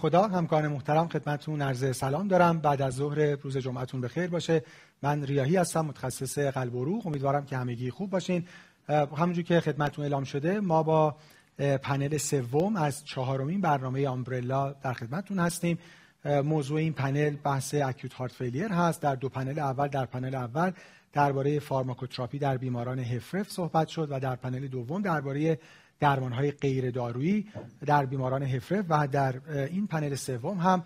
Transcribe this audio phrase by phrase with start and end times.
[0.00, 2.58] خدا همکاران محترم خدمتتون عرض سلام دارم.
[2.58, 4.62] بعد از ظهر روز جمعتون بخیر باشه.
[5.02, 7.06] من ریاهی هستم متخصص قلب و روح.
[7.06, 8.44] امیدوارم که همگی خوب باشین.
[8.88, 11.16] همونجور که خدمتتون اعلام شده ما با
[11.58, 15.78] پنل سوم از چهارمین برنامه آمبرلا در خدمتتون هستیم.
[16.24, 19.02] موضوع این پنل بحث اکوت هارت فیلیر هست.
[19.02, 20.72] در دو پنل اول در پنل اول
[21.12, 25.58] درباره فارماکوتراپی در بیماران هفرف صحبت شد و در پنل دوم درباره
[26.02, 27.46] های غیر دارویی
[27.86, 29.34] در بیماران هفرف و در
[29.66, 30.82] این پنل سوم هم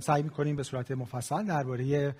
[0.00, 2.14] سعی می‌کنیم به صورت مفصل درباره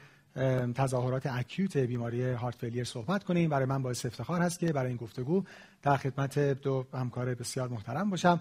[0.75, 3.51] تظاهرات اکیوت بیماری هارت فیلیر صحبت کنیم.
[3.51, 5.45] برای من باعث افتخار هست که برای این گفتگو
[5.83, 8.41] در خدمت دو همکار بسیار محترم باشم.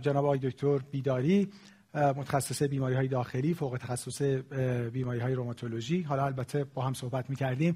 [0.00, 1.48] جناب آقای دکتر بیداری
[1.94, 4.22] متخصص بیماری های داخلی فوق تخصص
[4.92, 6.02] بیماری های روماتولوژی.
[6.02, 7.74] حالا البته با هم صحبت می کردیم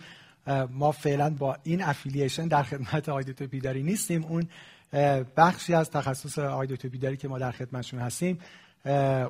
[0.70, 4.24] ما فعلا با این affiliation در خدمت آقای دکتر بیداری نیستیم.
[4.24, 4.48] اون
[5.36, 8.38] بخشی از تخصص آقای دکتر بیداری که ما در خدمتشون هستیم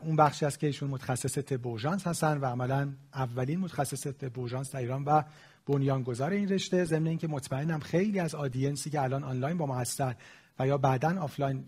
[0.03, 4.73] اون بخشی است که ایشون متخصص طب اورژانس هستن و عملا اولین متخصص طب اورژانس
[4.73, 5.23] در ایران و
[5.67, 6.84] بنیانگذار این رشته.
[6.84, 10.15] ضمن اینکه مطمئنم خیلی از audience ی که الان آنلاین با ما هستن
[10.59, 11.65] و یا بعدا آفلاین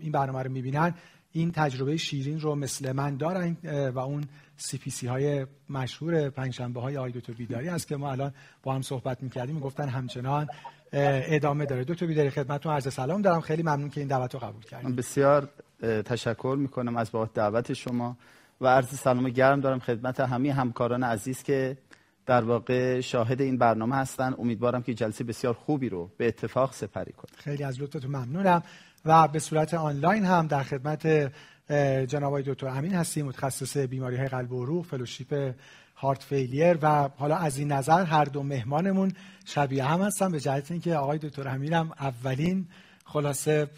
[0.00, 0.94] این برنامه رو می‌بینن
[1.32, 3.56] این تجربه شیرین رو مثل من دارن
[3.94, 4.24] و اون
[4.56, 8.74] سی پی سی های مشهور پنجشنبه های آقای دکتر بیداری است که ما الان با
[8.74, 9.60] هم صحبت می‌کردیم.
[9.60, 10.46] گفتن همچنان
[10.92, 11.84] ادامه داره.
[11.84, 13.40] دکتر بیداری خدمتتون عرض سلام دارم.
[13.40, 15.48] خیلی ممنون که این دعوت رو قبول کردیم بسیار
[16.04, 18.16] تشکر می‌کنم از بابت دعوت شما
[18.60, 21.76] و عرض سلام گرم دارم خدمت همه همکاران عزیز که
[22.26, 24.34] در واقع شاهد این برنامه هستن.
[24.38, 28.62] امیدوارم که جلسه بسیار خوبی رو به اتفاق سپری کنیم خیلی از لطفتون ممنونم.
[29.04, 31.32] و به صورت آنلاین هم در خدمت
[32.08, 33.26] جناب دکتر امین هستیم.
[33.26, 35.54] متخصص بیماری های قلب و عروق fellowship
[35.96, 39.12] heart failure و حالا از این نظر هر دو مهمانمون
[39.44, 42.68] شبیه هم هستن به جهت اینکه آقای دکتر امین هم اولین
[43.04, 43.70] خلاصه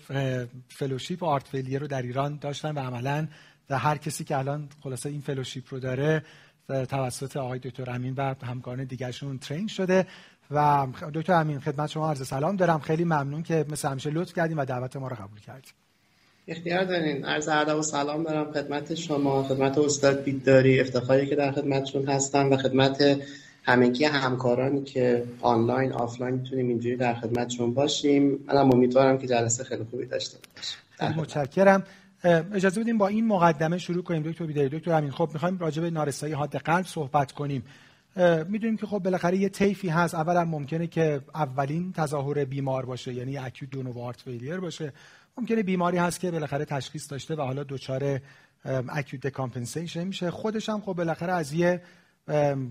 [0.68, 3.28] fellowship heart failure رو در ایران داشتن و عملا
[3.70, 6.22] و هر کسی که الان خلاصه این fellowship رو داره
[6.68, 10.06] توسط آقای دکتر امین و همکاران دیگرشون train شده
[10.50, 12.80] و دکتر امین خدمت شما عرض سلام دارم.
[12.80, 15.72] خیلی ممنون که مثل همیشه لطف کردین و دعوت ما رو قبول کردین
[16.48, 17.24] اختیار دارین.
[17.24, 22.50] عرض ادب و سلام دارم خدمت شما خدمت استاد بیداری افتخاری که در خدمتشون هستم
[22.50, 23.20] و خدمت
[23.62, 28.44] همگی همکارانی که آنلاین آفلاین می‌تونیم اینجوری در خدمتشون باشیم.
[28.46, 31.20] منم امیدوارم که جلسه خیلی خوبی داشته باشیم.
[31.20, 31.82] متشکرم.
[32.54, 34.22] اجازه بدیم با این مقدمه شروع کنیم.
[34.22, 35.10] دکتر بیداری دکتر امین.
[35.10, 37.62] خب می‌خوایم راجع به نارسایی حاد قلب صحبت کنیم.
[38.48, 40.14] می‌دونیم که خب بالاخره یه طیفی هست.
[40.14, 44.92] اولا ممکنه که اولین تظاهر بیمار باشه یعنی acute de novo heart failure باشه.
[45.38, 48.20] ممکنه بیماری هست که بالاخره تشخیص داشته و حالا دچار
[48.64, 50.30] acute decompensation میشه.
[50.30, 51.82] خودش هم خب بالاخره از یه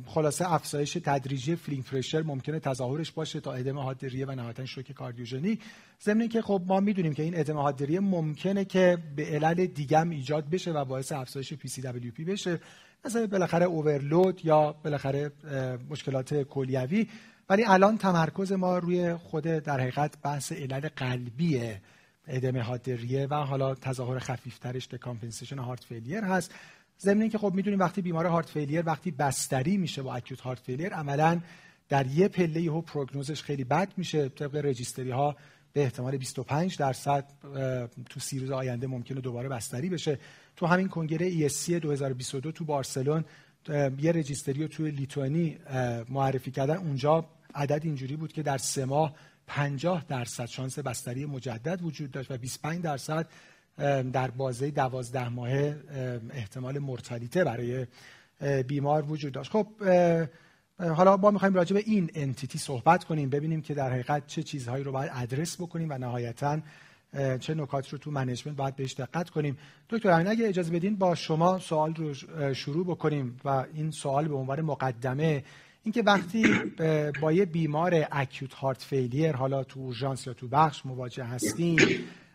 [0.05, 5.59] خلاصه افزایش تدریجی filling pressure ممکنه تظاهرش باشه تا ادم حادریه و نهایتا شوک کاردیوژنیک.
[6.03, 10.49] ضمن که خب ما می‌دونیم که این ادم حادریه ممکنه که به علل دیگه ایجاد
[10.49, 12.59] بشه و باعث افزایش PCWP بشه.
[13.05, 15.31] مثل بالاخره overload یا بالاخره
[15.89, 17.07] مشکلات کلیوی.
[17.49, 21.81] ولی الان تمرکز ما روی خود در حقیقت بحث علل قلبیه.
[22.27, 26.53] ادم حادریه و حالا تظاهر خفیفترش decompensation heart failure هست.
[26.99, 30.93] ضمن اینکه خب می‌دونیم وقتی بیمار heart failure وقتی بستری میشه با acute heart failure
[30.93, 31.39] عملا
[31.89, 34.29] در یه پله یهو prognosis ش خیلی بد میشه.
[34.29, 35.35] طبق registry ها
[35.73, 37.25] به احتمال 25 درصد
[38.09, 40.19] تو سی روز آینده ممکنه دوباره بستری بشه.
[40.55, 43.25] تو همین کنگره ESC 2022 تو بارسلون
[43.99, 45.57] یه registry رو توی لیتوانی
[46.09, 46.77] معرفی کردن.
[46.77, 49.15] اونجا عدد اینجوری بود که در سه ماه
[49.47, 53.27] 50 درصد شانس بستری مجدد وجود داشت و 25 درصد
[54.13, 55.49] در بازه دوازده ماه
[56.29, 57.87] احتمال مرتالیته برای
[58.67, 59.51] بیمار وجود داشت.
[59.51, 59.67] خب
[60.79, 64.83] حالا ما می‌خوایم راجع به این entity صحبت کنیم ببینیم که در حقیقت چه چیزهایی
[64.83, 66.59] رو باید ادرس بکنیم و نهایتا
[67.39, 69.57] چه نکات رو تو management باید بهش دقت کنیم.
[69.89, 72.13] دکتر امین اگه اجازه بدین با شما سوال رو
[72.53, 75.43] شروع بکنیم و این سوال به عنوان مقدمه
[75.83, 76.43] اینکه وقتی
[77.21, 81.77] با یه بیمار اکوت هارت فیلیر حالا تو اورژانس یا تو بخش مواجه هستیم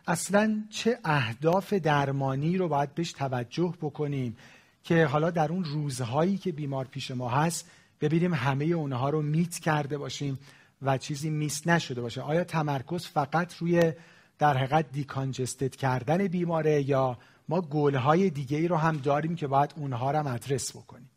[0.07, 4.37] اصلا چه اهداف درمانی رو باید بهش توجه بکنیم
[4.83, 7.69] که حالا در اون روزهایی که بیمار پیش ما هست
[8.01, 10.39] ببینیم همه اونها رو میت کرده باشیم
[10.81, 12.21] و چیزی میس نشده باشه.
[12.21, 13.93] آیا تمرکز فقط روی
[14.39, 17.17] در حقیقت دیکانجستد کردن بیماره یا
[17.49, 21.09] ما گلهای دیگه ای رو هم داریم که باید اونها رو هم ادرس بکنیم؟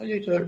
[0.00, 0.44] دکتر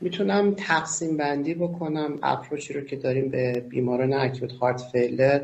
[0.00, 5.40] می‌تونم تقسیم بندی بکنم approach ی رو که داریم به بیماران acute heart failure.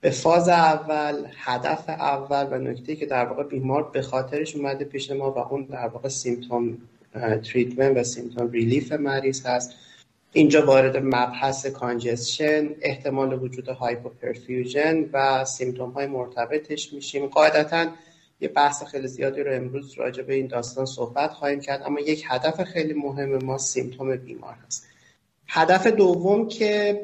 [0.00, 5.10] به فاز اول هدف اول و نکته که در واقع بیمار به خاطرش اومده پیش
[5.10, 6.78] ما و اون در واقع symptom
[7.44, 9.74] treatment و symptom relief مریض هست.
[10.32, 17.26] اینجا وارد مبحث congestion احتمال وجود hypoperfusion و symptom های مرتبطش میشیم.
[17.26, 17.86] قاعدتا
[18.40, 22.24] یه بحث خیلی زیادی رو امروز راجع به این داستان صحبت خواهیم کرد اما یک
[22.28, 24.86] هدف خیلی مهم ما symptom بیمار هست.
[25.48, 27.00] هدف دوم که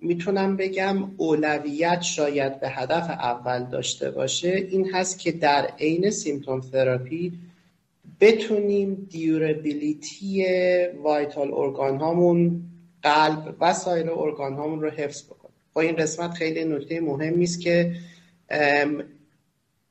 [0.00, 6.60] می‌تونم بگم اولویت شاید به هدف اول داشته باشه این هست که در عین symptom
[6.60, 7.32] therapy
[8.20, 10.46] بتونیم durability
[11.02, 12.62] vital organ هامون
[13.02, 15.54] قلب و سایر organ هامون رو حفظ بکنیم.
[15.72, 17.92] با این قسمت خیلی نکته مهمی است که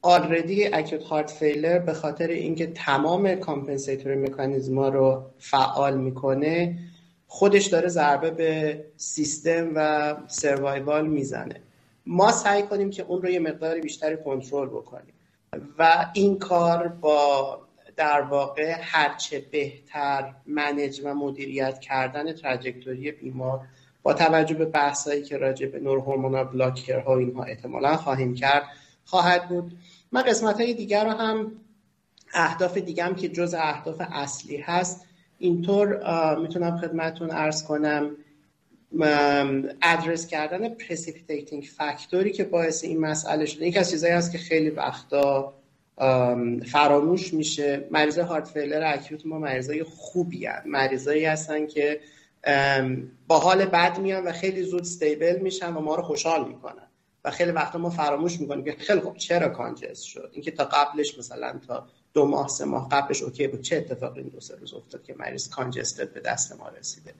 [0.05, 6.77] already acute heart failure به خاطر اینکه تمام compensatory مکانیزما رو فعال می‌کنه
[7.27, 11.61] خودش داره ضربه به سیستم و survival می‌زنه.
[12.05, 15.13] ما سعی کنیم که اون رو یه مقداری بیشتری کنترل بکنیم
[15.79, 17.59] و این کار با
[17.95, 23.59] در واقع هرچه بهتر manage و مدیریت کردن trajectory بیمار
[24.03, 28.63] با توجه به بحثایی که راجع به neurohormonal blocker ها اینها احتمالا خواهیم کرد
[29.05, 29.77] خواهد بود.
[30.15, 31.51] من قسمت های دیگر رو هم
[32.33, 35.05] اهداف دیگم که جز اهداف اصلی هست
[35.39, 35.99] اینطور
[36.39, 38.11] می‌تونم خدمتون عرض کنم
[39.81, 43.65] ادرس کردن precipitating factor ی که باعث این مسئله شده.
[43.65, 45.53] این از چیزایی هست که خیلی وقتا
[46.71, 47.87] فراموش میشه.
[47.91, 51.99] مریض heart failure acute ما مریضای خوبی هست مریضایی هستن که
[53.27, 56.87] با حال بد میان و خیلی زود stable میشن و ما رو خوشحال می‌کنن.
[57.25, 61.19] و خیلی وقتا ما فراموش می‌کنیم که خیلی خوب چرا congest شد؟ اینکه تا قبلش
[61.19, 63.61] مثلا تا دو ماه سه ماه قبلش OK بود.
[63.61, 67.13] چه اتفاقی این دو سه روز افتاد که مریض congested به دست ما رسیده؟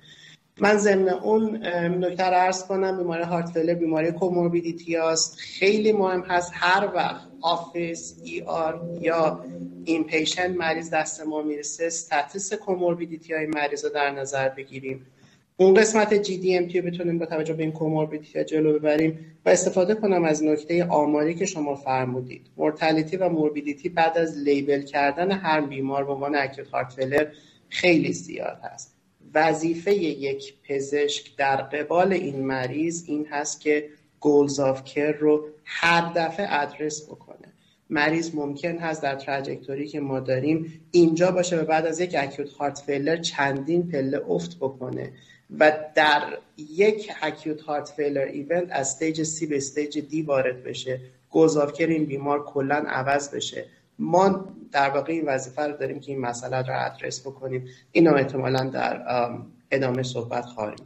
[0.60, 1.66] من ضمن اون
[2.06, 2.98] نکته رو عرض کنم.
[2.98, 9.46] بیماری heart failure بیماری comorbidity هست خیلی مهم هست هر وقت office ER یا
[9.86, 15.08] inpatient مریض دست ما می‌رسه status comorbidity های مریض رو در نظر بگیریم.
[15.58, 20.44] اون قسمت DM بتونیم با توجه به این comorbidity جلو ببریم و استفاده کنم از
[20.44, 22.48] نکته آماری که شما فرمودید.
[22.58, 27.28] mortality و morbidity بعد از label کردن هر بیمار به عنوان acute heart failure
[27.70, 28.96] خیلی زیاد هست.
[29.34, 33.90] وظیفه یک پزشک در قبال این مریض این هست که
[34.20, 37.54] goals of care رو هر دفعه ادرس بکنه.
[37.90, 42.52] مریض ممکن هست در trajectory که ما داریم اینجا باشه و بعد از یک acute
[42.52, 45.12] heart failure چندین پله افت بکنه.
[45.60, 51.00] و در یک اکیوت هارت فیلر ایونت از استیج سی به stage D وارد بشه.
[51.32, 53.66] goals of care این بیمار کلا عوض بشه.
[54.00, 57.68] ما در واقع این وظیفه رو داریم که این مسئله رو ادرس بکنیم.
[57.92, 59.02] اینا احتمالا در
[59.72, 60.78] ادامه صحبت خواهیم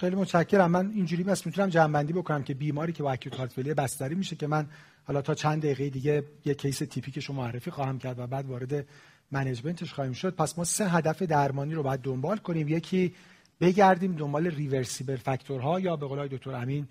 [0.00, 0.70] خیلی متشکرم.
[0.70, 4.36] من اینجوری پس می‌تونم جمع‌بندی بکنم که بیماری که با acute heart failure بستری میشه
[4.36, 4.66] که من
[5.04, 8.86] حالا تا چند دقیقه دیگه یک case تیپیکش رو معرفی خواهم کرد و بعد وارد
[9.30, 10.34] management ش خواهیم شد.
[10.34, 12.68] پس ما سه هدف درمانی رو باید دنبال کنیم.
[12.68, 13.14] یکی
[13.60, 16.88] بگردیم دنبال reversible factor ها یا به قول دکتر امین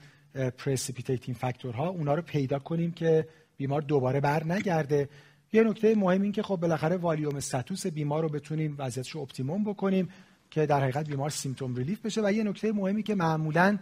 [0.58, 3.28] precipitating factor ها اونا رو پیدا کنیم که
[3.58, 5.10] بیمار دوباره بر نگرده.
[5.54, 9.64] یه نکته مهم این که خب بالاخره volume status بیمار رو بتونیم وضعیتش رو optimum
[9.64, 10.10] بکنیم
[10.50, 12.22] که در حقیقت بیمار symptom relief بشه.
[12.24, 13.78] و یه نکته مهمی که معمولا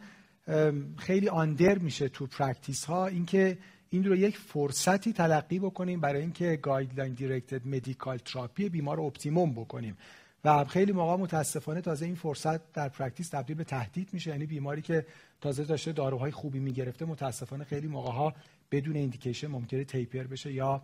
[0.98, 3.58] خیلی under میشه تو practice ها اینکه
[3.90, 9.54] این رو یک فرصتی تلقی بکنیم برای اینکه guideline directed medical therapy بیمار رو optimum
[9.54, 9.98] بکنیم.
[10.46, 14.32] و خیلی موقع متاسفانه تازه این فرصت در practice تبدیل به تهدید میشه.
[14.32, 15.06] یعنی بیماری که
[15.42, 18.34] تازه داشته داروهای خوبی می‌گرفته متاسفانه خیلی موقع ها
[18.72, 20.82] بدون indication ممکنه taper بشه یا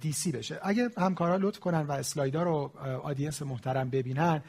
[0.00, 0.58] DC بشه.
[0.62, 4.42] اگه همکارا لطف کنن و اسلایدا رو audience محترم ببینن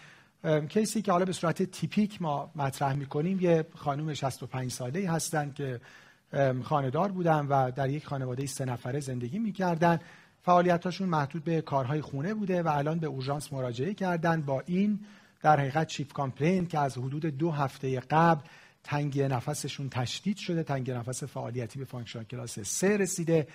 [0.69, 5.51] case ی که حالا به صورت تیپیک ما مطرح می‌کنیم یه خانم 65 ساله هستن
[5.51, 5.79] که
[6.63, 9.99] خانه‌دار بودن و در یک خانواده سه نفره زندگی می‌کردن.
[10.43, 14.99] فعالیتاشون محدود به کارهای خونه بوده و الان به اورژانس مراجعه کردن با این
[15.41, 18.41] در حقیقت chief complaint که از حدود دو هفته قبل
[18.83, 23.47] تنگی نفسشون تشدید شده تنگی نفس فعالیتی به function class سه رسیده.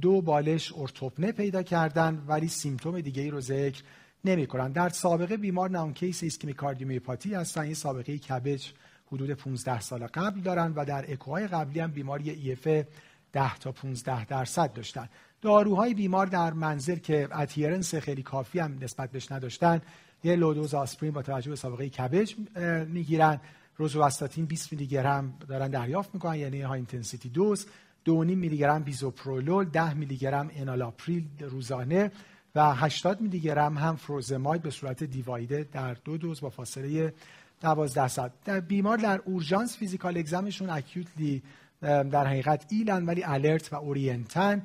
[0.00, 3.82] دو بالش orthopnea پیدا کردن ولی symptom دیگه ای رو ذکر
[4.24, 4.72] نمی کنن.
[4.72, 7.60] در سابقه بیمار known case ischemic cardiomyopathy هستن.
[7.60, 8.66] این سابقه CABG
[9.12, 12.68] حدود 15 سال قبل دارن و در اکوهای قبلی هم بیماری EF
[13.32, 15.08] 10 تا 15 درصد داشتن.
[15.42, 19.80] داروهای بیمار در منزل که adherence خیلی کافی هم نسبت بهش نداشتن
[20.24, 22.34] یه low dose آسپرین با توجه به سابقه CABG
[22.88, 23.40] می‌گیرن.
[23.76, 27.66] روزوواستاتین 20 میلی گرم دارن دریافت می‌کنن یعنی high intensity dose
[28.04, 32.10] 2.5 میلی گرم بیزوپرولول 10 میلی گرم انالاپریل روزانه
[32.54, 37.14] و 80 میلی گرم هم فروزماید به صورت دیوایده در دو دوز با فاصله
[37.60, 38.32] 12 ساعت.
[38.44, 41.42] در بیمار در اورژانس physical exam شون acutely
[41.82, 44.62] در حقیقت ill ن ولی alert و اورینتن.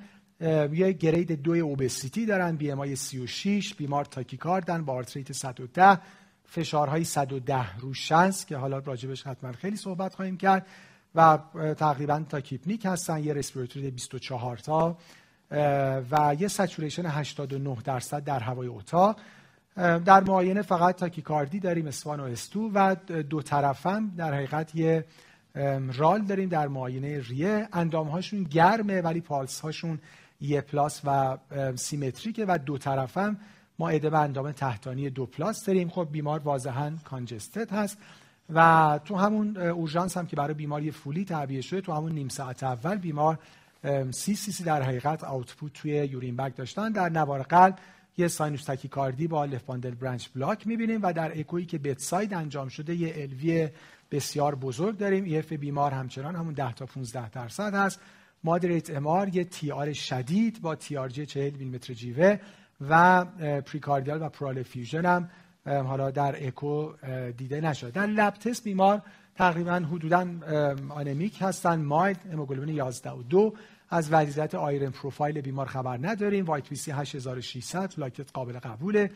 [0.71, 6.00] یه grade دو obesity دارن BMI 36 بیمار tachycard ن با heart rate 110
[6.45, 10.67] فشارهای 110 رو 60 که حالا راجبش حتما خیلی صحبت خواهیم کرد
[11.15, 11.39] و
[11.77, 14.98] تقریبا tachypneic هستن یه respiratory rate 24 تا
[16.12, 19.19] و یه saturation 89 درصد در هوای اتاق.
[19.75, 22.95] در معاینه فقط تاکیکاردی داریم اسوان و استو و
[23.29, 25.05] دو طرفم در حقیقت یه
[25.93, 27.67] rale داریم در معاینه ریه.
[27.74, 30.00] اندامهاشون گرمه ولی پالس هاشون
[30.41, 31.38] یه plus و
[31.75, 33.38] symmetric ه و دو طرفم
[33.79, 35.89] ما ادم اندام تحتانی دو plus داریم.
[35.89, 37.98] خب بیمار واضحا congested هست
[38.53, 42.63] و تو همون اورژانس هم که برای بیماری Foley تعبیه شده تو همون نیم ساعت
[42.63, 43.39] اول بیمار
[44.12, 46.91] سی سی سی در حقیقت output توی urine bag داشتن.
[46.91, 47.75] در نوار قلب
[48.17, 52.69] یه sinus تاکیکاردی با left bundle branch block می‌بینیم و در اکویی که bedside انجام
[52.69, 53.70] شده یه LV
[54.12, 55.24] بسیار بزرگ داریم.
[55.24, 58.00] EF بیمار همچنان همون 10 تا 15 درصد هست.
[58.43, 62.38] moderate MR یه TR شدید با TRG 40 میلیمتر جیوه
[62.89, 63.25] و
[63.62, 65.29] pericardial و pleural effusion هم
[65.65, 66.91] حالا در اکو
[67.38, 69.01] دیده نشده در lab test بیمار
[69.36, 70.27] تقریبا حدودا
[70.89, 71.81] anemic هستن.
[71.81, 73.53] mild هموگلوبین 11 و 2
[73.89, 76.45] از وضعیت iron profile بیمار خبر نداریم.
[76.46, 79.12] WBC 8600 لاکت قابل قبوله.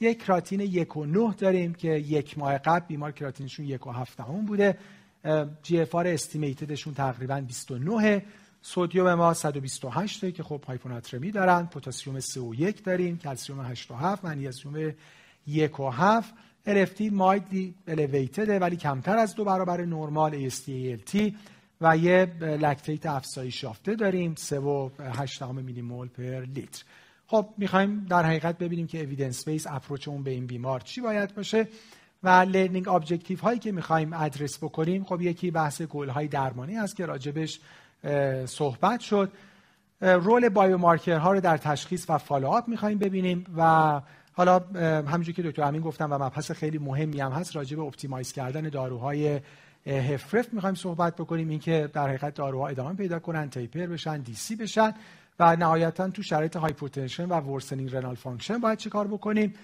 [0.00, 4.22] یک کراتینین یک و نه داریم که یک ماه قبل بیمار کراتینشون یک و هفت
[4.22, 4.78] هم بوده.
[5.62, 8.22] GFR estimated شون تقریبا 29
[8.62, 13.94] sodium ما 128 که خب هایپوناترمی دارن پتاسیم 3 و 1 داریم کلسیم 8 و
[13.94, 14.94] 7 منیزیم
[15.46, 16.34] 1 و 7
[16.66, 20.70] LFT mildly elevated ه ولی کمتر از دو برابر نرمال AST
[21.80, 26.84] و یه لکتیت افزایش یافته داریم 3.8 میلی مول پر لیتر.
[27.26, 31.34] خب می‌خوایم در حقیقت ببینیم که evidence based approach مون به این بیمار چی باید
[31.34, 31.68] باشه
[32.22, 35.04] و learning objective هایی که می‌خوایم ادرس بکنیم.
[35.04, 37.60] خب یکی بحث گل های درمانی هست که راجبش
[38.46, 39.32] صحبت شد.
[40.00, 44.00] role biomarker ها رو در تشخیص و follow-up می‌خوایم ببینیم و
[44.32, 48.32] حالا همونجوری که دکتر امین گفتم و مبحث خیلی مهمی هم هست راجع به optimize
[48.32, 49.40] کردن داروهای
[49.86, 51.48] HFrEF می‌خوایم صحبت بکنیم.
[51.48, 54.94] اینکه در حقیقت داروها ادامه پیدا کنن taper بشن DC بشن
[55.40, 59.54] و نهایتا تو شرایط hypotension و worsening renal function باید چه کار بکنیم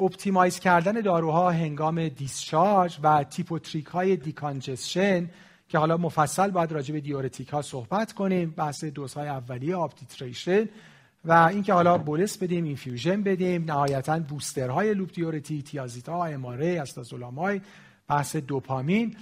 [0.00, 5.30] optimize کردن داروها هنگام discharge و تیپوتریک های decongestion
[5.74, 8.50] که حالا مفصل باید راجع به diuretic ها صحبت کنیم.
[8.50, 10.68] بحث دوز های اولیه up-titration
[11.24, 17.60] و اینکه حالا bolus بدیم infusion بدیم نهایتا booster های loop diuretic تیازیدها MRA استازولاماید
[18.08, 19.16] بحث دوپامین.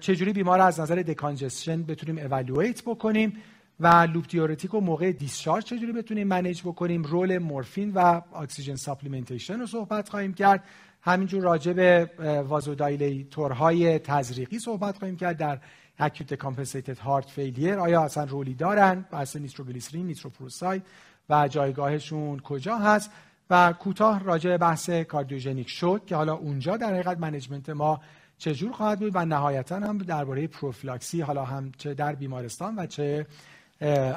[0.00, 3.32] چجوری بیمار از نظر decongestion بتونیم evaluate بکنیم
[3.80, 9.60] و loop diuretic و موقع discharge چجوری بتونیم manage بکنیم؟ role مورفین و oxygen supplementation
[9.60, 10.64] رو صحبت خواهیم کرد.
[11.06, 12.10] همینجور راجع به
[12.48, 15.58] vasodilator های تزریقی صحبت خواهیم کرد در
[15.98, 20.82] acute decompensated heart failure آیا اصلا role ی دارن؟ بحث نیتروگلیسرین نیتروپروساید
[21.28, 23.10] و جایگاهشون کجا هست؟
[23.50, 28.00] و کوتاه راجع به بحث cardiogenic shock که حالا اونجا در حقیقت management ما
[28.38, 33.26] چجور خواهد بود و نهایتا هم درباره پروفیلاکسی حالا هم چه در بیمارستان و چه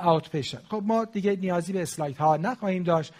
[0.05, 3.13] outpatient خب ما دیگه نیازی به اسلاید ها نخواهیم داشت.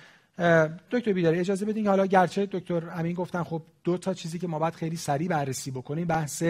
[0.91, 4.47] دکتر بیداری اجازه بدین که حالا گرچه دکتر امین گفتن خب دو تا چیزی که
[4.47, 6.43] ما باید خیلی سریع بررسی بکنیم بحث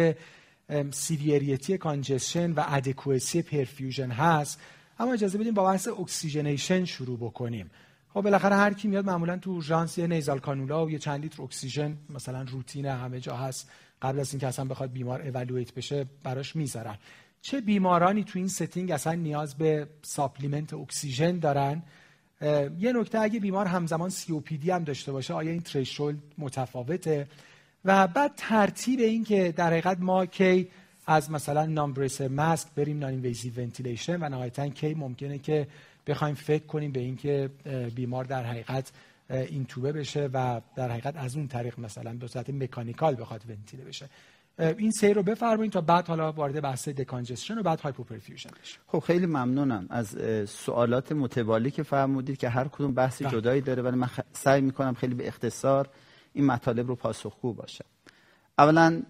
[0.92, 4.62] severity congestion و adequacy perfusion هست.
[5.00, 7.72] اما اجازه بدیم با بحث oxygenation شروع بکنیم.
[8.13, 11.44] خب بالاخره هر کی میاد معمولا تو اورژانس یه nasal cannula و یه چند لیتر
[11.44, 13.70] اکسیژن مثلا روتین همه جا هست.
[14.01, 16.98] قبل از اینکه اصلا بخواد بیمار evaluate بشه براش می‌ذارن.
[17.41, 21.84] چه بیمارانی تو این setting اصلا نیاز به supplement oxygen دارن؟
[22.79, 27.27] یه نکته اگه بیمار همزمان COPD هم داشته باشه آیا این threshold متفاوته؟
[27.86, 30.67] و بعد ترتیب این که در حقیقت ما کی
[31.08, 35.67] از مثلا non-rebreather mask بریم non ventilation و نهایتا کی ممکنه که
[36.08, 37.50] بخوایم فکر کنیم به اینکه
[37.96, 38.91] بیمار در حقیقت
[39.30, 44.10] intubate بشه و در حقیقت از اون طریق مثلا به صورت mechanical بخواد ventilate بشه.
[44.60, 49.00] این سیر رو بفرمایید تا بعد حالا وارد بحث decongestion و بعد hypoperfusion بشه خب
[49.00, 50.18] خیلی ممنونم از
[50.50, 53.34] سوالات متوالی که فرمودید که هر کدوم بحثی بله.
[53.34, 55.90] جدایی داره ولی من سعی می‌کنم خیلی به اختصار
[56.34, 57.86] این مطالب رو پاسخگو باشم
[58.58, 59.02] اولا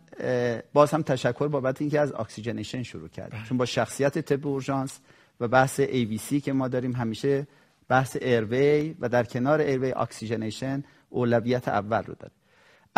[0.73, 3.47] باز هم تشکر بابت اینکه از oxygenation شروع کردیم بله.
[3.49, 4.99] چون با شخصیت طب اورژانس
[5.39, 7.47] و بحث ABC که ما داریم همیشه
[7.87, 12.33] بحث airway و در کنار airway oxygenation اولویت اول رو داره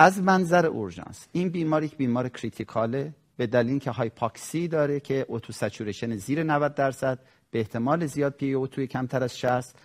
[0.01, 5.25] از منظر اورژانس این بیمار یک بیمار critical ه به دلیل که هایپوکسی داره که
[5.27, 7.19] O2 saturation زیر 90 درصد
[7.51, 9.75] به احتمال زیاد PO2 ی کمتر از 60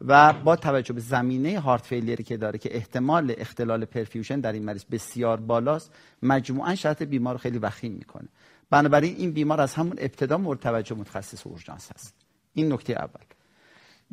[0.00, 4.52] و با توجه به زمینه heart failure ی که داره که احتمال اختلال perfusion در
[4.52, 8.28] این مریض بسیار بالاست مجموعا شرط بیمار خیلی وخیم می‌کنه.
[8.70, 12.14] بنابراین این بیمار از همون ابتدا مورد توجه متخصص اورژانس هست.
[12.54, 13.24] این نکته اول.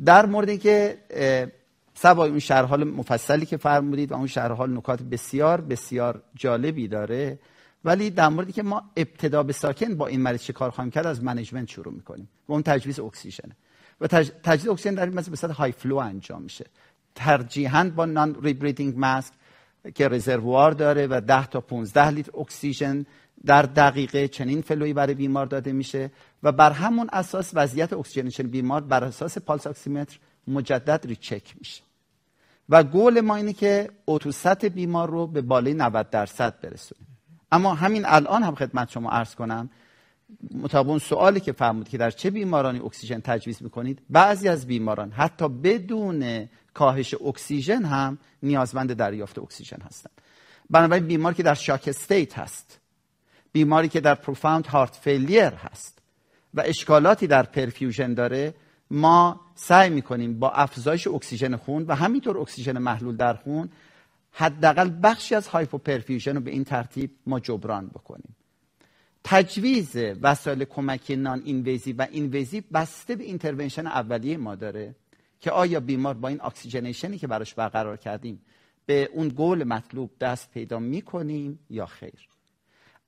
[0.04, 0.98] در مورد که
[2.02, 6.88] سوای اون شرح حال مفصلی که فرمودید و اون شرح حال نکات بسیار بسیار جالبی
[6.88, 7.38] داره.
[7.84, 11.06] ولی در موردی که ما ابتدا به ساکن با این مریض چه کار خواهیم کرد
[11.06, 13.56] از management شروع می‌کنیم و اون تجویز اکسیژنه.
[14.00, 14.30] و تج...
[14.42, 16.66] تجویز اکسیژن در این به صورت high flow انجام میشه.
[17.14, 19.32] ترجیحاً با non-rebreathing mask
[19.94, 23.06] که reservoir داره و 10 تا 15 لیتر اکسیژن
[23.44, 26.10] در دقیقه چنین flow ی برای بیمار داده میشه
[26.42, 31.89] و بر همون اساس وضعیت oxygenation بیمار بر اساس pulse oximeter مجدد recheck میشه.
[32.70, 37.06] و گول ما اینه که O2 sat بیمار رو به بالای 90 درصد برسونیم.
[37.52, 39.70] اما همین الان هم خدمت شما عرض کنم
[40.54, 45.10] مطابق اون سوالی که فرمود که در چه بیمارانی اکسیژن تجویز می‌کنید بعضی از بیماران
[45.10, 50.20] حتی بدون کاهش اکسیژن هم نیازمند دریافت اکسیژن هستند.
[50.70, 52.80] بنابراین بیمار که در shock state هست
[53.52, 55.98] بیماری که در profound heart failure هست
[56.54, 58.54] و اشکالاتی در perfusion داره
[58.90, 63.68] ما سعی می‌کنیم با افزایش اکسیژن خون و همینطور اکسیژن محلول در خون
[64.32, 68.36] حداقل بخشی از hypoperfusion رو به این ترتیب ما جبران بکنیم.
[69.24, 74.94] تجویز وسایل کمکی non-invasive و invasive بسته به intervention اولیه ما داره
[75.40, 78.42] که آیا بیمار با این oxygenation ی که براش برقرار کردیم
[78.86, 82.28] به اون گول مطلوب دست پیدا می‌کنیم یا خیر؟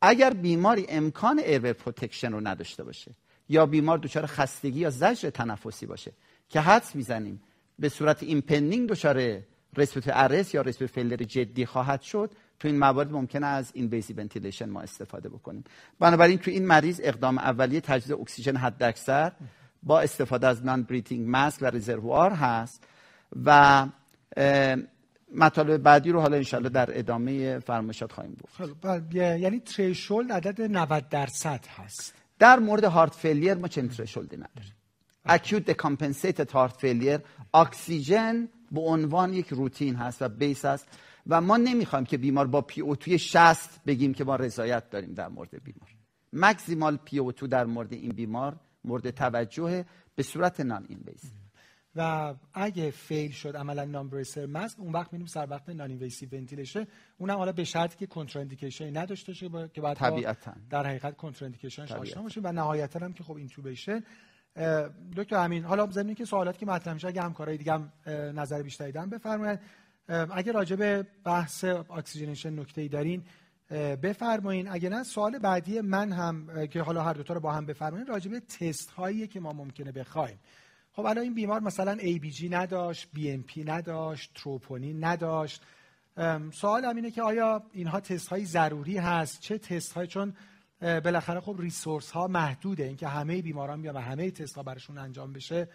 [0.01, 3.15] اگر بیماری امکان airway protection رو نداشته باشه
[3.53, 6.13] یا بیمار دچار خستگی یا زجر تنفسی باشه.
[6.49, 7.43] که حدس می‌زنیم.
[7.79, 9.43] به صورت impending دچار
[9.77, 12.31] respiratory arrest یا respiratory failure جدی خواهد شد
[12.61, 15.65] تو این موارد ممکنه از invasive ventilation ما استفاده بکنیم.
[15.99, 19.33] بنابراین تو این مریض اقدام اولیه تجویز اکسیژن حد اکثر
[19.83, 22.85] با استفاده از non-rebreathing mask و reservoir هست
[23.45, 23.87] و
[25.35, 28.71] مطالب بعدی رو حالا انشالله در ادامه فرمایشات خواهیم گفت.
[28.83, 32.22] بله، یعنی threshold عدد 90 درصد هست.
[32.43, 34.75] در مورد heart failure ما چنین threshold ی نداریم؟
[35.25, 37.21] acute decompensated heart failure
[37.55, 40.87] اکسیژن به عنوان یک روتین هست و base هست
[41.27, 45.29] و ما نمی‌خوایم که بیمار با PO2 ی 60 بگیم که ما رضایت داریم در
[45.29, 45.91] مورد بیمار.
[46.33, 51.23] maximal PO2 در مورد این بیمار مورد توجه به صورت non-invasive
[51.97, 56.87] و اگه fail شد عملا non-rebreather mask اون وقت میریم سر وقت non-invasive ventilation
[57.19, 60.53] اونم حالا به شرطی که contraindication نداشته باشه که بعد طبیعتا.
[60.71, 64.03] در حقیقت contraindication ش آشنا باشیم و نهایتا هم که خب intubation
[65.17, 67.93] دکتر امین حالا ضمن اینکه سوالات که مطرح میشه اگه همکارای دیگه هم
[68.35, 69.61] نظر بیشتری دارن بفرمایید.
[70.09, 73.25] اگه راجع به بحث oxygenation نکته‌ای دارین
[74.03, 74.69] بفرمایین.
[74.69, 78.31] اگه نه سوال بعدی من هم که حالا هر دوتا رو با هم بفرمایین راجع
[78.31, 80.39] به تست هایی که ما ممکنه بخوایم.
[80.93, 85.63] خب الان این بیمار مثلا ABG نداشت BNP نداشت تروپونین نداشت.
[86.53, 90.35] سوال هم اینه که آیا اینها تست های ضروری هست؟ چه تست های چون
[90.81, 92.85] بالاخره خب resource ها محدوده.
[92.85, 95.69] اینکه همه بیماران بیان و همه تست ها برشون انجام بشه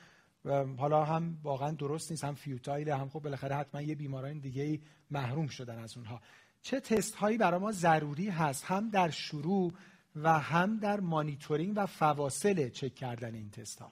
[0.77, 2.23] حالا هم واقعا درست نیست.
[2.23, 4.79] هم futile هم خب بالاخره حتما یه بیماران دیگه
[5.11, 6.21] محروم شدن از اونها.
[6.61, 9.73] چه تست هایی برای ما ضروری هست؟ هم در شروع
[10.15, 13.91] و هم در مانیتورینگ و فواصل چک کردن این تست ها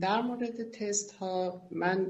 [0.00, 2.06] در مورد تست ها من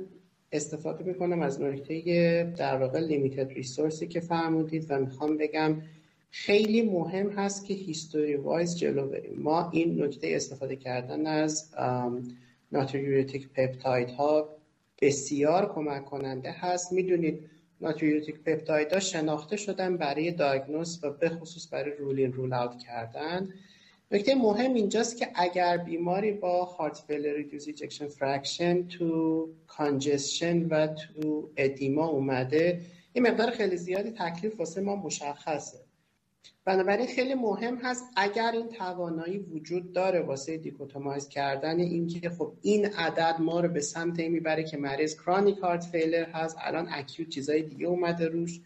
[0.52, 5.82] استفاده می‌کنم از نکته در واقع limited resource ی که فرمودید و می‌خوام بگم
[6.30, 9.34] خیلی مهم هست که history-wise جلو بریم.
[9.38, 11.70] ما این نکته استفاده کردن از
[12.72, 14.48] natriuretic peptide ها
[15.02, 16.92] بسیار کمک کننده هست.
[16.92, 22.52] می‌دونید natriuretic peptide ها شناخته شدن برای diagnose و به خصوص برای rule in rule
[22.52, 23.48] out کردن.
[24.12, 30.86] نکته مهم اینجاست که اگر بیماری با heart failure reduced ejection fraction تو congestion و
[30.86, 32.80] تو edema اومده
[33.12, 35.78] این مقدار خیلی زیادی تکلیف واسه ما مشخصه.
[36.64, 42.86] بنابراین خیلی مهم هست اگر این توانایی وجود داره واسه dichotomize کردن اینکه خب این
[42.86, 47.62] عدد ما رو به سمت می‌بره که مریض chronic heart failure هست الان acute چیزای
[47.62, 48.60] دیگه اومده روش.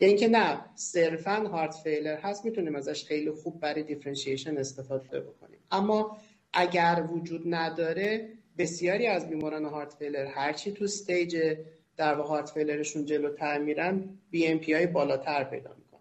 [0.00, 5.58] یا اینکه نه صرفا heart failure هست می‌تونیم ازش خیلی خوب برای differentiation استفاده بکنیم.
[5.70, 6.16] اما
[6.52, 11.56] اگر وجود نداره بسیاری از بیماران heart failure هرچی تو stage
[11.96, 16.00] در واقع heart failure شون جلوتر میرن BNP بالاتر پیدا می‌کنن.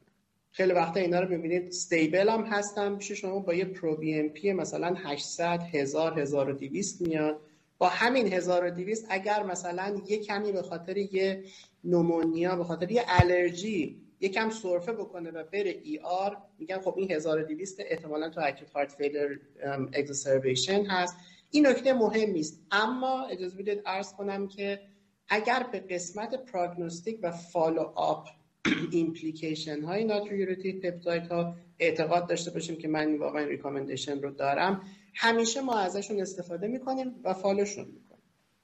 [0.51, 5.61] خیلی وقتا اینا رو ببینید stable هم هستن میشه شما با یه proBNP مثلا 800
[5.61, 7.39] 1000 1200 میاد.
[7.77, 11.43] با همین 1200 اگر مثلا یه کمی به خاطر یه
[11.83, 17.79] pneumonia به خاطر یه آلرژی یکم سرفه بکنه و بره ER میگن خب این 1200
[17.79, 19.37] احتمالا تو acute heart failure
[19.93, 21.17] exacerbation هست.
[21.51, 22.61] این نکته مهم نیست.
[22.71, 24.79] اما اجازه بدید عرض کنم که
[25.29, 28.27] اگر به قسمت prognostic و follow-up
[28.91, 34.81] implication های natriuretic peptide ها اعتقاد داشته باشیم که من واقعا recommendation رو دارم.
[35.13, 38.23] همیشه ما ازشون استفاده می‌کنیم و follow شون می‌کنیم.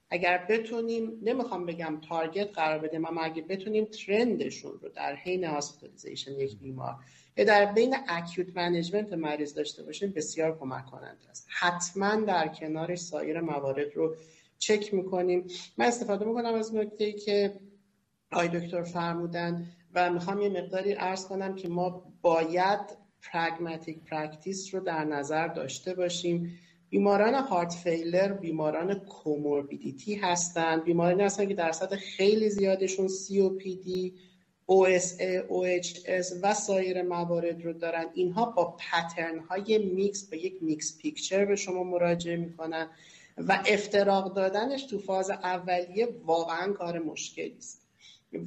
[0.09, 5.43] اگر بتونیم نمی‌خوام بگم target قرار بدیم اما اگر بتونیم trend شون رو در حین
[5.43, 6.95] hospitalization یک بیمار
[7.37, 11.47] یا در بین acute management مریض داشته باشیم بسیار کمک کننده است.
[11.49, 14.15] حتما در کنارش سایر موارد رو
[14.57, 15.47] چک می‌کنیم.
[15.77, 17.53] من استفاده می‌کنم از نکته که
[18.31, 24.79] آقای دکتر فرمودن و می‌خوام یه مقداری عرض کنم که ما باید pragmatic practice رو
[24.79, 26.59] در نظر داشته باشیم.
[26.89, 30.83] بیماران heart failure بیماران comorbidity هستند.
[30.83, 34.11] بیمارانی هستند که درصد خیلی زیادشون COPD
[34.71, 38.05] OSA, OHS و سایر موارد رو دارن.
[38.13, 42.89] اینها با pattern های میکس با یک mix picture به شما مراجعه می‌کنن
[43.37, 47.82] و افتراق دادنش تو فاز اولیه واقعا کار مشکلی است.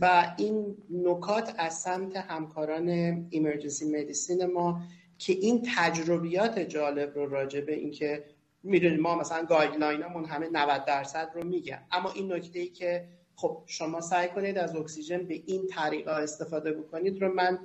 [0.01, 2.89] و این نکات از سمت همکاران
[3.31, 4.83] emergency medicine ما
[5.19, 8.25] که این تجربیات جالب رو راجع به اینکه
[8.63, 11.83] می‌دونید ما مثلا guideline مون همه 90 درصد رو میگن.
[11.93, 16.73] اما این نکته ای که خب شما سعی کنید از اکسیژن به این طریقه استفاده
[16.73, 17.59] بکنید رو من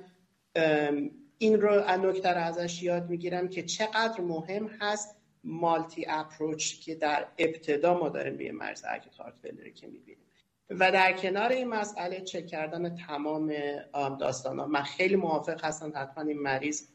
[1.38, 7.26] این رو نکته رو ازش یاد می‌گیرم که چقدر مهم هست multi approach که در
[7.38, 8.84] ابتدا ما داریم به مریض
[9.18, 10.21] heart که می‌بینیم.
[10.80, 13.52] و در کنار این مسئله چک کردن تمام
[14.20, 16.88] داستان ها من خیلی موافق هستم حتما این مریض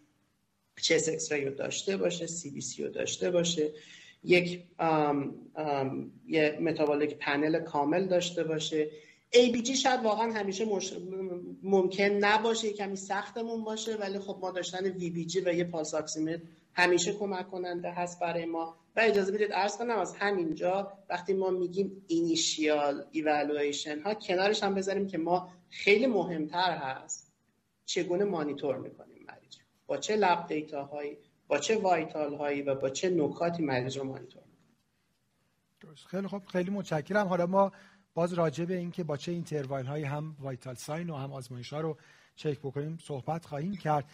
[0.81, 3.71] chest x-ray رو داشته باشه CBC رو داشته باشه.
[4.23, 4.63] یک
[6.27, 8.89] یه metabolic panel کامل داشته باشه.
[9.33, 10.65] ABG شاید واقعا همیشه
[11.63, 15.93] ممکن نباشه کمی سختمون باشه ولی خب ما داشتن VBG و یه پالس
[16.73, 18.77] همیشه کمک کننده هست برای ما.
[18.97, 24.75] و اجازه بدید عرض کنم از همینجا وقتی ما میگیم اینیشیال ایوالویشن ها کنارش هم
[24.75, 27.33] بذاریم که ما خیلی مهمتر هست
[27.85, 29.55] چگونه مانیتور می‌کنیم مریض
[29.87, 34.03] با چه lab data هایی با چه vital هایی و با چه نکاتی مریض رو
[34.03, 34.43] مانیتور
[35.81, 36.05] درست.
[36.05, 37.27] خیلی خب خیلی متشکرم.
[37.27, 37.71] حالا ما
[38.13, 41.81] باز راجع به اینکه با چه interval هایی هم vital sign و هم آزمایش ها
[41.81, 41.97] رو
[42.35, 44.05] چک بکنیم صحبت خواهیم کرد.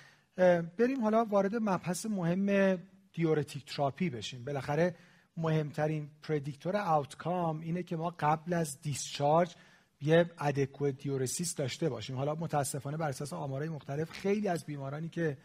[0.77, 2.77] بریم حالا وارد مبحث مهم
[3.13, 4.45] diuretic therapy بشیم.
[4.45, 4.95] بالاخره
[5.37, 9.55] مهمترین predictor outcome اینه که ما قبل از discharge
[10.01, 12.15] یه adequate diuresis داشته باشیم.
[12.15, 15.37] حالا متاسفانه بر اساس آمارهای مختلف خیلی از بیمارانی که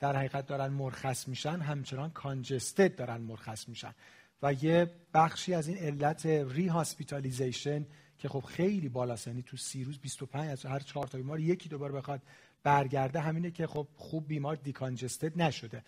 [0.00, 3.94] در حقیقت دارن مرخص میشن همچنان congested دارن مرخص میشن.
[4.42, 7.86] و یه بخشی از این علت rehospitalization
[8.18, 11.68] که خب خیلی بالاست یعنی تو سی روز 25 از هر چهار تا بیمار یکی
[11.68, 12.22] دوباره بخواد
[12.62, 15.82] برگرده همینه که خب خوب بیمار decongested نشده.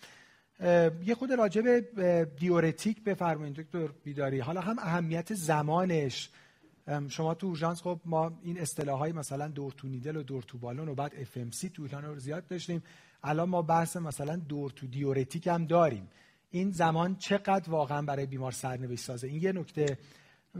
[1.05, 4.39] یه خرده راجع به diuretic بفرمایید دکتر بیداری.
[4.39, 6.29] حالا هم اهمیت زمانش.
[7.09, 10.89] شما تو اورژانس خب ما این اصطلاحای مثلا door to needle و door to balloon
[10.89, 12.83] و بعد FMC to رو زیاد داشتیم.
[13.23, 16.07] الان ما بحث مثلا door to diuretic هم داریم.
[16.51, 19.97] این زمان چقدر واقعا برای بیمار سرنوشت سازه؟ این یه نکته.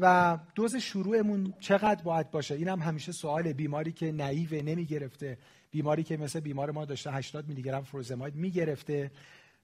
[0.01, 4.85] و دوز شروعمون چقدر باید باشه؟ این هم همیشه سوال بیماری که naive ه نمی
[4.85, 5.37] گرفته
[5.71, 9.11] بیماری که مثل بیمار ما داشته 80 میلی گرم furosemide می‌گرفته.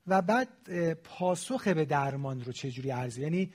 [0.07, 3.51] و بعد پاسخ به درمان رو چجوری ارزیابی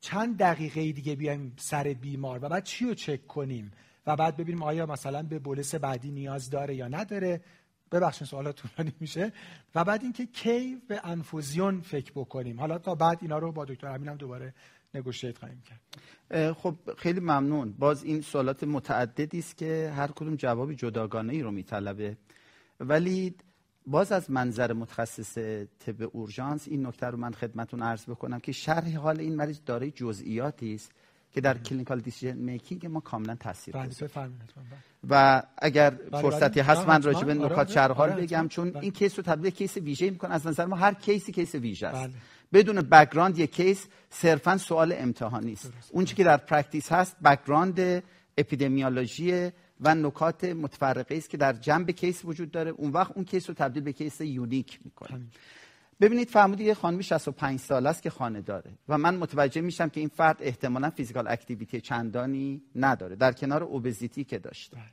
[0.00, 3.70] چند دقیقه دیگه بیایم سر بیمار و بعد چی رو چک کنیم؟
[4.06, 7.40] و بعد ببینیم آیا مثلا به بولس بعدی نیاز داره یا نداره؟
[7.92, 9.32] ببخشید سوالات طولانی میشه.
[9.74, 12.60] و بعد اینکه کی به انفوزیون فکر بکنیم.
[12.60, 14.54] حالا تا بعد اینا رو با دکتر امین هم دوباره
[14.94, 16.52] نگوشیت خواهیم کرد.
[16.52, 17.72] خب خیلی ممنون.
[17.72, 22.16] باز این سوالات متعددی است که هر کدوم جوابی جداگانه ای رو میطلبه.
[22.80, 23.34] ولی
[23.86, 25.38] باز از منظر متخصص
[25.86, 29.90] طب اورژانس این نکته رو من خدمتون عرض بکنم که شرح حال این مریض دارای
[29.90, 30.90] جزئیاتی است
[31.32, 33.90] که در clinical decision making ما کاملا تاثیر بله،
[35.10, 36.62] و اگر بله، فرصتی بله.
[36.62, 39.76] هست من راجع به نکات شرح حال آره، بگم چون این case رو تبدیل case
[39.76, 40.34] ویژه می‌کنه.
[40.34, 42.14] از نظر ما هر case ی case ویژه است.
[42.52, 45.72] بدون background یک case صرفا سوال امتحانی است.
[45.92, 48.02] اون که در practice هست background
[48.38, 49.50] اپیدمیولوژی
[49.82, 52.70] و نکات متفرقه است که در جنب case وجود داره.
[52.70, 55.20] اون وقت اون case رو تبدیل به case unique می‌کنه.
[56.00, 60.00] ببینید فرمودی یه خانمی 65 ساله است که خانه داره و من متوجه میشم که
[60.00, 63.16] این فرد احتمالا physical activity چندانی نداره.
[63.16, 64.76] در کنار obesity که داشته.
[64.76, 64.84] بله.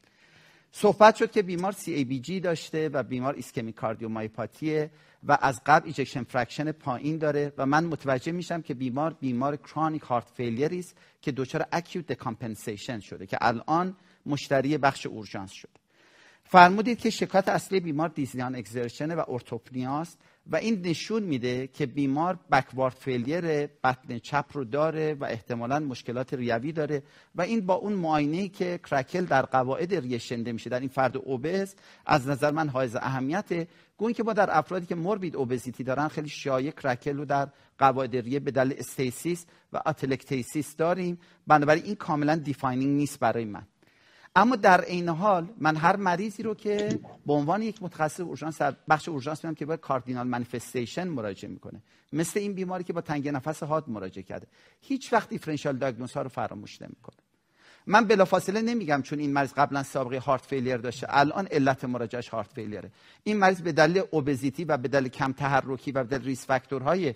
[0.71, 4.91] صحبت شد که بیمار CABG داشته و بیمار ischemic cardiomyopathy ه
[5.23, 10.01] و از قبل ejection fraction پایین داره و من متوجه میشم که بیمار بیمار chronic
[10.01, 13.95] heart failure است که دچار acute decompensation شده که الان
[14.25, 15.79] مشتری بخش اورژانس شده
[16.51, 20.17] فرمودید که شکایت اصلی بیمار dyspnea on exertion و orthopnea ست
[20.51, 26.33] و این نشون میده که بیمار backward failure بطن چپ رو داره و احتمالا مشکلات
[26.33, 27.03] ریوی داره
[27.35, 31.17] و این با اون معاینه که crackle در قواعد ریه شنده میشه در این فرد
[31.17, 33.67] obese از نظر من حائز اهمیته.
[33.97, 37.47] گو این که ما در افرادی که morbid obesity دارن خیلی شایع crackle رو در
[37.77, 41.19] قواعد ریه به دلیل stasis و atelectasis داریم.
[41.47, 43.63] بنابراین این کاملا defining نیست برای من.
[44.39, 49.09] اما در عین حال من هر مریضی رو که به عنوان یک متخصص اورژانس بخش
[49.09, 51.81] اورژانس میام که با cardinal manifestation مراجعه می‌کنه.
[52.13, 54.47] مثل این بیماری که با تنگ نفس حاد مراجعه کرده.
[54.81, 57.17] هیچ وقت differential diagnose ها رو فراموش نمی‌کنه.
[57.87, 62.53] من بلافاصله نمیگم چون این مریض قبلا سابقه heart failure داشته الان علت مراجعش heart
[62.53, 62.91] failure ه
[63.23, 67.15] این مریض به دلیل obesity و به دلیل کم تحرکی و به دلیل risk factor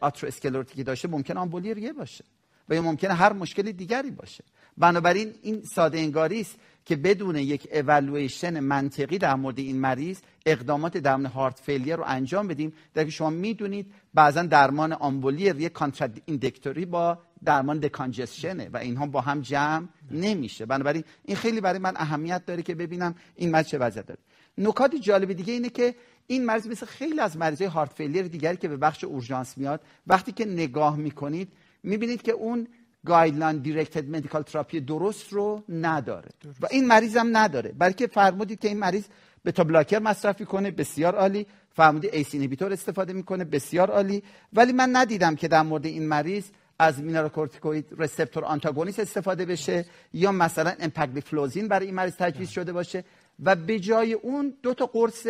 [0.00, 2.24] های atherosclerotic ی داشته ممکن آمبولی ریه باشه
[2.68, 4.44] و یا ممکنه هر مشکل دیگری باشه.
[4.78, 10.98] بنابراین این ساده انگاری است که بدون یک اولویشن منطقی در مورد این مریض اقدامات
[10.98, 12.72] درمان هارت فیلیر رو انجام بدیم.
[12.94, 15.82] در که شما می‌دونید بعضا درمان آمبولی یک
[16.24, 20.66] ایندکتوری با درمان دکانجسشنه و اینها با هم جمع نمیشه.
[20.66, 24.20] بنابراین این خیلی برای من اهمیت داره که ببینم این مریض چه وضع داره.
[24.58, 25.94] نکات جالب دیگه اینه که
[26.26, 30.32] این مریض مثل خیلی از مریضای هارت فیلیر دیگری که به بخش اورژانس میاد وقتی
[30.32, 32.68] که نگاه می‌کنید می‌بینید که اون
[33.06, 36.28] guideline directed medical therapy درست رو نداره.
[36.60, 37.72] و این مریض هم نداره.
[37.78, 39.04] بلکه فرمودید که این مریض
[39.44, 41.46] beta blocker مصرف می‌کنه بسیار عالی.
[41.72, 44.22] فرمودید ACE استفاده می‌کنه بسیار عالی.
[44.52, 46.44] ولی من ندیدم که در مورد این مریض
[46.78, 53.04] از mineralocorticoid receptor antagonist استفاده بشه یا مثلا امپاگلیفلوزین برای این مریض تجویز شده باشه.
[53.42, 55.26] و به جای اون دو تا قرص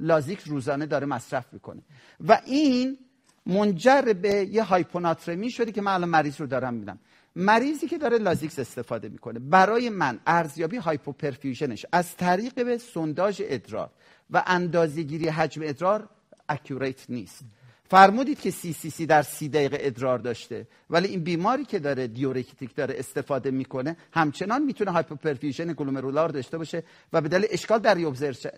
[0.00, 1.82] لازیکس روزانه داره مصرف می‌کنه.
[2.28, 2.98] و این
[3.46, 6.98] منجر به یه هایپوناترمی شده که من الان مریض رو دارم میدم
[7.36, 9.38] مریضی که داره لازیکس استفاده می‌کنه.
[9.38, 13.90] برای من ارزیابی hypoperfusion ش از طریق به سونداژ ادرار
[14.30, 16.08] و اندازه‌گیری حجم ادرار
[16.48, 17.44] accurate نیست.
[17.90, 22.06] فرمودید که سی سی سی در سی دقیقه ادرار داشته ولی این بیماری که داره
[22.06, 27.94] diuretic داره استفاده می‌کنه همچنان می‌تونه hypoperfusion glomerular داشته باشه و به دلیل اشکال در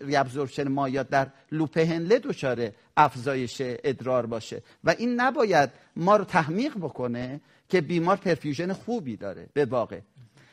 [0.01, 4.61] reabsorption مایعات در loop هنله دچار افزایش ادرار باشه.
[4.83, 9.99] و این نباید ما رو تحمیق بکنه که بیمار perfusion خوبی داره به واقع.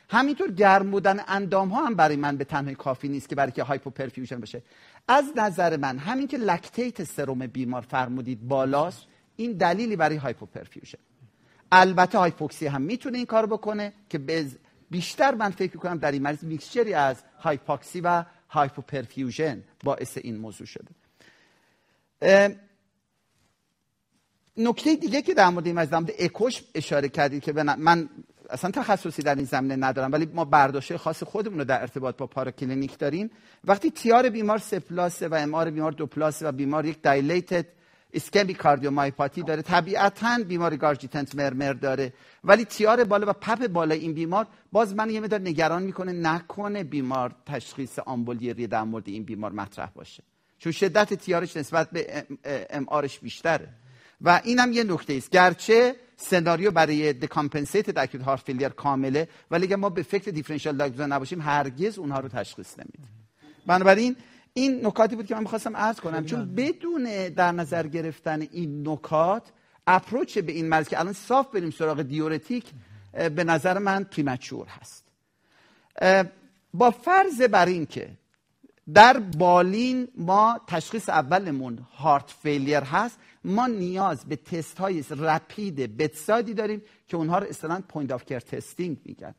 [0.09, 3.63] همینطور گرم بودن اندام ها هم برای من به تنهایی کافی نیست که برای که
[3.63, 4.61] hypoperfusion بشه
[5.07, 10.99] از نظر من همین که lactate سروم بیمار فرمودید بالاست این دلیلی برای hypoperfusion
[11.71, 14.45] البته هایپوکسی هم می‌تونه این کار بکنه که
[14.89, 20.37] بیشتر من فکر کنم در این مریض mixture ی از هایپوکسی و hypoperfusion باعث این
[20.37, 20.91] موضوع شده.
[24.57, 28.09] نکته دیگه که در مورد این مریض اکوش اشاره کردید که من
[28.49, 32.27] اصلا تخصصی در این زمینه ندارم ولی ما برداشت‌های خاص خودمون رو در ارتباط با
[32.27, 33.29] پاراکلینیک داریم.
[33.63, 37.01] وقتی TR بیمار سه plus ه و MR بیمار دو plus ه و بیمار یک
[37.01, 37.65] dilated
[38.13, 42.13] ischemic cardiomyopathy داره طبیعتا بیمار regurgitant murmur داره.
[42.43, 46.83] ولی TR بالا و PAP بالا این بیمار باز من یه مقدار نگران می‌کنه نکنه
[46.83, 50.23] بیمار تشخیص آمبولی در مورد این بیمار مطرح باشه.
[50.57, 52.25] چون شدت TR ش نسبت به
[52.69, 52.87] MR
[53.21, 53.69] بیشتره.
[54.21, 55.29] و اینم یه نکته است.
[55.29, 61.01] گرچه سناریو برای decompensated acute heart failure کامله ولی اگه ما به فکر differential diagnosis
[61.01, 63.09] نباشیم هرگز اونها رو تشخیص نمیدیم.
[63.65, 64.15] بنابراین
[64.53, 66.25] این نکاتی بود که من می‌خواستم عرض کنم.
[66.25, 69.43] چون بدون در نظر گرفتن این نکات
[69.87, 72.65] approach به این مرض که الان صاف بریم سراغ diuretic
[73.13, 75.05] به نظر من premature هست.
[76.73, 78.09] با فرض بر این که
[78.93, 86.46] در بالین ما تشخیص اولمون heart failure هست ما نیاز به تست های rapid bedside
[86.46, 89.35] ی داریم که اونها رو اصطلاحاً point of care testing میگن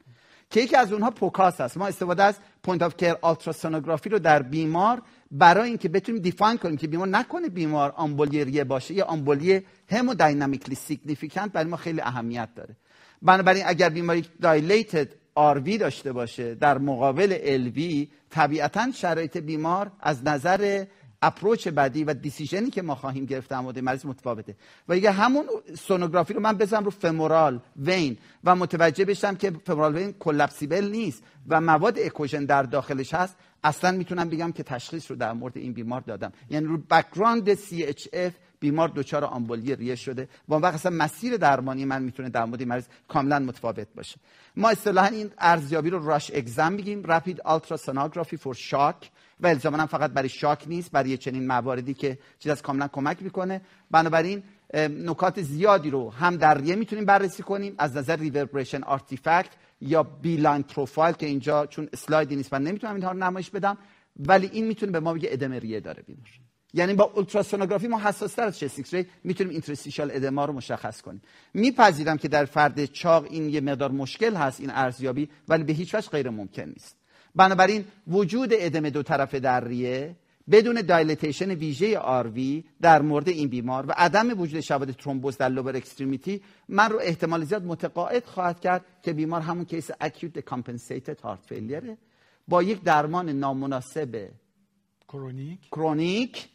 [0.50, 4.42] که یکی از اونها POCUS هست ما استفاده از point of care ultrasonography رو در
[4.42, 8.94] بیمار برای اینکه بتونیم define کنیم که بیمار نکنه بیمار آمبولی ریه باشه.
[8.94, 12.76] یا آمبولی hemodynamically significant برای ما خیلی اهمیت داره.
[13.22, 20.84] بنابراین اگر بیماری dilated RV داشته باشه در مقابل LV طبیعتا شرایط بیمار از نظر
[21.22, 24.56] approach بعدی و decision ی که ما خواهیم گرفت در مورد مریض متفاوته.
[24.88, 25.46] و اگه همون
[25.78, 31.22] سونوگرافی رو من بزنم رو femoral vein و متوجه بشم که femoral vein collapsible نیست
[31.48, 33.36] و مواد اکوژن در داخلش هست.
[33.64, 36.32] اصلا می‌تونم بگم که تشخیص رو در مورد این بیمار دادم.
[36.50, 40.28] یعنی رو background CHF بیمار دچار آمبولی ریه شده.
[40.48, 44.16] و اون وقت اصلا مسیر درمانی من می‌تونه در مورد مریض کاملا متفاوت باشه.
[44.56, 47.04] ما اصطلاحا این ارزیابی رو RUSH exam میگیم.
[47.04, 52.18] rapid ultrasonography for shock و الزاما هم فقط برای شاک نیست برای چنین مواردی که
[52.38, 53.60] چیز از کاملا کمک می‌کنه.
[53.90, 54.42] بنابراین
[54.74, 60.62] نکات زیادی رو هم در ریه می‌تونیم بررسی کنیم از نظر reverberation artifact یا B-line
[60.62, 63.78] profile که اینجا چون اسلایدی نیست من نمی‌تونم اینها رو نمایش بدم
[64.16, 66.28] ولی این می‌تونه به ما بگه ادمه ریه داره بیمار.
[66.74, 71.22] یعنی با اولتراسونوگرافی ما حساستر از چست ری می‌تونیم اینترستیشال ادما رو مشخص کنیم.
[71.54, 75.94] میپذیرم که در فرد چاق این یه مقدار مشکل هست این ارزیابی ولی به هیچ
[75.94, 76.96] وجه غیر ممکن نیست.
[77.36, 80.16] بنابراین وجود ادم دو طرفه در ریه
[80.50, 85.76] بدون دایلتیشن ویژه آروی در مورد این بیمار و عدم وجود شواهد ترومبوز در لوبر
[85.76, 91.46] اکستریمیتی من رو احتمال زیاد متقاعد خواهد کرد که بیمار همون کیس اکیوت دکامپنسیتد هارت
[91.46, 91.98] فیلیره
[92.48, 94.28] با یک درمان نامناسب
[95.08, 95.60] کرونیک.
[95.70, 96.48] کرونیک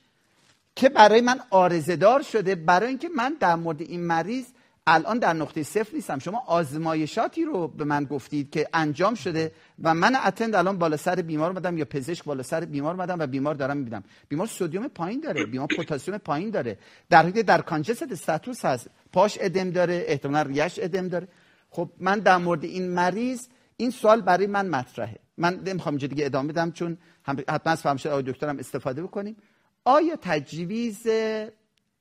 [0.76, 4.46] که برای من آرزدار شده برای اینکه من در مورد این مریض
[4.88, 6.20] الان در نقطه صفر نیستم.
[6.20, 9.52] شما آزمایشاتی رو به من گفتید که انجام شده
[9.84, 13.28] و من اتند الان بالا سر بیمار مدم یا پزشک بالا سر بیمار مدم و
[13.28, 14.04] بیمار دارم می‌بینم.
[14.30, 16.78] بیمار سودیوم پایین داره بیمار پتاسیم پایین داره.
[17.10, 18.90] در حالی در کانجست استاتوس هست.
[19.14, 21.28] پاش ادم داره احتمالا ریش ادم داره.
[21.70, 25.20] خب من در مورد این مریض این سوال برای من مطرحه.
[25.38, 29.38] من نمی‌خوام اینجا دیگه ادامه بدم چون حتما از فرمایش آقای دکترم استفاده بکنیم.
[29.86, 31.08] آیا تجویز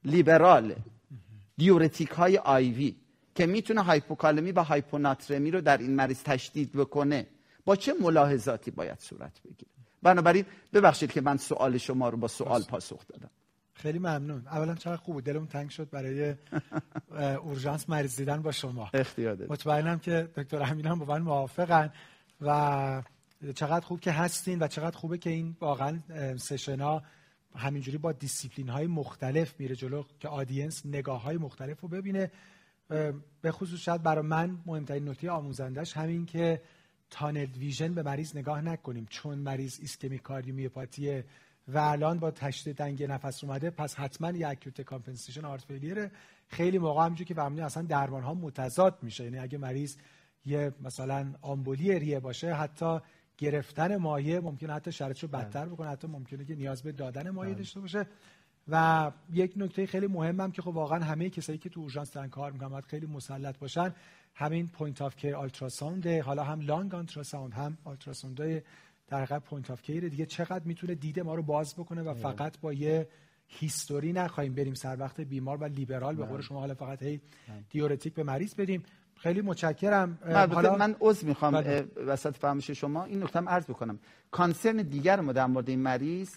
[0.05, 0.75] لیبرال
[1.61, 2.97] دیورتیک های آیوی
[3.35, 7.27] که می‌تونه هایپوکالمی و هایپوناترمی رو در این مریض تشدید بکنه
[7.65, 9.71] با چه ملاحظاتی باید صورت بگیره؟
[10.03, 13.31] بنابراین ببخشید که من سوال شما رو با سوال پاسخ دادم.
[13.75, 14.43] خیلی ممنون.
[14.47, 15.25] اولا چقدر خوب بود.
[15.25, 16.35] دلم تنگ شد برای
[17.43, 18.91] اورژانس مریض دیدن با شما.
[18.95, 21.93] اختیار مطمئنم که دکتر امین هم با من موافقن
[22.41, 23.03] و
[23.55, 25.99] چقدر خوب که هستین و چقدر خوبه که این واقعا
[26.37, 27.03] session ا
[27.57, 32.31] همینجوری با دیسیپلین های مختلف میره جلو که audience نگاه های مختلف رو ببینه.
[33.41, 36.63] به خصوص شاید برای من مهمترین نکته آموزندش همین که
[37.11, 39.07] tunnel vision به مریض نگاه نکنیم.
[39.11, 41.25] چون مریض ischemic cardiomyopathy ه
[41.69, 46.11] و الان با تشدید تنگ نفس اومده پس حتما یه acute decompensation heart failure ه
[46.49, 49.25] خیلی موقع همینجوری که فهمیدیم اصلا درمان ها متضاد میشه.
[49.25, 49.97] یعنی اگه مریض
[50.45, 53.01] یه مثلا آمبولی ریه باشه حتی
[53.41, 55.45] گرفتن مایه ممکنه حتی شرطشو بله.
[55.45, 57.59] بدتر بکنه حتی ممکنه که نیاز به دادن مایه بله.
[57.59, 58.07] داشته باشه.
[58.69, 62.53] و یک نکته خیلی مهمم که خب واقعا همه کسایی که تو اورژانس دارن کار
[62.53, 63.95] می‌کنن باید خیلی مسلط باشن
[64.35, 68.63] همین point of care ultrasound حالا هم lung ultrasound هم ultrasound
[69.09, 70.27] در حقیقت point of care دیگه.
[70.27, 73.09] چقدر می‌تونه دید ما رو باز بکنه و فقط با یه
[73.49, 77.21] history نخواهیم بریم سر وقت بیمار و لیبرال به قول شما حالا فقط هی
[77.71, 78.83] diuretic به مریض بدیم.
[79.23, 80.19] خیلی متشکرم
[80.53, 81.87] حالا من عذر می‌خوام بله.
[82.07, 83.99] وسط فرمایش شما این نکته عرض بکنم
[84.31, 86.31] concern دیگر ما در مورد این مریض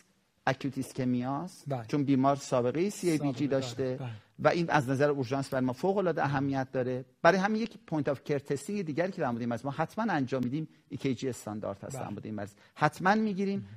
[0.47, 1.86] acute ischemia س بله.
[1.88, 4.10] چون بیمار سابقه CABG داشته بله.
[4.39, 8.10] و این از نظر اورژانس بر ما فوق العاده اهمیت داره برای همین یک point
[8.10, 12.00] of care testing دیگری که در مورد این ما حتما انجام میدیم ECG استاندارد هست
[12.00, 13.67] در مورد این مریض حتما می‌گیریم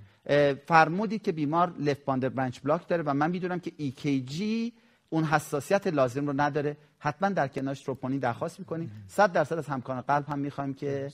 [0.66, 3.90] فرمودید که بیمار left bundle branch block داره و من می‌دونم که ECG
[5.10, 6.76] اون حساسیت لازم رو نداره.
[6.98, 8.90] حتما در کنارش تروپونین درخواست می‌کنیم.
[9.08, 11.10] صد درصد از همکاران قلب هم می‌خوایم که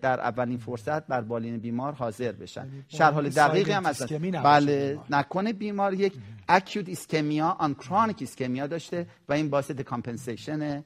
[0.00, 2.66] در اولین فرصت بر بالین بیمار حاضر بشن.
[2.66, 4.02] یعنی شرح دقیقی هم از
[4.44, 6.12] بله نکنه بیمار یک
[6.48, 10.84] acute ischemia on chronic ischemia داشته و این باعث decompensation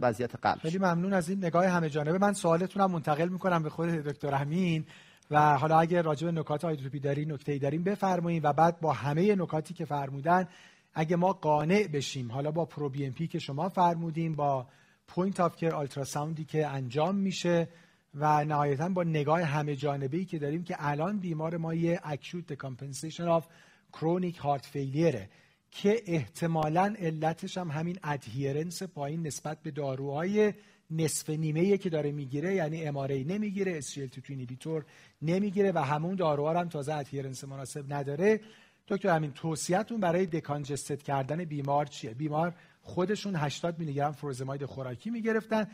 [0.00, 3.88] وضعیت قلب خیلی ممنون از این نگاه همه جانبه من سوالتونم منتقل می‌کنم به خود
[3.88, 4.84] دکتر امین
[5.30, 9.34] و حالا اگه راجع به نکات آیدروپی داری نکته داریم بفرمایید و بعد با همه
[9.34, 10.48] نکاتی که فرمودن
[10.94, 12.32] اگه ما قانع بشیم.
[12.32, 14.66] حالا با proBNP که شما فرمودین با
[15.08, 17.68] point of care ultrasound ی که انجام میشه
[18.14, 22.46] و نهایتا با نگاه همه جانبه ای که داریم که الان بیمار ما یه acute
[22.46, 23.46] decompensation of
[23.92, 25.28] chronic heart failure ه
[25.70, 30.52] که احتمالا علتش هم همین adherence پایین نسبت به داروهای
[30.90, 34.84] نصف نیمه که داره می‌گیره یعنی MRA نمی‌گیره SGLT2 inhibitor
[35.22, 38.40] نمی‌گیره و همون داروها هم تازه adherence مناسب نداره.
[38.88, 45.10] دکتر همین توصیهتون برای decongested کردن بیمار چیه؟ بیمار خودشون 80 میلی گرم فروزماید خوراکی
[45.10, 45.66] می‌گرفتن.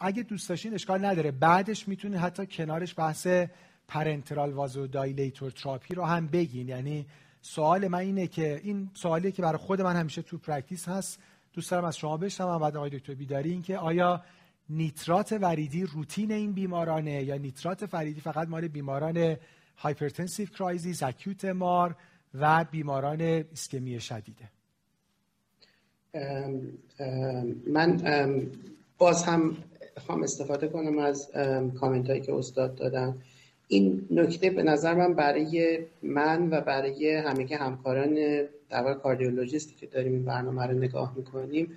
[0.00, 1.30] اگه دوست داشتین اشکال نداره.
[1.30, 3.28] بعدش می‌تونید حتی کنارش بحث
[3.88, 6.68] parenteral vasodilator therapy رو هم بگین.
[6.68, 7.06] یعنی
[7.40, 11.20] سوال من اینه که این سوالی که برای خود من همیشه تو practice هست.
[11.52, 14.22] دوست دارم از شما بشنوم بعد آقای دکتر بیداری این که آیا
[14.70, 19.36] نیترات وریدی روتین این بیمارانه یا نیترات وریدی فقط مال بیماران
[19.76, 21.96] hypertensive crisis acute MR
[22.34, 23.20] و بیماران
[23.52, 24.48] ایسکمی شدیده.
[27.66, 28.00] من
[28.98, 29.56] باز هم
[30.06, 31.30] خواهم استفاده کنم از
[31.80, 33.18] کامنت هایی که استاد دادن.
[33.68, 38.14] این نکته به نظر من برای من و برای همه همکاران
[38.70, 41.76] در کاردیولوژیستی که داریم این برنامه رو نگاه می‌کنیم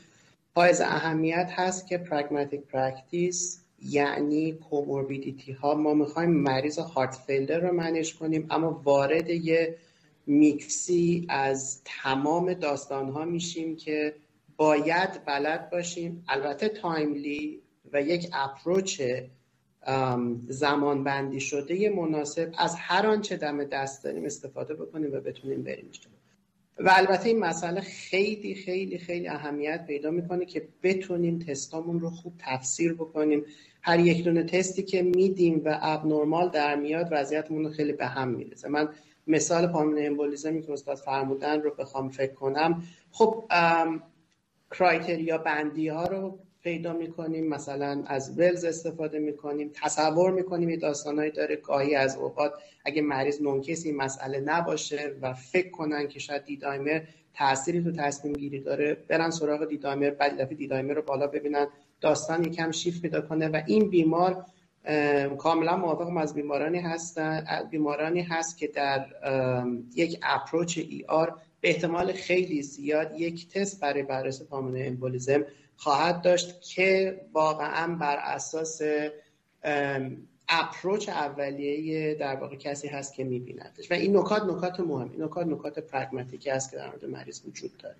[0.56, 5.76] حائز اهمیت هست که pragmatic practice یعنی comorbidity ها.
[5.76, 9.76] ما می‌خوایم مریض heart failure رو manage کنیم اما وارد یه
[10.28, 14.16] میکسی از تمام داستان ها میشیم که
[14.58, 16.24] باید بلد باشیم.
[16.28, 17.62] البته timely
[17.94, 19.02] و یک approach
[20.48, 25.90] زمان بندی شده مناسب از هر آنچه دم دست داریم استفاده بکنیم و بتونیم بریم
[25.92, 26.16] جلو
[26.80, 32.34] و البته این مسئله خیلی خیلی خیلی اهمیت پیدا می‌کنه که بتونیم تستامون رو خوب
[32.40, 33.46] تفسیر بکنیم.
[33.82, 38.06] هر یک دونه تستی که میدیم و اب نرمال در میاد وضعیتمون رو خیلی به
[38.06, 38.90] هم می‌رسه من
[39.28, 42.84] مثال پامین امبولیزمی که استاد فرمودن رو بخوام فکر کنم.
[43.12, 43.46] خب
[44.72, 51.32] کرایتریا بندی ها رو پیدا می‌کنیم مثلا از ولز استفاده می‌کنیم تصور می‌کنیم یه داستانهایی
[51.32, 52.54] داره گاهی از اوقات
[52.86, 57.02] اگه مریض نونکس این مسئله نباشه و فکر کنن که شاید دیدایمر
[57.34, 61.68] تأثیری تو تصمیم گیری داره برن سراغ دیدایمر بعد دفعه دیدایمر رو بالا ببینن
[62.02, 64.46] داستان یکم شیفت پیدا کنه و این بیمار
[65.38, 69.06] کاملا موافقم از بیمارانی هستن بیمارانی هست که در
[69.96, 76.22] یک اپروچ ای آر به احتمال خیلی زیاد یک تست برای بررسی پامون امبولیزم خواهد
[76.22, 78.82] داشت که واقعا بر اساس
[80.50, 83.92] approach اولیه در واقع کسی هست که میبیندش.
[83.92, 87.42] و این نکات نکات مهم این نکات نکات pragmatic ی هست که در مورد مریض
[87.48, 87.96] وجود داره.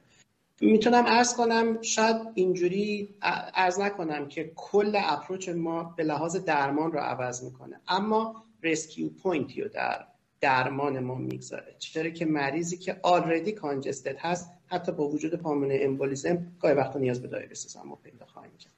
[0.62, 3.10] می‌تونم عرض کنم شاید اینجوری
[3.54, 9.53] عرض نکنم که کل approach ما به لحاظ درمان رو عوض می‌کنه اما rescue point
[9.53, 10.06] ی رو در
[10.42, 11.76] درمان ما می‌گذاره.
[11.80, 17.22] چرا که مریضی که already congested هست حتی با وجود pulmonary embolism گاهی وقتا نیاز
[17.22, 18.72] به diuresis هم پیدا خواهیم کرد.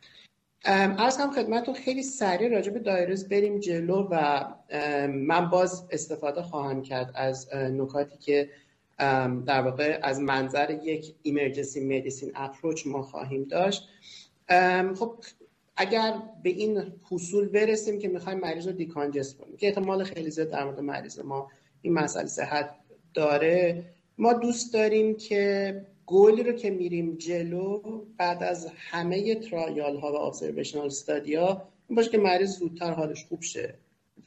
[1.00, 4.46] ارز هم خدمتتون خیلی سریع راجع به دایرس بریم جلو و
[5.08, 8.50] من باز استفاده خواهم کرد از نکاتی که
[9.46, 13.88] در واقع از منظر یک ایمرجنسی مدیسین اپروچ ما خواهیم داشت.
[14.96, 15.16] خب
[15.78, 20.50] اگر به این حصول برسیم که می‌خوایم مریض رو دیکانجست کنیم که احتمال خیلی زیاد
[20.50, 22.76] در مورد مریض ما این مسئله صحت
[23.14, 23.84] داره.
[24.18, 27.82] ما دوست داریم که گولی رو که میریم جلو
[28.18, 33.26] بعد از همه trial ها و observational study ا این باشه که مریض زودتر حالش
[33.26, 33.74] خوب شه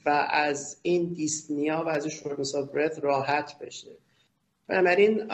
[0.07, 2.69] و از این dyspnea و از این shortness of
[3.03, 3.91] راحت بشه.
[4.71, 5.27] بنابراین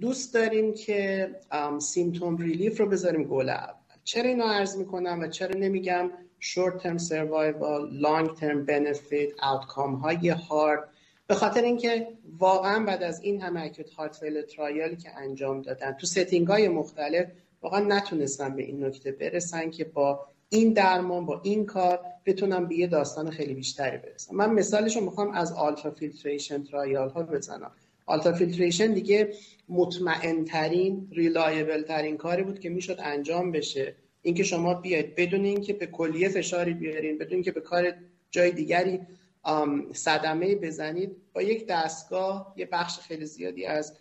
[0.00, 1.30] دوست داریم که
[1.78, 3.74] symptom relief رو بذاریم گل اول.
[4.04, 6.10] چرا اینو عرض می‌کنم و چرا نمیگم
[6.40, 10.88] short term survival long term benefit outcome های هارد
[11.26, 12.08] به خاطر اینکه
[12.38, 16.46] واقعا بعد از این همه acute heart failure trial ی که انجام دادن تو setting
[16.46, 17.26] های مختلف
[17.62, 22.74] واقعا نتونستن به این نکته برسن که با این درمان با این کار بتونم به
[22.74, 27.70] یه داستان خیلی بیشتری برسم من مثالش رو می‌خوام از ultrafiltration trial ها بزنم.
[28.06, 29.32] ultrafiltration دیگه
[29.68, 33.94] مطمئن ترین reliable ترین کاری بود که می‌شد انجام بشه.
[34.22, 37.94] اینکه شما بیاید بدون اینکه به کلیه فشاری بیارین بدون اینکه به کار
[38.30, 39.00] جای دیگری
[39.92, 43.96] صدمه بزنید با یک دستگاه یه بخش خیلی زیادی از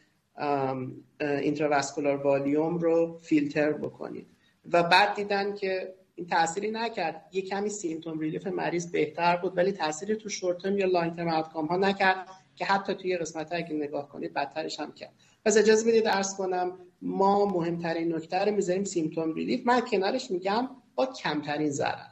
[1.19, 4.27] intravascular volume رو فیلتر بکنید.
[4.71, 7.25] و بعد دیدن که این تأثیری نکرد.
[7.31, 11.77] یه کمی symptom relief مریض بهتر بود ولی تأثیری تو شورت یا long term ها
[11.77, 12.27] نکرد.
[12.61, 15.13] که حتی توی قسمت اگه نگاه کنید بدترش هم کرد.
[15.45, 19.67] پس اجازه بدید عرض کنم ما مهمترین نکته رو می‌ذاریم symptom relief.
[19.67, 22.07] من کنارش میگم با کمترین ضرر.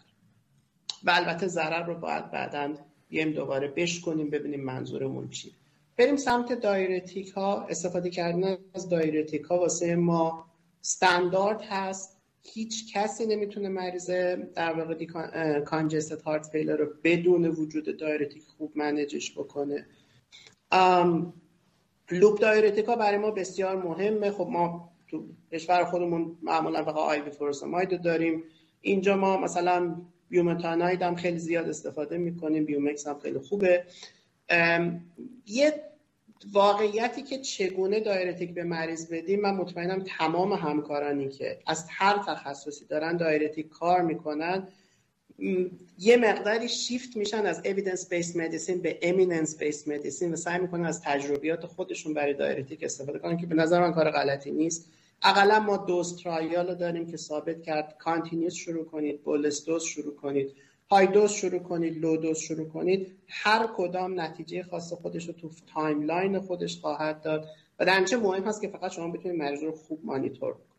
[1.04, 2.74] و البته ضرر رو باید بعدا
[3.10, 5.52] بیایم دوباره بحث کنیم ببینیم منظورمون چیه
[5.98, 7.66] بریم سمت diuretic ها.
[7.70, 10.46] استفاده کردن از diuretic ها واسه ما
[10.82, 12.18] استاندارد هست.
[12.44, 14.10] هیچ کسی نمی‌تونه مریض
[14.56, 15.06] در واقع
[15.60, 19.86] congested heart failure رو بدون وجود diuretic خوب manage ش بکنه.
[22.12, 24.32] loop diuretic ا برای ما بسیار مهمه.
[24.32, 28.44] خب ما تو کشور خودمون معمولا فقط IV furosemide داریم.
[28.82, 29.96] اینجا ما مثلا
[30.30, 32.66] bumetanide هم خیلی زیاد استفاده می‌کنیم.
[32.66, 33.84] Bumex هم خیلی خوبه.
[35.46, 35.84] یه
[36.54, 42.86] واقعیتی که چگونه diuretic به مریض بدیم من مطمئنم تمام همکارانی که از هر تخصصی
[42.86, 44.68] دارن diuretic کار می‌کنن
[46.00, 50.86] یه مقداری شیفت میشن از evidence based medicine به eminence based medicine و سعی می‌کنن
[50.86, 54.92] از تجربیات خودشون برای diuretic استفاده کنن که به نظر من کار غلطی نیست.
[55.24, 57.96] اقلا ما DOSE trial رو داریم که ثابت کرد.
[58.00, 60.52] continuous شروع کنید bolus dose شروع کنید
[60.92, 63.18] high dose شروع کنید low dose شروع کنید.
[63.28, 67.46] هر کدام نتیجه خاص خودش رو تو timeline خودش خواهد داد.
[67.80, 70.70] و در مهم هست که فقط شما بتونید مریض رو خوب مانیتور کنید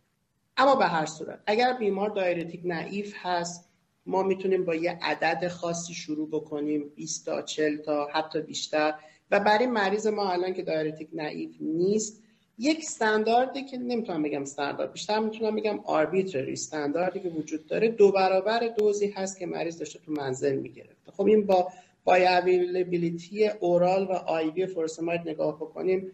[0.56, 3.69] اما به هر صورت اگر بیمار diuretic naive هست
[4.06, 8.94] ما می‌تونیم با یه عدد خاصی شروع بکنیم 20 تا 40 تا حتی بیشتر.
[9.30, 12.22] و برای مریض ما الان که diuretic naive نیست
[12.58, 17.88] یک استانداردی که نمی‌تونم بگم استاندارد بیشتر می‌تونم بگم arbitrary استانداردی که وجود داره.
[17.88, 21.12] دو برابر دوزی هست که مریض داشته تو منزل می‌گرفته.
[21.12, 21.72] خب این با
[22.04, 26.12] bioavailability oral و IV furosemide نگاه بکنیم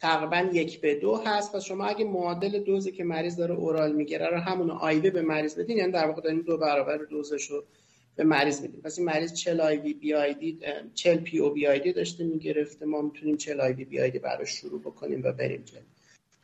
[0.00, 1.54] تقریبا یک به دو هست.
[1.54, 5.58] و شما اگه معادل دوزی که مریض داره oral می‌گیره رو همون IV به مریض
[5.58, 7.64] بدین یعنی در واقع دارین دو برابر دوزش رو
[8.16, 8.80] به مریض میدیم.
[8.80, 10.58] پس این مریض 40 IV BID
[10.94, 12.86] 40 PO BID داشته می‌گرفته.
[12.86, 15.80] ما می‌تونیم 40 IV BID براش شروع بکنیم و بریم جلو.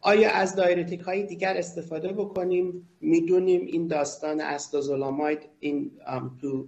[0.01, 5.91] آیا از diuretic های دیگر استفاده بکنیم؟ می‌دونیم این داستان acetazolamide این
[6.41, 6.67] تو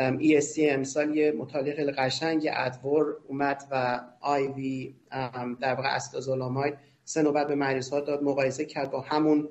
[0.00, 4.94] ESC امسال یه مطالعه خیلی قشنگ ادور اومد و آی وی
[5.60, 6.74] در واقع استازولاماید
[7.04, 8.22] سه نوبت به مریض ها داد.
[8.22, 9.48] مقایسه کرد با همون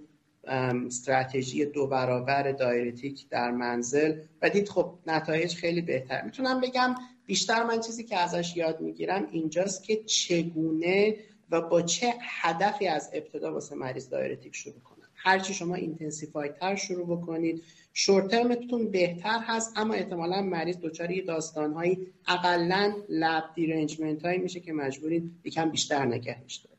[0.47, 6.21] استراتژی دو برابر دایرتیک در منزل و دید خب نتایج خیلی بهتر.
[6.21, 6.95] می‌تونم بگم
[7.25, 11.15] بیشتر من چیزی که ازش یاد می‌گیرم اینجاست که چگونه
[11.51, 16.75] و با چه هدفی از ابتدا واسه مریض دایرتیک شروع کنن هرچی شما intensify تر
[16.75, 17.63] شروع بکنید.
[17.93, 24.37] short term تون بهتر هست اما احتمالا مریض دچار یه داستانهایی اقلا lab derangement هایی
[24.37, 26.77] میشه که مجبورید یکم بیشتر نگهش داره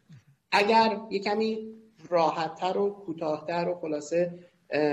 [0.53, 1.75] اگر یه کمی
[2.09, 4.39] راحتتر و کوتاهتر و خلاصه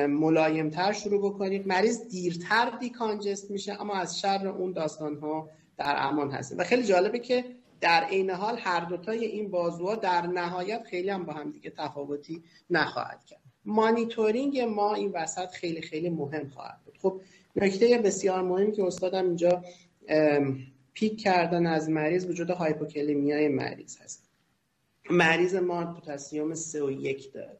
[0.09, 1.67] ملایمتر شروع بکنید.
[1.67, 6.57] مریض دیرتر decongest میشه اما از شر اون داستان ها در امان هستیم.
[6.57, 7.45] و خیلی جالبه که
[7.81, 12.43] در عین حال هر دوتای این بازوها در نهایت خیلی هم با هم دیگه تفاوتی
[12.69, 13.41] نخواهد کرد.
[13.65, 16.97] مانیتورینگ ما این وسط خیلی خیلی مهم خواهد بود.
[17.01, 17.21] خب
[17.55, 19.63] نکته بسیار مهم که استادم اینجا
[20.93, 24.29] pick کردن از مریض وجود hypokalemia ی مریض هست.
[25.09, 27.57] مریض ما potassium 3 و 1 داره.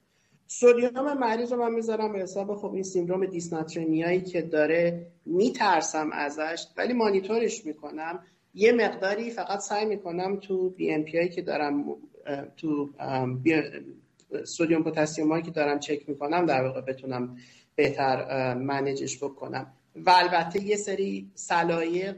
[0.48, 6.09] sodium مریض رو من می‌ذارم به حساب خب این syndrome dysnatremia یی که داره میترسم
[6.11, 8.20] ازش ولی مانیتورش می‌کنم.
[8.58, 11.86] یه مقداری فقط سعی می‌کنم تو BMP که دارم
[12.58, 12.89] تو
[14.43, 17.38] sodium potassium هایی که دارم چک می‌کنم در واقع بتونم
[17.76, 19.74] بهتر manage ش بکنم.
[19.95, 22.16] و البته یه سری سلایق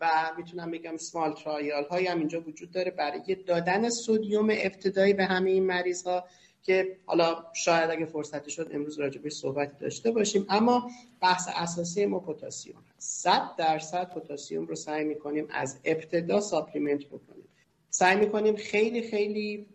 [0.00, 5.24] و می‌تونم بگم small trial های هم اینجا وجود داره برای دادن sodium ابتدایی به
[5.24, 6.24] همه این مریض ها
[6.62, 10.46] که حالا شاید اگه فرصتی شد امروز راجع به صحبتی داشته باشیم.
[10.48, 10.90] اما
[11.22, 12.74] بحث اساسی ما پتاسیم
[13.04, 17.48] 100 درصد پتاسیم رو سعی می‌کنیم از ابتدا supplement بکنیم.
[17.90, 19.66] سعی می‌کنیم خیلی خیلی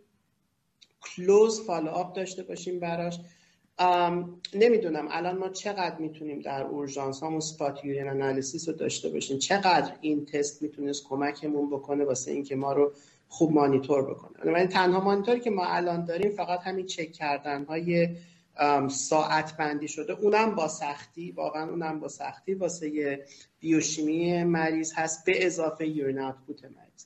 [1.01, 3.19] close follow up داشته باشیم براش.
[4.53, 9.37] نمی‌دونم الان ما چقدر می‌تونیم در اورژانس همون spot urine analysis رو داشته باشیم.
[9.37, 12.91] چقدر این تست می‌تونست کمکمون بکنه واسه اینکه ما رو
[13.27, 14.51] خوب مانیتور بکنه.
[14.51, 18.09] ولی تنها مانیتوری که ما الان داریم فقط همین چک کردن های
[18.89, 20.13] ساعت بندی شده.
[20.13, 23.19] اونم با سختی واقعا اونم با سختی واسه
[23.59, 27.05] بیوشیمی مریض هست به اضافه urine output مریض.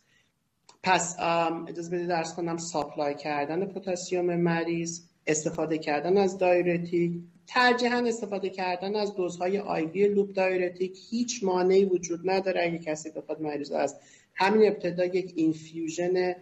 [0.84, 1.20] پس
[1.68, 7.14] اجازه بدید درست کنم supply کردن پتاسیم مریض استفاده کردن از diuretic
[7.48, 13.42] ترجیحاً استفاده کردن از دوزهای IV loop diuretic هیچ مانعی وجود نداره اگه کسی بخواد
[13.42, 14.00] مریض از
[14.36, 16.36] همین ابتدا یک infusion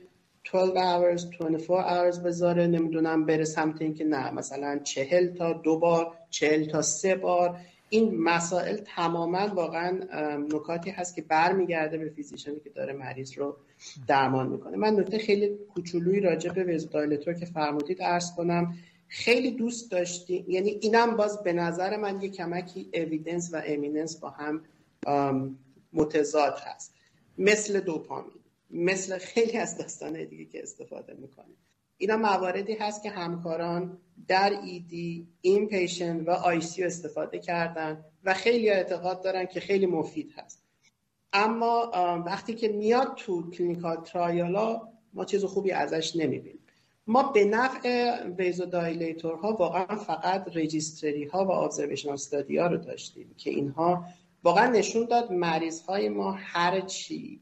[0.44, 2.68] 12 hours 24 hours بذاره.
[2.68, 7.58] نمی‌دونم بره سمت اینکه نه مثلا چهل تا دو بار چهل تا سه بار.
[7.90, 10.00] این مسائل تماما واقعا
[10.54, 13.56] نکاتی هست که برمیگرده به فیزیشنی که داره مریض رو
[14.08, 14.78] درمان می‌کنه.
[14.78, 18.74] من نکته خیلی کوچولویی راجع به وزدایلتور که فرمودید ارز کنم.
[19.08, 24.30] خیلی دوست داشتیم یعنی اینم باز به نظر من یه کمکی اویدنس و امیننس با
[24.30, 24.62] هم
[25.94, 26.94] متضاد هست.
[27.38, 28.41] مثل دوپامین.
[28.74, 31.58] مثل خیلی از داستانه دیگه که استفاده می‌کنیم
[31.98, 33.98] اینا مواردی هست که همکاران
[34.28, 40.34] در ایدی این patient و ICU استفاده کردن و خیلی اعتقاد دارن که خیلی مفید
[40.38, 40.64] هست.
[41.34, 41.92] اما
[42.26, 44.82] وقتی که میاد تو clinical trial ا
[45.14, 46.60] ما چیز خوبی ازش نمی‌بینیم.
[47.08, 53.36] ما به نفع vasodilator ها واقعا فقط registry ها و observation study ها رو داشتیم
[53.38, 54.06] که اینها
[54.44, 57.42] واقعا نشون داد مریض های ما هر چی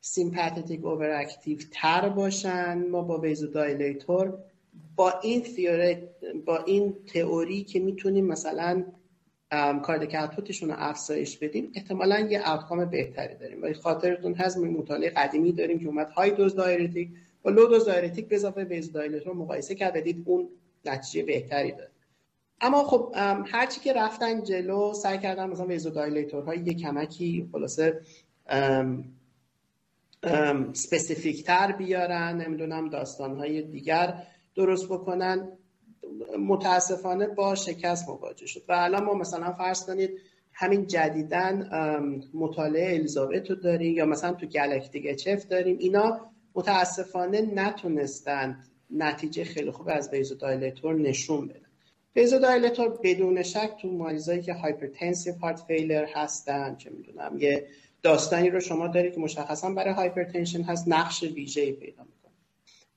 [0.00, 2.86] sympathetic overactive تر باشن.
[2.88, 4.38] ما با vasodilator
[4.96, 5.96] با این theory
[6.46, 8.84] با این تئوری که می‌تونیم مثلا
[9.52, 13.62] output شون رو افزایش بدیم احتمالا یه outcome بهتری داریم.
[13.62, 17.08] و خاطرتون هست مطالعه قدیمی داریم که اومد high dose diuretic
[17.42, 20.48] با low dose diuretic به اضافه dilator مقایسه کرد دید اون
[20.84, 21.90] نتیجه بهتری داد
[22.60, 23.12] اما خب
[23.46, 28.00] هرچی که رفتن جلو سعی کردن مثلا vasodilator های یه کمکی خلاصه
[30.72, 34.22] specific تر بیارن نمی‌دونم داستان های دیگر
[34.54, 35.48] درست بکنن.
[36.38, 38.62] متاسفانه با شکست مواجه شد.
[38.68, 40.10] و الان ما مثلا فرض کنید
[40.52, 41.70] همین جدیداً
[42.34, 45.76] مطالعه الیزابت رو داریم یا مثلا تو GALACTIC-HF داریم.
[45.78, 51.66] اینا متاسفانه نتونستند نتیجه خیلی خوب از vasodilator نشون بدن.
[52.12, 57.66] vasodilator بدون شک تو مریضایی که hypertensive heart failure هستن چه می‌دونم یه
[58.02, 62.32] داستانی رو شما دارید که مشخصا برای hypertension هست نقش ویژه‌ای پیدا می‌کنه.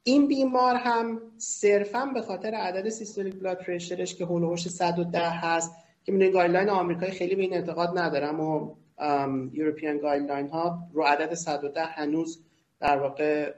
[0.03, 4.67] این بیمار هم صرفا به خاطر عدد systolic blood pressure ش که حول و حوش
[4.67, 5.71] 110 هست
[6.03, 8.75] که می‌دونید guideline آمریکایی خیلی به این اعتقاد ندارم و
[9.53, 12.43] European guideline ها رو عدد 110 هنوز
[12.79, 13.53] در واقع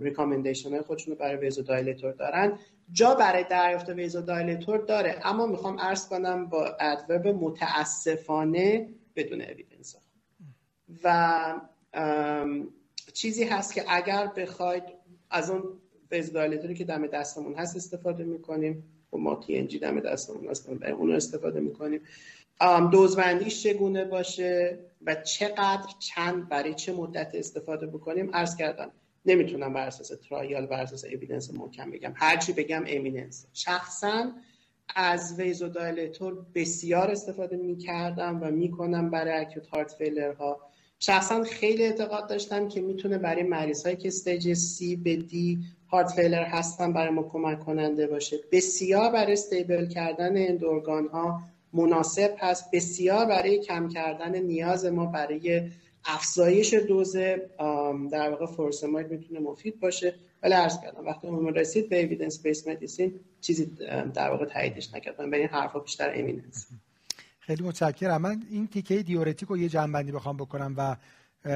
[0.00, 2.58] recommendation های خودشون رو برای vasodilator دارن.
[2.92, 9.96] جا برای دریافت vasodilator داره اما می‌خوام عرض کنم با ادورب متاسفانه بدون اویدنس
[11.04, 11.60] و
[13.12, 14.82] چیزی هست که اگر بخواید
[15.30, 15.62] از اون
[16.10, 18.84] ویزو دایلیتوری که دم دستمون هست استفاده می‌کنیم.
[19.12, 22.00] و ما تی انجی دم دستمون هست اون رو استفاده می‌کنیم.
[22.92, 28.90] دوزبندیش چگونه باشه و چقدر چند برای چه مدت استفاده بکنیم؟ عرض کردم
[29.26, 32.12] نمی‌تونم بر اساس ترایال بر اساس اویدنس محکم بگم.
[32.16, 34.32] هرچی بگم امیننس شخصا
[34.96, 40.60] از vasodilator بسیار استفاده می‌کردم و می‌کنم برای acute heart failure ها
[40.98, 45.58] شخصا خیلی اعتقاد داشتم که می‌تونه برای مریض هایی که stage C به D
[45.88, 48.36] heart failure هستن برای ما کمک کننده باشه.
[48.52, 51.42] بسیار برای stable کردن end organ ها
[51.72, 52.70] مناسب هست.
[52.70, 55.70] بسیار برای کم کردن نیاز ما برای
[56.04, 57.16] افزایش دوز
[58.10, 60.14] در واقع furosemide می‌تونه مفید باشه.
[60.42, 63.66] ولی عرض کردم وقتی اون رسید به evidence based medicine چیزی
[64.14, 66.66] در واقع تاییدش نکردم به این حرفا بیشتر eminence
[67.46, 68.22] خیلی متشکرم.
[68.22, 70.96] من این تیکه diuretic رو یه جمع‌بندی بخوام بکنم و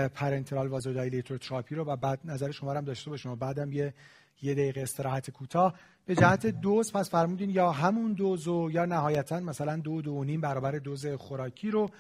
[0.08, 3.94] parenteral vasodilator therapy رو و بعد نظر شما هم داشته باشم و بعدم یه
[4.42, 5.74] یه دقیقه استراحت کوتاه.
[6.06, 10.40] به جهت دوز پس فرمودین یا همون دوز و یا نهایتا مثلا دو دو نیم
[10.40, 11.90] برابر دوز خوراکی رو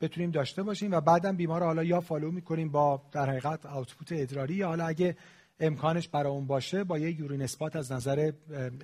[0.00, 4.54] بتونیم داشته باشیم و بعدم بیمار حالا یا follow می‌کنیم با در حقیقت output ادراری
[4.54, 5.16] یا حالا اگه
[5.60, 8.32] امکانش برای اون باشه با یه urine spot از نظر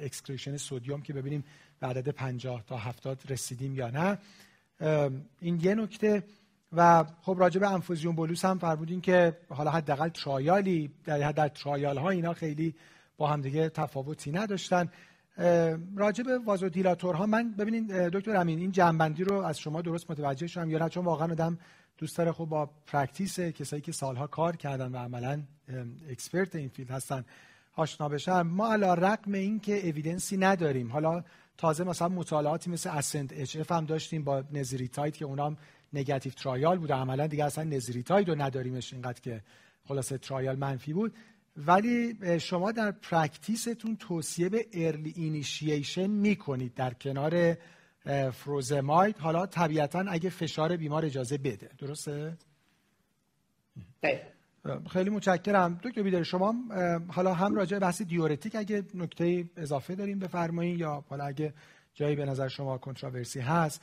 [0.01, 1.45] excretion sodium که ببینیم
[1.81, 4.19] به عدد 50 تا 70 رسیدیم یا نه.
[5.41, 6.25] این یه نکته.
[6.77, 11.49] و خب راجع به انفوزیون bolus هم فرمودین که حالا حداقل trial ی در در
[11.49, 12.75] trial ها اینا خیلی
[13.17, 14.89] با همدیگه تفاوتی نداشتن.
[15.97, 20.47] راجع به vasodilator ها من ببینید دکتر امین این جمع‌بندی رو از شما درست متوجه
[20.47, 21.59] شدم یا نه؟ چون واقعا آدم
[21.99, 25.43] دوست داره خب با practice کسایی که سالها کار کردن و عملا
[26.11, 27.25] expert این field هستن
[27.75, 28.43] آشنا بشن.
[28.43, 30.93] ما علی‌رغم این که evidence ی نداریم.
[30.93, 31.25] حالا
[31.63, 35.57] تازه مثلا مطالعاتی مثل ASCEND-HF هم داشتیم با nesiritide که اونام
[35.93, 39.43] negative trial بود عملا دیگه اصلا nesiritide رو نداریمش اینقدر که
[39.85, 41.15] خلاصه trial منفی بود.
[41.57, 47.57] ولی شما در practice تون توصیه به early initiation می‌کنید در کنار
[48.33, 51.71] furosemide حالا طبیعتا اگه فشار بیمار اجازه بده.
[51.79, 52.37] درسته؟
[54.91, 55.81] خیلی متشکرم.
[55.83, 56.55] دکتر بیداری شما
[57.09, 61.55] حالا هم راجع بحث diuretic اگه نکته اضافه داریم بفرمایید یا حالا اگه
[61.95, 63.81] جایی به نظر شما controversy هست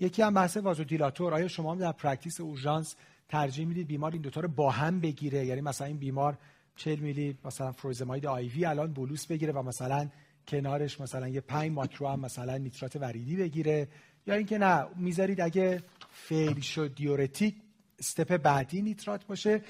[0.00, 1.34] یکی هم بحث vasodilator.
[1.34, 2.96] آیا شما در practice اورژانس
[3.28, 6.38] ترجیح می‌دید بیمار این دوتا رو با هم بگیره؟ یعنی مثلا این بیمار
[6.76, 10.08] 40 میلی مثلا furosemide IV الان bolus بگیره و مثلا
[10.48, 13.88] کنارش مثلا یه 5 میکرو هم مثلا نیترات وریدی بگیره؟
[14.26, 17.54] یا اینکه نه می‌ذارید اگه fail شد diuretic
[17.98, 19.62] step بعدی نیترات باشه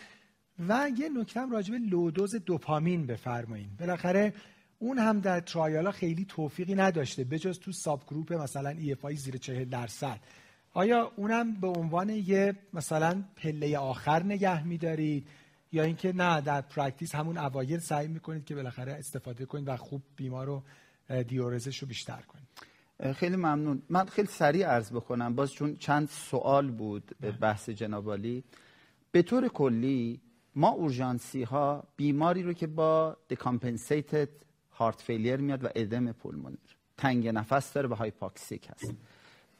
[0.68, 4.34] و یه نکته هم راجع به low dose dopamine بفرمایید بالاخره
[4.78, 9.64] اون هم در trial ا خیلی توفیقی نداشته بجز تو subgroup مثلا EF زیر 40
[9.64, 10.20] درصد.
[10.72, 15.28] آیا اونم به عنوان یه مثلا پله آخر نگه میدارید؟
[15.72, 20.02] یا اینکه نه در practice همون اوایل سعی می‌کنید که بالاخره استفاده کنید و خوب
[20.16, 20.62] بیمار رو
[21.22, 23.82] diuresis ش رو بیشتر کنید؟ خیلی ممنون.
[23.88, 28.44] من خیلی سریع عرض بکنم باز چون چند سوال بود بحث جنابعالی
[29.12, 30.20] به طور کلی
[30.55, 34.28] ما اورژانسی ها بیماری رو که با decompensated
[34.72, 36.57] heart failure میاد و ادم pulmonary.
[36.96, 38.94] تنگی نفس داره و hypoxic هست.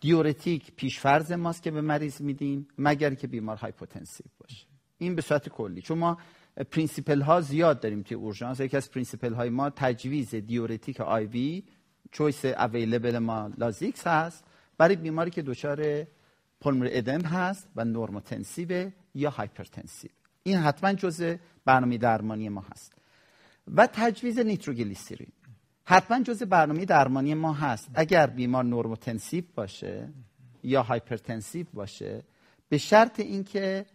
[0.01, 4.67] diuretic پیش‌فرض ماست که به مریض میدیم مگر که بیمار hypotensive باشه.
[4.99, 5.83] این به صورت کلی.
[5.83, 6.19] چون ما
[6.71, 8.61] principle ها زیاد داریم توی اورژانس.
[8.61, 14.45] یکی از principle های ما تجویز diuretic IV choice available ما Lasix هست
[14.79, 16.07] برای بیماری که دچار
[16.61, 20.11] pulmonary edema هست و normotensive یا hypertensive
[20.43, 22.93] این حتما جزء برنامه درمانی ما هست.
[23.75, 25.33] و تجویز نیتروگلیسیرین.
[25.85, 27.91] حتما جزء برنامه درمانی ما هست.
[27.95, 30.09] اگر بیمار normotensive باشه
[30.63, 32.23] یا hypertensive باشه
[32.69, 33.87] به شرط اینکه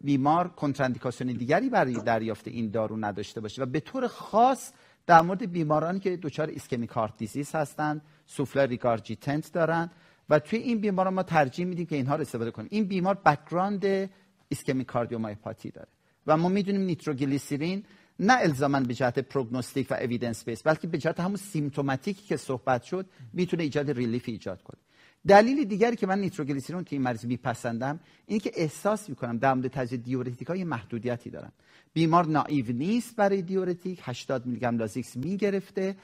[0.00, 4.72] بیمار کنتراندیکاسیون دیگری برای دریافت این دارو نداشته باشه و به طور خاص
[5.06, 9.90] در مورد بیمارانی که دچار ischemic disease هستند سوفل regurgitant دارن
[10.28, 12.68] و توی این بیماران ما ترجیح میدیم که اینها رو استفاده کنیم.
[12.70, 14.10] این بیمار background
[14.50, 15.88] ischemic cardiomyopathy ی داره.
[16.26, 17.84] و ما می‌دونیم نیتروگلیسیرین
[18.18, 22.36] نه الزاما به جهت prognostic و evidence base بلکه به جهت همون symptomatic ی که
[22.36, 24.80] صحبت شد می‌تونه ایجاد relief ایجاد کنه.
[25.26, 29.68] دلیل دیگری که من نیتروگلیسرین که این مریض میپسندم اینه که احساس می‌کنم در مورد
[29.68, 31.52] تجویز diuretic های محدودیتی دارم.
[31.92, 35.96] بیمار naive نیست برای diuretic 80 میلی گرم Lasix می‌گرفته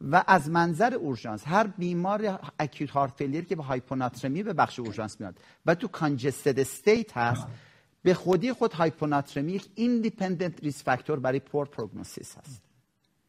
[0.00, 5.20] و از منظر اورژانس هر بیمار acute heart failure که به هایپوناترمی به بخش اورژانس
[5.20, 5.36] میاد
[5.66, 7.46] و تو congested state هست
[8.04, 12.62] به خودی خود هایپوناترمی یک independent risk factor برای poor prognosis هست.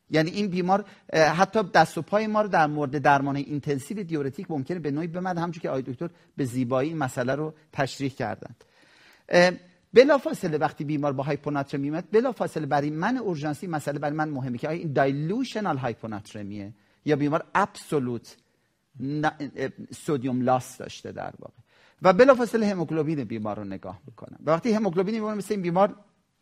[0.10, 4.80] یعنی این بیمار حتی دست و پای ما رو در مورد درمان intensive diuretic ممکنه
[4.80, 8.64] به نوعی ببنده همونجوری که آقای دکتر به زیبایی این مسئله رو تشریح کردند.
[9.94, 14.30] بلا فاصله وقتی بیمار با هایپوناترمی میاد بلا فاصله برای من اورژانسی مسئله برای من
[14.30, 16.74] مهمه که این dilutional هایپوناترمیه
[17.06, 18.38] یا بیمار absolute
[19.91, 21.54] sodium loss داشته در واقع.
[22.02, 25.96] و بلا فاصله هموگلوبین بیمار رو نگاه می‌کنم وقتی هموگلوبین بیمار مثل این بیمار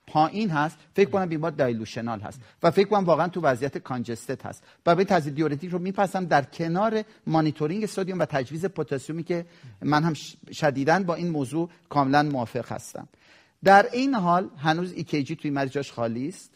[0.08, 4.64] پایین هست فکر کنم بیمار dilutional هست و فکر کنم واقعا تو وضعیت congested هست.
[4.86, 9.46] و به تزریق دیورتیک رو میپسم در کنار مانیتورینگ سدیم و تجویز پتاسیمی که
[9.82, 10.14] من هم
[10.52, 13.08] شدیدا با این موضوع کاملا موافق هستم.
[13.64, 16.52] در این حال هنوز ECG توی مریضاش خالی است.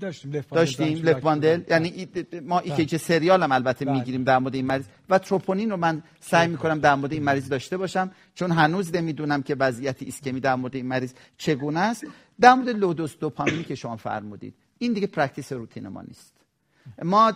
[0.00, 2.08] داشتیم داشتیم left bundle یعنی
[2.42, 3.94] ما ECG serial هم البته بله.
[3.94, 4.84] می‌گیریم در مورد این مریض.
[5.08, 9.42] و تروپونین رو من سعی می‌کنم در مورد این مریض داشته باشم چون هنوز نمی‌دونم
[9.42, 12.06] که وضعیت ایسکمی در مورد این مریض چگونه است.
[12.40, 16.32] در مورد low dose دوپامینی که شما فرمودید این دیگه practice روتین ما نیست.
[17.02, 17.32] ما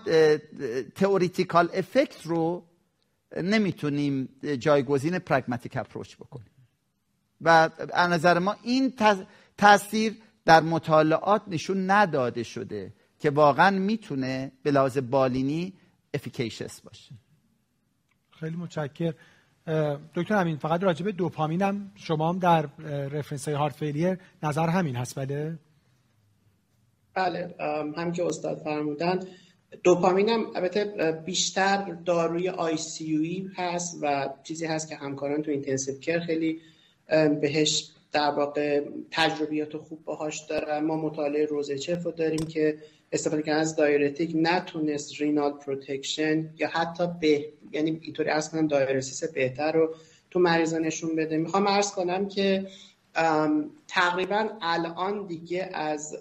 [0.94, 2.64] theoretical effect رو
[3.36, 6.50] نمی‌تونیم جایگزین pragmatic approach بکنیم.
[7.40, 8.92] و از نظر ما این
[9.58, 10.14] تاثیر
[10.45, 15.72] در مطالعات نشون نداده شده که واقعا می‌تونه به لحاظ بالینی
[16.14, 17.14] efficacious باشه.
[18.41, 19.14] خیلی متشکر
[20.14, 22.66] دکتر همین فقط راجع به دوپامین هم شما هم در
[23.09, 25.59] رفرنس های heart failure نظر همین هست بله؟
[27.14, 27.55] بله
[27.97, 29.20] هم که استاد فرمودن.
[29.82, 36.20] دوپامین هم البته بیشتر داروی ICU هست و چیزی هست که همکاران تو intensive care
[36.20, 36.61] خیلی
[37.41, 38.80] بهش در واقع
[39.11, 42.78] تجربیات خوب باهاش دارن ما مطالعه ROSE-AHF رو داریم که
[43.12, 48.30] استفاده کردن از diuretic نتونست renal protection یا حتی به یعنی اینطوری
[48.70, 49.94] diuresis بهتر رو
[50.30, 51.36] تو مریضا نشون بده.
[51.36, 52.66] می‌خوام عرض کنم که
[53.88, 56.16] تقریبا الان دیگه از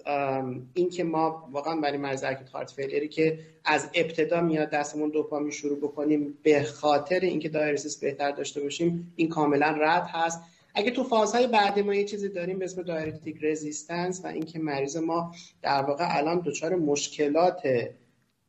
[0.74, 5.50] اینکه ما واقعا برای مریض acute heart failure ی که از ابتدا میاد دستمون دوپامین
[5.50, 10.40] شروع بکنیم به خاطر اینکه diuresis بهتر داشته باشیم این کاملا رد هست.
[10.74, 14.96] اگه تو فازهای بعدی ما یه چیزی داریم به اسم diuretic resistance و اینکه مریض
[14.96, 17.62] ما در واقع الان دچار مشکلات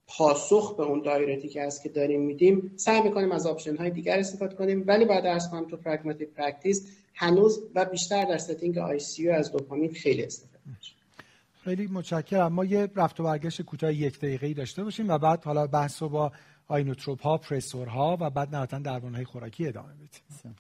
[0.08, 4.56] پاسخ به اون diuretic است که داریم میدیم سعی می‌کنیم از option های دیگر استفاده
[4.56, 9.52] کنیم ولی باید عرض کنم تو pragmatic practice هنوز و بیشتر در setting ICU از
[9.52, 10.94] دوپامین خیلی استفاده میشه.
[11.64, 12.54] خیلی متشکرم.
[12.54, 16.10] ما یه رفت و برگشت کوتاه یک دقیقه داشته باشیم و بعد حالا بحث رو
[16.10, 16.32] با
[16.68, 20.56] inotrope ها pressor ها و بعد نهایتا درمان های خوراکی ادامه بدیم.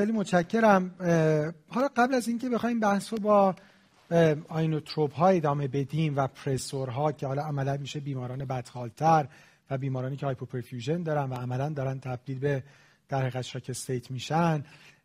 [0.00, 0.94] خیلی متشکرم.
[1.68, 3.54] حالا قبل از اینکه بخوایم بحث رو با
[4.48, 6.28] inotrope ها ادامه بدیم و
[6.72, 9.28] ها که حالا عملا میشه بیماران بدحالتر
[9.70, 12.62] و بیمارانی که hypoperfusion دارن و عملا دارن تبدیل به
[13.08, 14.64] در حقیقت shock state میشن.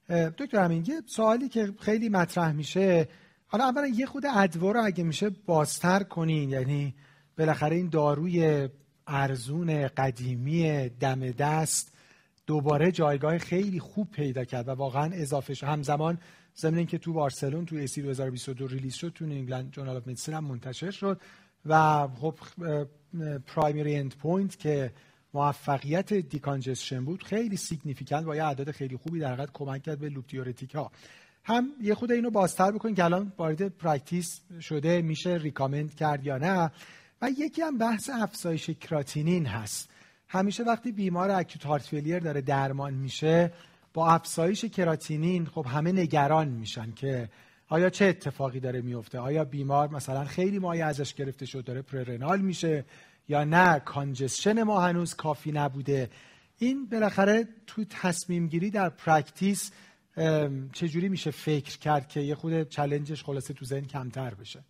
[0.09, 3.07] دکتر همین یه سوالی که خیلی مطرح میشه.
[3.47, 6.93] حالا اولا یه خود ADVOR رو اگه میشه بازتر کنین یعنی
[7.37, 8.69] بالاخره این داروی
[9.07, 11.94] ارزون قدیمی دم دست
[12.47, 16.17] دوباره جایگاه خیلی خوب پیدا کرد و واقعا اضافه شد همزمان
[16.57, 20.43] ضمن که تو بارسلون تو ESC 2022 release شد تو England Journal of Medicine هم
[20.43, 21.21] منتشر شد
[21.65, 22.35] و خب
[23.47, 24.91] primary end point که
[25.33, 30.09] موفقیت decongestion بود خیلی significant با یه عدد خیلی خوبی در حقیقت کمک کرد به
[30.09, 30.25] loop
[30.75, 30.91] ها
[31.43, 36.37] هم یه خود اینو بازتر بکنید که الان وارد practice شده میشه recommend کرد یا
[36.37, 36.71] نه؟
[37.21, 39.89] و یکی هم بحث افزایش کراتینین هست.
[40.28, 43.51] همیشه وقتی بیمار acute heart failure داره درمان میشه
[43.93, 47.30] با افزایش کراتینین خب همه نگران میشن که
[47.67, 52.41] آیا چه اتفاقی داره میفته؟ آیا بیمار مثلا خیلی مایه ازش گرفته شد داره prerenal
[52.41, 52.86] میشه
[53.28, 56.09] یا نه؟ congestion ما هنوز کافی نبوده.
[56.57, 59.71] این بالاخره تو تصمیم گیری در practice
[60.73, 64.63] چجوری میشه فکر کرد که یه خود challenge ش خلاصه تو ذهن کمتر بشه؟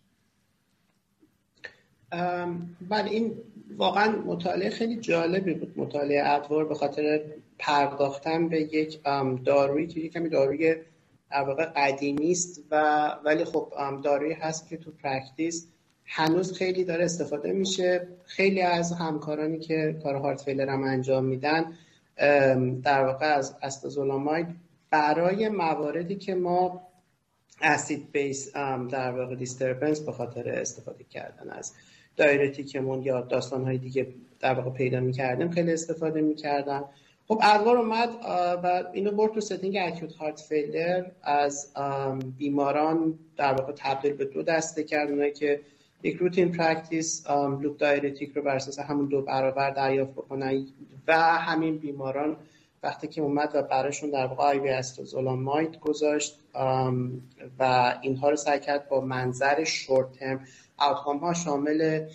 [2.90, 3.32] بله این
[3.76, 7.20] واقعا مطالعه خیلی جالبی بود مطالعه ADVOR به خاطر
[7.58, 9.00] پرداختن به یک
[9.44, 10.76] دارویی که کمی داروی
[11.30, 13.72] در واقع قدیمی است و ولی خب
[14.04, 15.66] دارویی هست که تو practice
[16.04, 18.08] هنوز خیلی داره استفاده میشه.
[18.24, 21.72] خیلی از همکارانی که کار heart failure هم انجام میدن
[22.82, 24.46] در واقع از acetazolamide
[24.90, 26.82] برای مواردی که ما
[27.62, 28.52] acid base
[28.90, 31.72] در واقع disturbance به خاطر استفاده کردن از
[32.16, 34.06] diuretic مون یا داستان های دیگه
[34.40, 36.84] در واقع پیدا می‌کردیم خیلی استفاده می‌کردن
[37.28, 38.08] خب ADVOR اومد
[38.64, 41.72] و اینو برد تو setting acute heart failure از
[42.38, 45.10] بیماران در واقع تبدیل به دو دسته کرد.
[45.10, 45.60] اونایی که
[46.02, 50.66] یک routine practice loop diuretic رو بر اساس همون دو برابر دریافت بکنن
[51.08, 52.36] و همین بیماران
[52.82, 56.38] وقتی که اومد و براشون در واقع IV گذاشت
[57.58, 60.40] و اینها رو سعی کرد با منظر short term
[60.76, 62.08] outcome ها شامل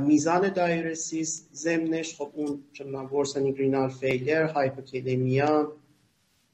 [0.00, 5.72] میزان diuresis زمنش خب اون چون worsening renal failure hypokalemia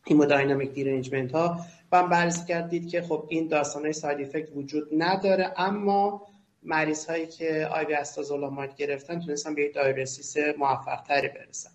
[0.07, 1.61] hemodynamic derangement ها.
[1.93, 6.27] و هم بررسی کردید که خب این داستان های side effect وجود نداره اما
[6.63, 11.71] مریض هایی که IV acetazolamide گرفتن تونستن به diuresis موفق تری برسن.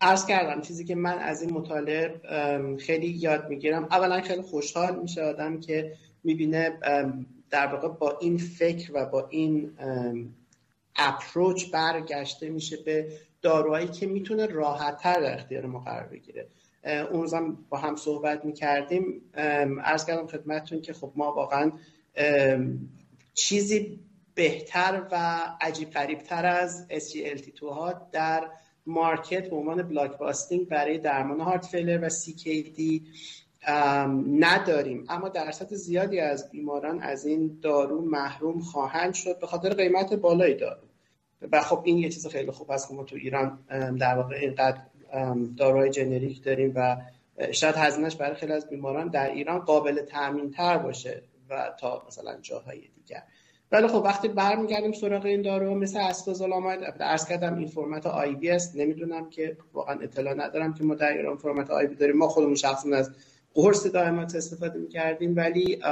[0.00, 2.20] عرض کردم چیزی که من از این مطالعه
[2.78, 3.84] خیلی یاد می‌گیرم.
[3.84, 5.92] اولا خیلی خوشحال میشه آدم که
[6.24, 6.78] می‌بینه
[7.50, 9.72] در واقع با این فکر و با این
[10.96, 16.48] اپروچ برگشته میشه به داروهایی که می‌تونه راحتتر در اختیار ما قرار بگیره.
[16.84, 19.22] اون روزم با هم صحبت می‌کردیم.
[19.34, 21.72] ارز کردم خدمتتون که خب ما واقعا
[23.34, 24.00] چیزی
[24.34, 28.48] بهتر و عجیب قریبتر از SGLT2 ها در
[28.86, 33.02] market به عنوان blockbusting برای درمان heart failure و CKD
[34.38, 35.04] نداریم.
[35.08, 40.54] اما درصد زیادی از بیماران از این دارو محروم خواهند شد به خاطر قیمت بالای
[40.54, 40.82] دارو.
[41.52, 43.58] و خب این یه چیز خیلی خوب است که ما تو ایران
[44.00, 44.78] در واقع اینقدر
[45.56, 46.96] داروهای generic داریم و
[47.52, 52.36] شاید هزینهش برای خیلی از بیماران در ایران قابل تامین تر باشه و تا مثلا
[52.42, 53.22] جاهای دیگر.
[53.72, 58.76] ولی خب وقتی برمیگردیم سراغ این دارو مثل acetazolamide عرض کردم این فرمت IV است.
[58.76, 62.16] نمی‌دونم که واقعا اطلاع ندارم که ما در ایران فرمت IV داریم.
[62.16, 63.10] ما خودمون شخصا از
[63.58, 65.82] قرص دائمات استفاده می‌کردیم ولی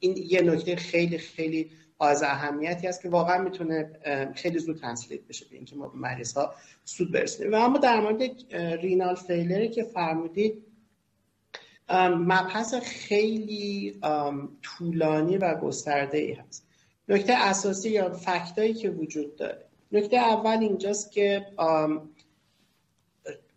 [0.00, 1.70] این یه نکته خیلی خیلی
[2.00, 3.90] از اهمیتی است که واقعا می‌تونه
[4.34, 7.52] خیلی زود تنسلیت بشه به اینکه ما به مریض ها سود برسونیم.
[7.52, 8.22] و اما در مورد
[8.54, 10.64] رینال فیلری که فرمودید
[12.18, 14.00] مبحث خیلی
[14.62, 16.66] طولانی و گسترده ای هست.
[17.08, 19.64] نکته اساسی یا فکتایی که وجود داره.
[19.92, 21.46] نکته اول اینجاست که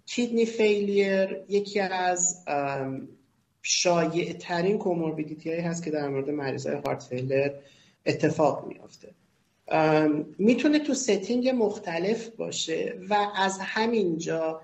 [0.06, 2.46] kidney failure یکی از
[3.70, 7.52] شایع ترین comorbidity هایی هست که در مورد مریض های heart failure
[8.06, 9.10] اتفاق میافته.
[10.38, 14.62] می‌تونه تو setting مختلف باشه و از همینجا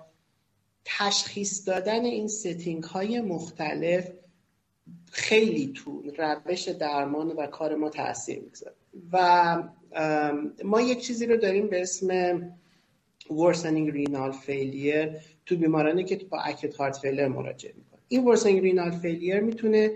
[0.86, 4.12] تشخیص دادن این setting های مختلف
[5.12, 8.76] خیلی تو روش درمان و کار ما تاثیر می‌گذاره
[9.12, 9.64] و
[10.64, 12.42] ما یک چیزی رو داریم به اسم
[13.30, 15.10] worsening renal failure
[15.46, 19.92] تو بیمارانی که با acute heart failure مراجعه می‌کنه این worsening renal failure می‌تونه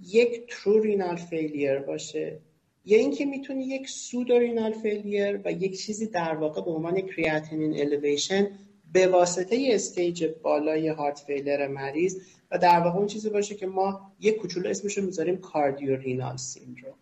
[0.00, 2.38] یک true renal failure باشه.
[2.84, 7.80] یا اینکه می‌تونه یک pseudo renal failure و یک چیزی در واقع به عنوان creatinine
[7.80, 8.48] elevation
[8.92, 12.16] به واسطه stage بالای heart failure مریض
[12.50, 16.94] و در واقع اون چیزی باشه که ما یک کوچولو اسمش رو می‌ذاریم cardiorenal syndrome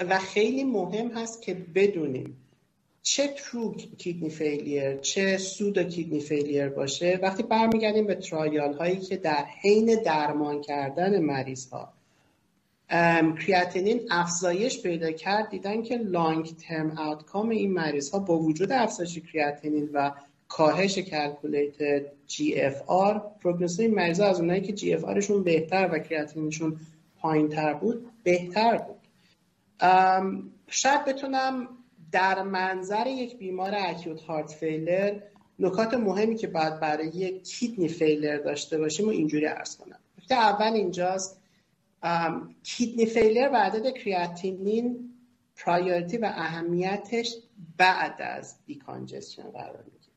[0.00, 2.41] و خیلی مهم هست که بدونیم
[3.02, 9.16] چه true kidney failure چه pseudo kidney failure باشه وقتی برمیگردیم به trial هایی که
[9.16, 11.92] در حین درمان کردن مریض ها
[13.46, 19.18] کریاتینین افزایش پیدا کرد دیدن که long term outcome این مریض ها با وجود افزایش
[19.18, 20.10] کریاتینین و
[20.48, 26.80] کاهش calculated GFR prognosis این مریض ها از اونایی که GFR شون بهتر و کریاتینینشون
[27.18, 28.96] پایین تر بود بهتر بود.
[30.68, 31.68] شاید بتونم
[32.12, 35.20] در منظر یک بیمار acute heart failure
[35.58, 39.98] نکات مهمی که باید برای یک kidney failure داشته باشیم و اینجوری عرض کنم.
[40.18, 41.40] نکته اول اینجاست
[42.62, 45.12] kidney failure و عدد creatinine
[45.56, 47.36] priority و اهمیتش
[47.76, 50.12] بعد از decongestion قرار می‌گیره.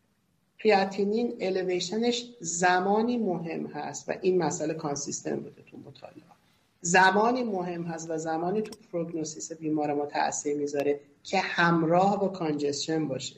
[0.59, 6.21] creatinine elevation ش زمانی مهم هست و این مسئله consistent بوده تو مطالعه.
[6.81, 10.99] زمانی مهم هست و زمانی تو prognosis بیمار ما تاثیر می‌ذاره.
[11.25, 13.35] که همراه با congestion باشه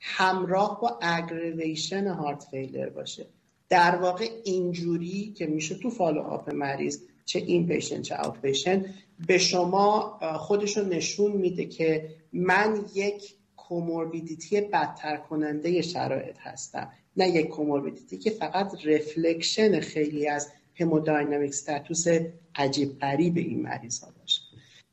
[0.00, 3.26] همراه با aggravation heart failure باشه.
[3.68, 8.84] در واقع اینجوری که میشه تو follow up مریض چه inpatient چه outpatient
[9.26, 16.92] به شما خودشون نشون میده که من یک comorbidity بدتر کننده شرایط هستم.
[17.16, 22.06] نه یک comorbidity که فقط reflection خیلی از hemodynamic status
[22.54, 24.40] عجیب غریب این مریض ها باشه.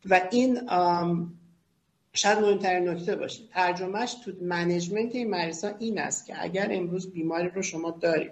[0.10, 0.70] و این
[2.18, 3.44] شاید مهمترین نکته باشه.
[3.54, 8.32] ترجمهش تو management این مریض ها این است که اگر امروز بیماری رو شما دارید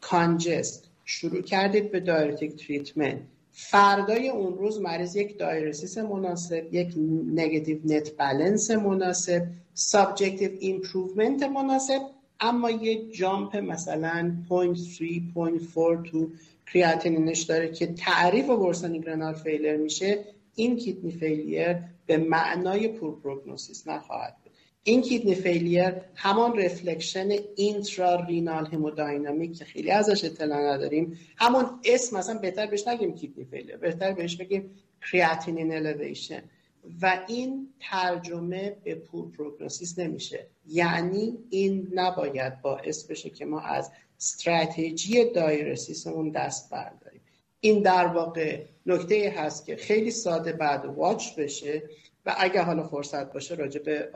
[0.00, 3.18] congest شروع کردید به diuretic treatment
[3.52, 6.94] فردای اون روز مریض یک diuresis مناسب یک
[7.34, 12.00] negative net balance مناسب subjective improvement مناسب
[12.40, 16.30] اما یه jump مثلا 0.3 تو
[16.66, 20.24] کریاتینینش داره که تعریف worsening renal failure میشه.
[20.56, 21.76] این kidney failure
[22.06, 24.52] به معنای poor prognosis نخواهد بود.
[24.82, 32.38] این kidney failure همان reflection intrarenal hemodynamic که خیلی ازش اطلاع نداریم همون اسم مثلا
[32.38, 34.70] بهتر بهش نگیم kidney failure بهتر بهش بگیم
[35.10, 36.42] creatinine elevation
[37.02, 40.46] و این ترجمه به poor prognosis نمیشه.
[40.66, 43.90] یعنی این نباید باعث بشه که ما از
[44.20, 47.20] استراتژی دایرسیسمون دست برداریم.
[47.66, 51.82] این در واقع نکته هست که خیلی ساده بعد واچ بشه
[52.26, 54.10] و اگر حالا فرصت باشه راجع به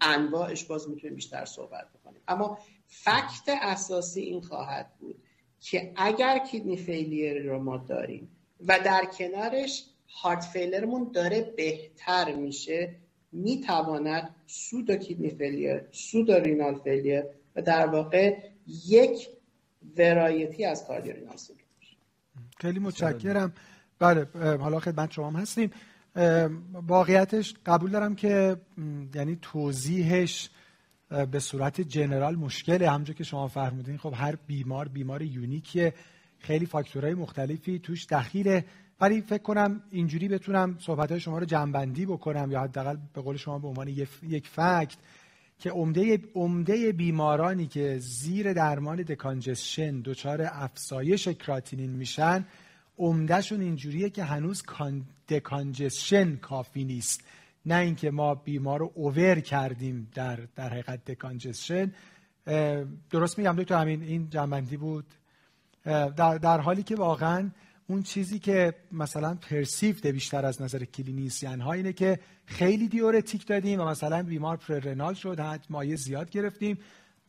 [0.00, 2.20] انواعش باز می‌تونیم بیشتر صحبت بکنیم.
[2.28, 5.22] اما فکت اساسی این خواهد بود
[5.60, 8.28] که اگر کیدنی فیلیر رو ما داریم
[8.68, 12.94] و در کنارش هارت فیلرمون داره بهتر میشه
[13.32, 17.24] می‌تواند سود کیدنی فیلیر سود رینال فیلیر
[17.56, 18.36] و در واقع
[18.86, 19.28] یک
[19.96, 21.36] ورایتی از کاردیورینال
[22.64, 23.52] خیلی متشکرم.
[23.98, 24.26] بله
[24.60, 25.70] حالا خدمت شما هم هستیم.
[26.72, 28.56] واقعیتش قبول دارم که
[29.14, 30.50] یعنی توضیحش
[31.30, 32.90] به صورت جنرال مشکله.
[32.90, 35.94] همونجور که شما فرمودین خب هر بیمار بیمار یونیکیه.
[36.38, 38.64] خیلی فاکتورهای مختلفی توش دخیله.
[39.00, 43.58] ولی فکر کنم اینجوری بتونم صحبت شما رو جنبندی بکنم یا حداقل به قول شما
[43.58, 43.88] به عنوان
[44.22, 44.96] یک فکت.
[45.58, 52.46] که عمده عمده بیمارانی که زیر درمان دکانجسشن دچار افزایش کراتینین میشن
[52.98, 54.62] عمدهشون اینجوریه که هنوز
[55.28, 57.24] دکانجسشن کافی نیست.
[57.66, 61.92] نه اینکه ما بیمار رو اوور کردیم در در حقیقت دکانجسشن
[63.10, 65.04] درست میگم دکتر همین این جنبندی بود.
[65.84, 67.50] در, در حالی که واقعا
[67.86, 73.80] اون چیزی که مثلا پرسیفت بیشتر از نظر کلینیسیان ها اینه که خیلی diuretic دادیم
[73.80, 76.78] و مثلا بیمار prerenal شد حد مایع زیاد گرفتیم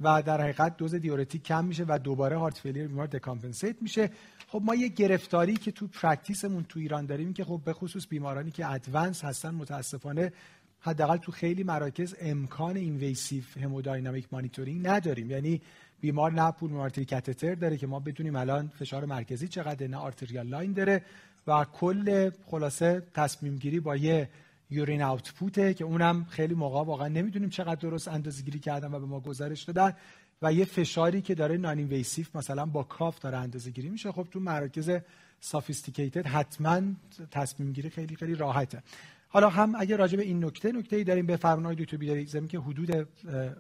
[0.02, 4.10] و در حقیقت دوز diuretic کم میشه و دوباره heart failure بیمار decompensate میشه.
[4.48, 8.08] خب ما یه گرفتاری که تو practice مون تو ایران داریم که خب به خصوص
[8.08, 10.32] بیمارانی که advanced هستن متاسفانه
[10.80, 15.32] حداقل تو خیلی مراکز امکان invasive hemodynamic monitoring نداریم.
[15.32, 15.62] یعنی
[16.02, 20.74] بیمار نه pulmonary catheter داره که ما بدونیم الان فشار مرکزی چقدر نه arterial line
[20.74, 21.02] داره
[21.48, 24.30] و کل خلاصه تصمیم گیری با یه
[24.70, 29.00] urine output ه که اونم خیلی موقع واقعا نمی‌دونیم چقدر درست اندازه گیری کردن و
[29.00, 29.94] به ما گزارش دادن
[30.42, 34.12] و یه فشاری که داره non-invasive مثلا با cuff داره اندازه گیری میشه.
[34.12, 34.92] خب تو مراکز
[35.40, 36.82] sophisticated حتما
[37.32, 38.84] تصمیم گیری خیلی خیلی راحته.
[39.28, 42.60] حالا هم اگه راجع به این نکته نکته ای داریم دو تو بیداری ضمن اینکه
[42.60, 42.92] حدود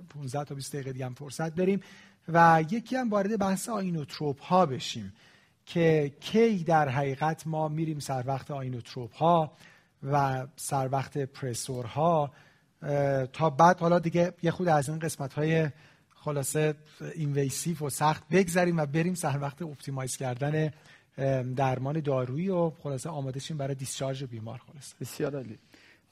[0.09, 1.79] 15 تا 20 دقیقه دیگه هم فرصت داریم.
[2.27, 5.13] و یکی هم وارد بحث inotrope ها بشیم
[5.65, 9.51] که کی در حقیقت ما میریم سر وقت inotrope ها
[10.03, 12.31] و سر وقت pressor ها
[13.33, 15.69] تا بعد حالا دیگه یه خورده از این قسمت های
[16.15, 16.75] خلاصه
[17.15, 20.73] invasive و سخت بگذریم و بریم سر وقت optimize کردن
[21.55, 25.59] درمان دارویی و خلاصه آماده شیم برای discharge بیمار خلاص بسیار عالی.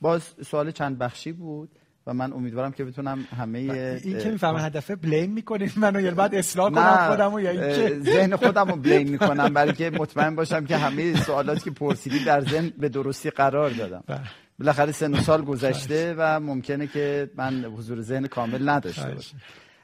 [0.01, 1.69] باز سوال چند بخشی بود.
[2.07, 3.59] و من امیدوارم که بتونم همه
[4.03, 7.99] این که می‌فهمم هدفه blame می‌کنین منو یا بعد اصلاح کنم خودمو یا اینکه.
[7.99, 12.41] ذهن خودم رو blame می‌کنم برای که مطمئن باشم که همه سوالاتی که پرسیدی در
[12.41, 14.03] ذهن به درستی قرار دادم.
[14.07, 14.19] بله.
[14.59, 19.37] بالاخره سه سال گذشته و ممکنه که من حضور ذهن کامل نداشته باشم.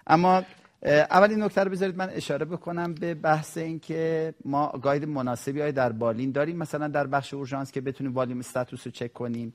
[0.07, 0.43] اما
[0.85, 5.61] اول این نکته رو بذارید من اشاره بکنم به بحث این که ما guide مناسبی
[5.61, 6.57] های در بالین داریم.
[6.57, 9.53] مثلا در بخش اورژانس که بتونیم volume status رو چک کنیم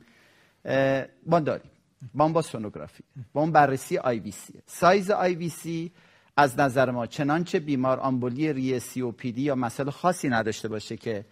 [1.27, 1.71] ما داریم.
[2.15, 4.55] با با سونوگرافی با اون بررسی IVC.
[4.67, 5.93] سایز IVC
[6.37, 10.69] از نظر ما چنانچه بیمار آمبولی ری سی او پی دی یا مسئله خاصی نداشته
[10.69, 11.25] باشه که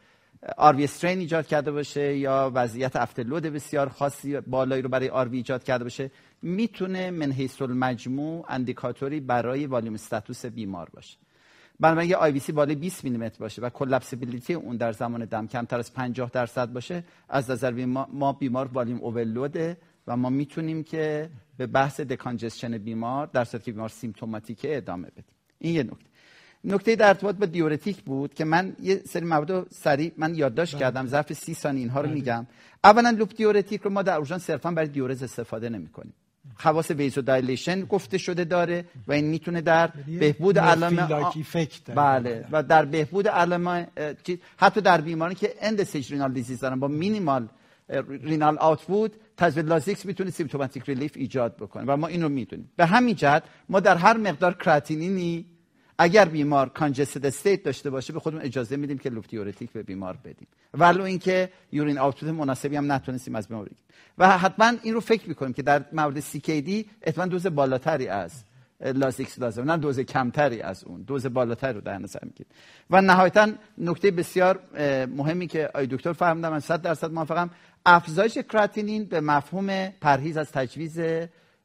[0.57, 5.65] RV strain ایجاد کرده باشه یا وضعیت afterload بسیار خاصی بالایی رو برای RV ایجاد
[5.65, 6.11] کرده باشه
[6.43, 11.19] می‌تونه من حیث المجموع indicator ی برای volume status بیمار باشه.
[11.81, 15.95] بنابراین اگه IVC بالای 20 میلیمتر باشه و collapsibility اون در زمان دم کمتر از
[15.95, 19.77] 50 درصد باشه از نظر ما بیمار volume overload ه
[20.07, 25.09] و ما می‌تونیم که به بحث decongestion بیمار در صورتی که بیمار symptomatic ه ادامه
[25.09, 25.35] بدیم.
[25.59, 26.07] این یه نکته.
[26.65, 30.81] نکته در ارتباط با diuretic بود که من یه سری موارد سریع من یادداشت بله.
[30.81, 32.15] کردم ظرف سی ثانیه اینها رو بله.
[32.15, 32.47] میگم.
[32.85, 36.15] اولا loop diuretic رو ما در اورژانس صرفا برای diuresis استفاده نمی‌کنیم.
[36.55, 41.27] خواص vasodilation گفته شده داره و این می‌تونه در یعنی بهبود علائم
[41.95, 42.47] بله.
[42.53, 43.87] و در بهبود علائم
[44.57, 47.49] حتی در بیمارانی که end renal disease دارن با minimal
[48.09, 49.13] renal output
[49.43, 52.71] تجویز لازیکس می‌تونه symptomatic relief ایجاد بکنه و ما این رو می‌دونیم.
[52.77, 55.47] به همین جهت ما در هر مقدار کراتینینی
[55.99, 60.19] اگر بیمار congested state داشته باشه به خودمون اجازه میدیم که loop diuretic به بیمار
[60.25, 60.49] بدیم.
[60.75, 63.85] ولو اینکه urine output مناسبی هم نتونستیم از بیمار بگیریم.
[64.19, 68.45] و حتما این رو فکر می‌کنیم که در مورد CKD احتمال دوز بالاتری از
[68.81, 71.03] لازیکس لازم نه دوز کمتری از اون.
[71.03, 72.53] دوز بالاتری رو در نظر می‌گیریم.
[72.91, 74.61] و نهایتا نکته بسیار
[75.07, 77.51] مهمی که آقای دکتر فرمودن من 100 درصد موافقم
[77.87, 81.01] افزایش کراتینین به مفهوم پرهیز از تجویز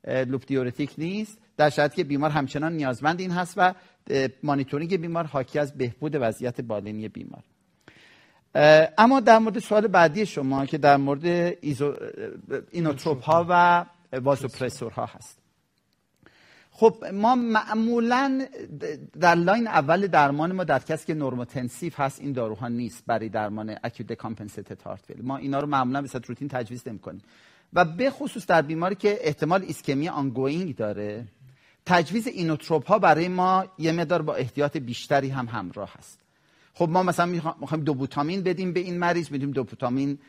[0.08, 3.74] loop diuretic نیست در شرطی که بیمار همچنان نیازمند این هست و
[4.44, 7.44] مانیتورینگ بیمار حاکی از بهبود وضعیت بالینی بیمار
[8.98, 11.56] اما در مورد سوال بعدی شما که در مورد.
[12.72, 13.86] inotrope ها و
[14.20, 15.47] vasopressor ها هست
[16.80, 18.48] خب ما معمولا
[19.20, 23.76] در line اول درمان ما در کسی که normotensive هست این داروها نیست برای درمان
[23.84, 27.22] acute decompensated heart ما اینا رو معمولا به صورت روتین تجویز نمی‌کنیم.
[27.74, 31.26] و به خصوص در بیماری که احتمال ایسکمی ongoing داره
[31.86, 36.20] تجویز inotrope ها برای ما یه مقدار با احتیاط بیشتری هم همراه هست.
[36.78, 40.20] خب ما مثلا می‌خوایم دوبوتامین بدیم به این مریض میدیم دوبوتامین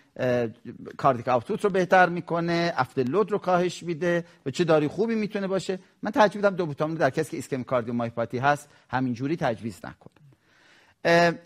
[0.96, 5.78] cardiac output رو بهتر می‌کنه load رو کاهش میده و چه داروی خوبی می‌تونه باشه.
[6.02, 10.17] من تجویزم دوبوتامین در کسی که ischemic cardiomyopathy هست همینجوری تجویز نکنه.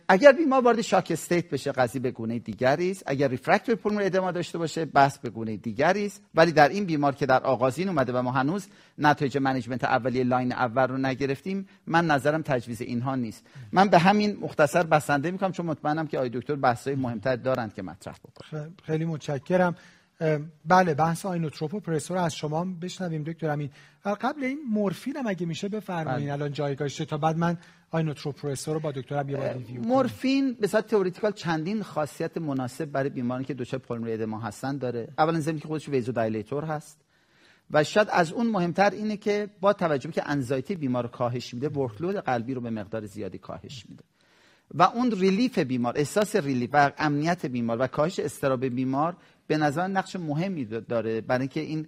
[0.09, 3.03] اگر بیمار وارد shock state بشه قضیه به گونه دیگری است.
[3.07, 6.23] اگر refractory pulmonary edema داشته باشه بحث به گونه دیگری است.
[6.35, 8.67] ولی در این بیمار که در آغازین اومده و ما هنوز
[8.99, 13.47] نتایج management اولیه line اول رو نگرفتیم من نظرم تجویز اینها نیست.
[13.73, 17.83] من به همین مختصر بسنده می‌کنم چون مطمئنم که آقای دکتر بحث‌های مهمتر دارند که
[17.83, 18.75] مطرح بکنن.
[18.83, 19.77] خیلی متشکرم.
[20.65, 23.71] بله بحث inotrope و pressor از شما بشنویم دکتر امین.
[24.05, 26.33] قبل این مورفین هم اگه میشه بفرمایید بله.
[26.33, 27.59] الان جایگاهش تا بعد من
[27.93, 32.85] inotrope pressor رو با دکترم یه بار review مورفین به صورت theoretical چندین خاصیت مناسب
[32.85, 35.09] برای بیمارانی که دچار pulmonary edema هستن داره.
[35.19, 36.99] اولا ضمن اینکه خودش vasodilator هست.
[37.71, 42.17] و شاید از اون مهمتر اینه که با توجه که anxiety بیمار کاهش میده workload
[42.17, 44.05] قلبی رو به مقدار زیادی کاهش میده.
[44.75, 49.17] و اون relief بیمار احساس relief و امنیت بیمار و کاهش اضطراب بیمار
[49.47, 51.87] به نظر نقش مهمی داره برای اینکه این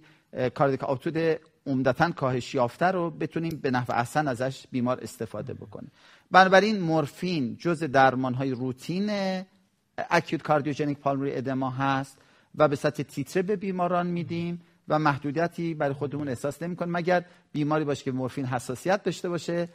[0.49, 1.17] cardiac output
[1.65, 5.91] عمدتا کاهش یافته رو بتونیم به نحو احسن ازش بیمار استفاده بکنیم.
[6.31, 9.09] بنابراین مورفین جز درمان های routine
[10.09, 12.17] acute cardiogenic pulmonary edema هست
[12.55, 16.91] و به سطح تیتره به بیماران میدیم و محدودیتی برای خودمون احساس نمی‌کنیم.
[16.91, 19.69] مگر بیماری باشه که مورفین حساسیت داشته باشه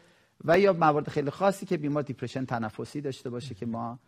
[0.45, 3.99] و یا موارد خیلی خاصی که بیمار depression تنفسی داشته باشه که ما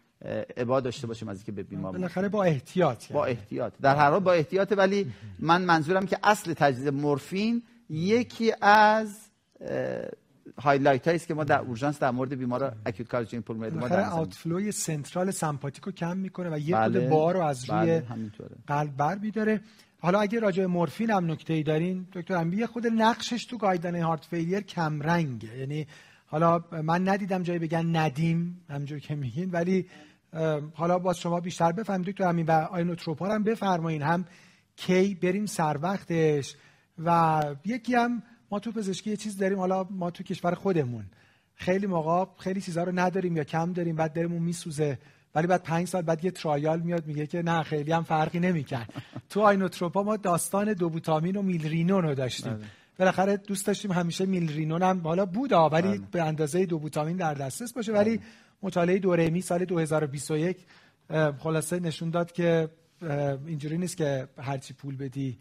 [0.56, 3.72] ابا داشته باشیم از اینکه به بیمار بالاخره با احتیاط با احتیاط.
[3.82, 7.62] در هر حال با احتیاط ولی من منظورم که اصل تجویز مورفین
[7.92, 9.28] یکی از
[10.58, 14.72] highlight است که ما در اورژانس در مورد بیمار acute cardiogenic pulmonary edema در آوتفلوی
[14.72, 17.08] سنترال سمپاتیکو کم می‌کنه و یه بله.
[17.08, 18.04] بار رو از روی بله.
[18.66, 19.60] قلب بر میداره
[19.98, 24.02] حالا اگه راجع به مورفین هم نکته ای دارین دکتر انبی خود نقشش تو گایدن
[24.02, 25.86] هارت فیلیر کم رنگه یعنی
[26.26, 29.86] حالا من ندیدم جایی بگن ندیم همونجور که میگین ولی
[30.74, 34.24] حالا باز شما بیشتر بفهمید دکتر همین و آینوتروپا هم بفرمایین هم
[34.76, 36.56] کی بریم سر وقتش
[37.04, 41.04] و یکی هم ما تو پزشکی یه چیز داریم حالا ما تو کشور خودمون
[41.54, 44.98] خیلی موقع خیلی چیزا رو نداریم یا کم داریم بعد دلمون میسوزه
[45.34, 48.92] ولی بعد پنج سال بعد یه ترایال میاد میگه که نه خیلی هم فرقی نمی‌کرد
[49.30, 52.64] تو آینوتروپا ما داستان دوبوتامین و میلرینون رو داشتیم بله.
[52.98, 56.00] بالاخره دوست داشتیم همیشه میلرینون هم حالا بود ولی بله.
[56.10, 58.26] به اندازه دوبوتامین در دسترس باشه ولی بله.
[58.62, 60.56] مطالعه دورمی سال 2021
[61.38, 62.68] خلاصه نشون داد که
[63.46, 65.38] اینجوری نیست که هرچی پول بدی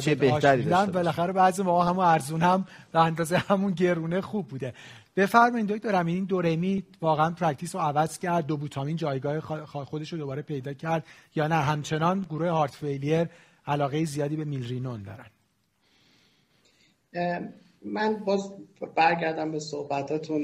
[0.00, 4.74] چه بهتری داشته بالاخره بعضی ما هم ارزون هم به اندازه همون گرونه خوب بوده.
[5.16, 10.72] بفرمایید دکتر این DOREMI واقعا practice رو عوض کرد دوبوتامین جایگاه خودش رو دوباره پیدا
[10.72, 11.04] کرد.
[11.34, 13.28] یا نه همچنان گروه heart failure
[13.66, 15.26] علاقه زیادی به میلرینون دارن.
[17.84, 18.52] من باز
[18.94, 20.42] برگردم به صحبتاتون.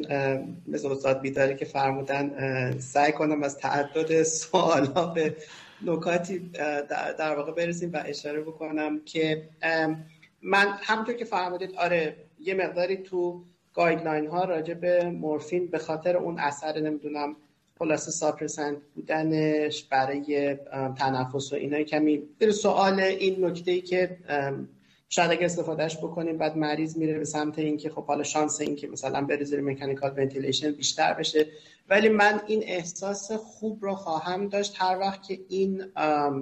[0.67, 5.37] مثل استاد بیداری که فرمودن سعی کنم از تعدد سوالا به
[5.87, 6.39] نکاتی
[7.19, 9.49] در واقع برسیم و اشاره بکنم که
[10.43, 13.45] من همونطور که فرمودید آره یه مقداری تو
[13.75, 17.37] guideline ها راجع به مورفین به خاطر اون اثر نمی‌دونم
[17.79, 20.57] خلاصه suppressant بودنش برای
[20.97, 22.23] تنفس و اینا کمی
[22.63, 24.19] سوال این نکته ای که
[25.09, 29.21] شاید اگه استفادهش بکنیم بعد مریض میره به سمت اینکه خب حالا شانس اینکه مثلا
[29.21, 31.47] بره زیر mechanical ventilation بیشتر بشه.
[31.89, 34.75] ولی من این احساس خوب رو خواهم داشت.
[34.79, 35.85] هر وقت که این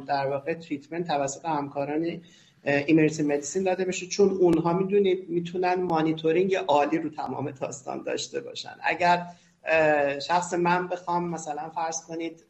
[0.07, 2.21] در واقع treatment توسط همکاران
[2.65, 8.75] emergency medicine داده بشه چون اونها می‌دونید می‌تونن مانیتورینگ عالی رو تمام داستان داشته باشن.
[8.83, 9.27] اگر
[10.21, 12.45] شخص من بخوام مثلا فرض کنید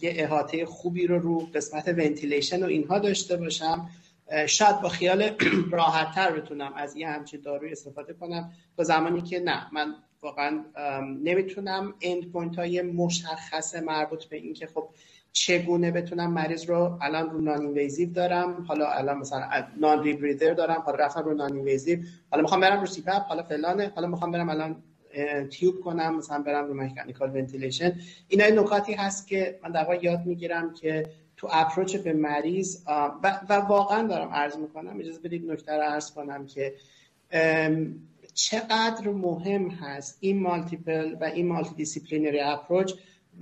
[0.00, 3.90] یه احاطه خوبی رو رو قسمت ventilation و اینها داشته باشم
[4.46, 5.30] شاید با خیال
[5.72, 9.66] راحتتر بتونم از یه همچین داروی استفاده کنم تا زمانی که نه.
[9.72, 10.64] من واقعا
[11.22, 14.88] نمی‌تونم end point های مشخص مربوط به این که خب
[15.32, 19.48] چگونه بتونم مریض رو الان رو non-invasive دارم حالا الان مثلا
[19.80, 21.98] non-rebreather دارم حالا رفتم رو non-invasive
[22.30, 24.82] حالا می‌خوام برم رو CPAP حالا فلانه حالا می‌خوام برم الان
[25.50, 27.92] tube کنم مثلا برم رو mechanical ventilation.
[28.28, 31.06] اینا نکاتی هست که من در یاد می‌گیرم که
[31.44, 36.10] تو approach به مریض و, و واقعا دارم عرض می‌کنم اجازه بدید نکته رو عرض
[36.10, 36.74] کنم که
[38.34, 42.92] چقدر مهم هست این multiple و این multidisciplinary approach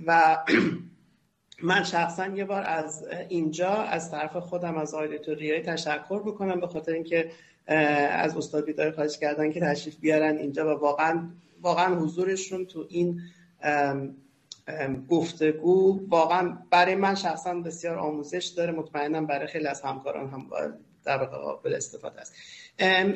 [0.07, 0.37] و
[1.69, 6.91] من شخصا یه بار از اینجا از طرف خودم از آیدیتوریای تشکر بکنم به خاطر
[6.91, 7.31] اینکه
[8.11, 11.29] از استاد بیدار خواهش کردن که تشریف بیارن اینجا و واقعا
[11.61, 13.21] واقعا حضورشون تو این
[15.09, 18.71] گفتگو واقعا برای من شخصا بسیار آموزش داره.
[18.71, 20.49] مطمئنم برای خیلی از همکاران هم
[21.05, 22.33] در قابل استفاده است.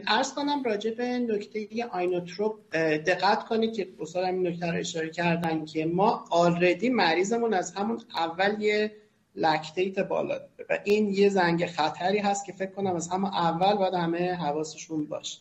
[0.08, 5.66] ارز کنم راجع به نکته آینوتروپ دقت کنید که استاد این نکته رو اشاره کردن
[5.66, 8.96] که ما آلردی مریضمون از همون اول یه
[9.36, 13.74] lactate بالا داره و این یه زنگ خطری هست که فکر کنم از همون اول
[13.74, 15.40] باید همه حواسشون باشه.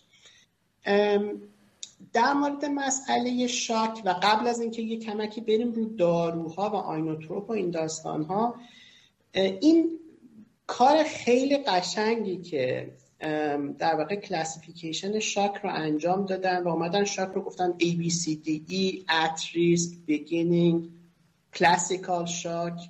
[2.13, 7.51] در مورد مسئله shock و قبل از اینکه یه کمکی بریم رو داروها و inotrope
[7.51, 8.55] و این داستانها
[9.33, 9.99] این
[10.67, 12.93] کار خیلی قشنگی که
[13.79, 18.25] در واقع classification shock رو انجام دادن و اومدن shock رو گفتن A, B, C,
[18.47, 20.91] D, E, at risk, beginning,
[21.53, 22.81] classical shock,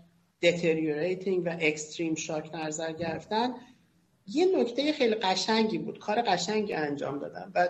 [0.42, 3.54] deteriorating و extreme shock نظر گرفتن.
[4.26, 7.52] یه نکته خیلی قشنگی بود کار قشنگی انجام دادن.
[7.54, 7.68] و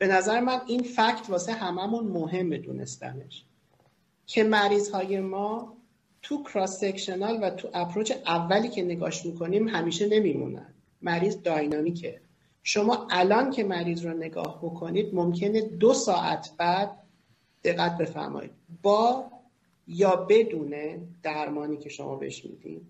[0.00, 3.44] به نظر من این فکت واسه هممون مهمه دونستنش.
[4.26, 5.76] که مریض های ما
[6.22, 10.74] تو کراس سکشنال و تو اپروچ اولی که نگاش می‌کنیم همیشه نمیمونن.
[11.02, 12.20] مریض داینامیکه.
[12.62, 16.90] شما الان که مریض رو نگاه بکنید ممکنه دو ساعت بعد
[17.64, 18.52] دقت بفرمایید.
[18.82, 19.30] با
[19.86, 20.74] یا بدون
[21.22, 22.80] درمانی که شما بهش میدین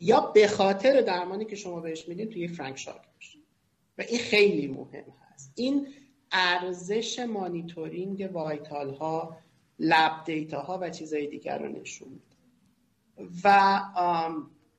[0.00, 3.38] یا به خاطر درمانی که شما بهش میدین توی frank shock باشه
[3.98, 5.52] و این خیلی مهم هست.
[5.54, 5.86] این
[6.34, 9.36] ارزش monitoring vital ها
[9.78, 12.34] lab data ها و چیزهای دیگر رو نشون میده.
[13.44, 13.80] و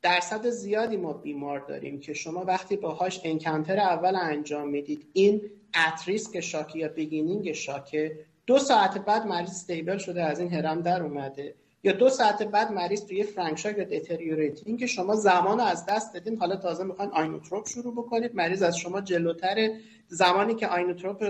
[0.02, 5.42] درصد زیادی ما بیمار داریم که شما وقتی باهاش encounter اول انجام می‌دید این
[5.88, 10.40] at risk shock ی یا beginning shock ه دو ساعت بعد مریض stable شده از
[10.40, 14.88] این هرم در اومده یا دو ساعت بعد مریض توی frank shock یا deteriorating که
[14.88, 19.70] شما زمان از دست دادین حالا تازه می‌خواین inotrope شروع بکنید مریض از شما جلوتر
[20.08, 21.24] زمانی که inotrope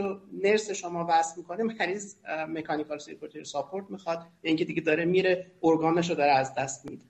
[0.44, 2.16] nurse شما وصل می‌کنه مریض
[2.50, 7.06] mechanical circulatory support می‌خواد اینکه دیگه داره میره organ ش رو داره از دست میده.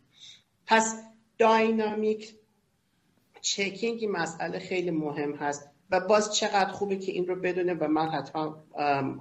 [0.67, 1.03] پس
[1.37, 2.35] dynamic
[3.41, 8.09] checking مسئله خیلی مهم هست و باز چقدر خوبه که این رو بدونه و من
[8.09, 8.63] حتما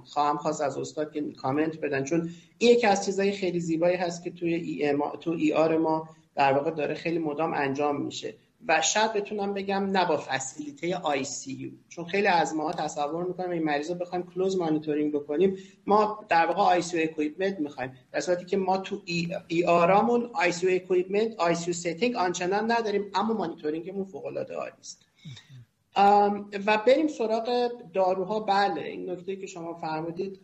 [0.05, 2.03] خواهم خواست از استاد که کامنت بدن.
[2.03, 6.09] چون این یکی از چیزهای خیلی زیبایی هست که توی E, ما، تو ER ما
[6.35, 8.35] در واقع داره خیلی مدام انجام میشه.
[8.67, 11.69] و شاید بتونم بگم نه با facility ICU.
[11.89, 15.57] چون خیلی از ما تصور می‌کنیم این مریض رو بخوایم close monitoring بکنیم.
[15.85, 17.91] ما در واقع ICU equipment می‌خوایم.
[18.11, 23.33] در صورتی که ما تو E, ER امون ICU equipment ICU setting آنچنان نداریم اما
[23.33, 25.05] مانیتورینگمون فوق العاده عالی است
[26.65, 28.39] و بریم سراغ داروها.
[28.39, 30.39] بله این نکته که شما فرمودید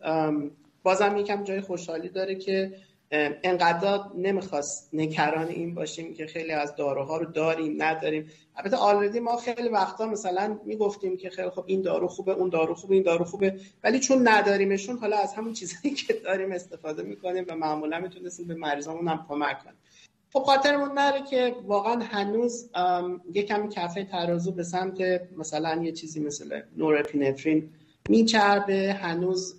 [0.82, 2.72] بازم یکم جای خوشحالی داره که
[3.12, 8.30] انقدر نمی‌خواست نگران این باشیم که خیلی از داروها رو داریم نداریم.
[8.56, 12.74] البته آلردی ما خیلی وقتا مثلا می‌گفتیم که خیلی خب این دارو خوبه اون دارو
[12.74, 13.60] خوبه این دارو خوبه.
[13.84, 18.54] ولی چون نداریمشون حالا از همون چیزایی که داریم استفاده می‌کنیم و معمولا می‌تونستیم به
[18.54, 19.76] مریضامون هم کمک کنیم.
[20.32, 22.70] خب خاطرمون نره که واقعا هنوز
[23.34, 25.00] یه کمی کفه ترازو به سمت
[25.36, 27.70] مثلا یه چیزی مثل norepinephrine
[28.08, 28.92] میچربه.
[28.92, 29.54] هنوز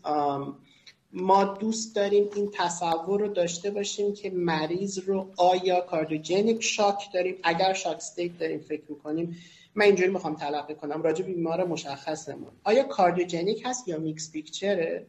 [1.13, 7.35] ما دوست داریم این تصور رو داشته باشیم که مریض رو آیا cardiogenic shock داریم؟
[7.43, 9.37] اگر shock state داریم فکر می‌کنیم.
[9.75, 11.01] من اینجوری می‌خوام تلقی کنم.
[11.01, 12.51] راجع به بیمار مشخصمون.
[12.63, 15.05] آیا cardiogenic هست یا mixed picture ه؟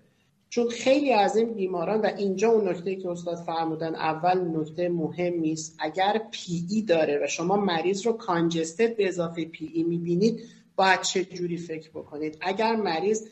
[0.49, 5.53] چون خیلی از این بیماران و اینجا اون نکته که استاد فرمودن اول نکته مهمی
[5.53, 5.77] است.
[5.79, 10.41] اگر PE داره و شما مریض رو congested به اضافه PE می‌بینید
[10.77, 13.27] باید چه جوری فکر بکنید؟ اگر مریض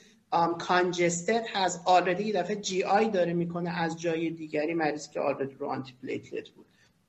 [0.59, 5.67] congested هست already یه دفعه GI داره می‌کنه از جای دیگری مریض که already رو
[5.67, 6.67] antiplatelet بود.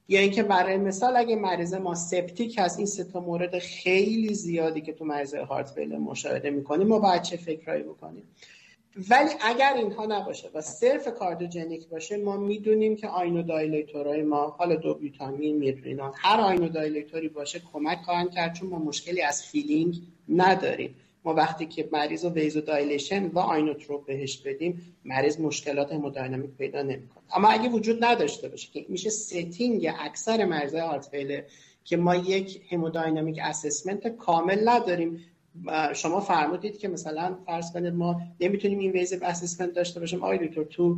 [0.07, 4.81] یا اینکه برای مثال اگه مریض ما septic هست این سه تا مورد خیلی زیادی
[4.81, 8.23] که تو مریض heart failure مشاهده می‌کنیم ما باید چه فکرایی بکنیم.
[9.09, 14.75] ولی اگر اینها نباشه و صرف cardiogenic باشه ما می‌دونیم که inodilator های ما حالا
[14.75, 19.95] دوبوتامین میلرینون هر inodilator ی باشه کمک خواهند کرد چون ما مشکلی از filling
[20.29, 20.95] نداریم.
[21.25, 27.23] ما وقتی که مریض رو vasodilation و inotrope بهش بدیم مریض مشکلات hemodynamic پیدا نمی‌کنه.
[27.35, 31.09] اما اگه وجود نداشته باشه که میشه setting اکثر مریضای heart
[31.83, 35.19] که ما یک hemodynamic assessment کامل نداریم.
[35.93, 40.23] شما فرمودید که مثلا فرض کنید ما نمی‌تونیم invasive assessment داشته باشیم.
[40.23, 40.97] آقای دکتر تو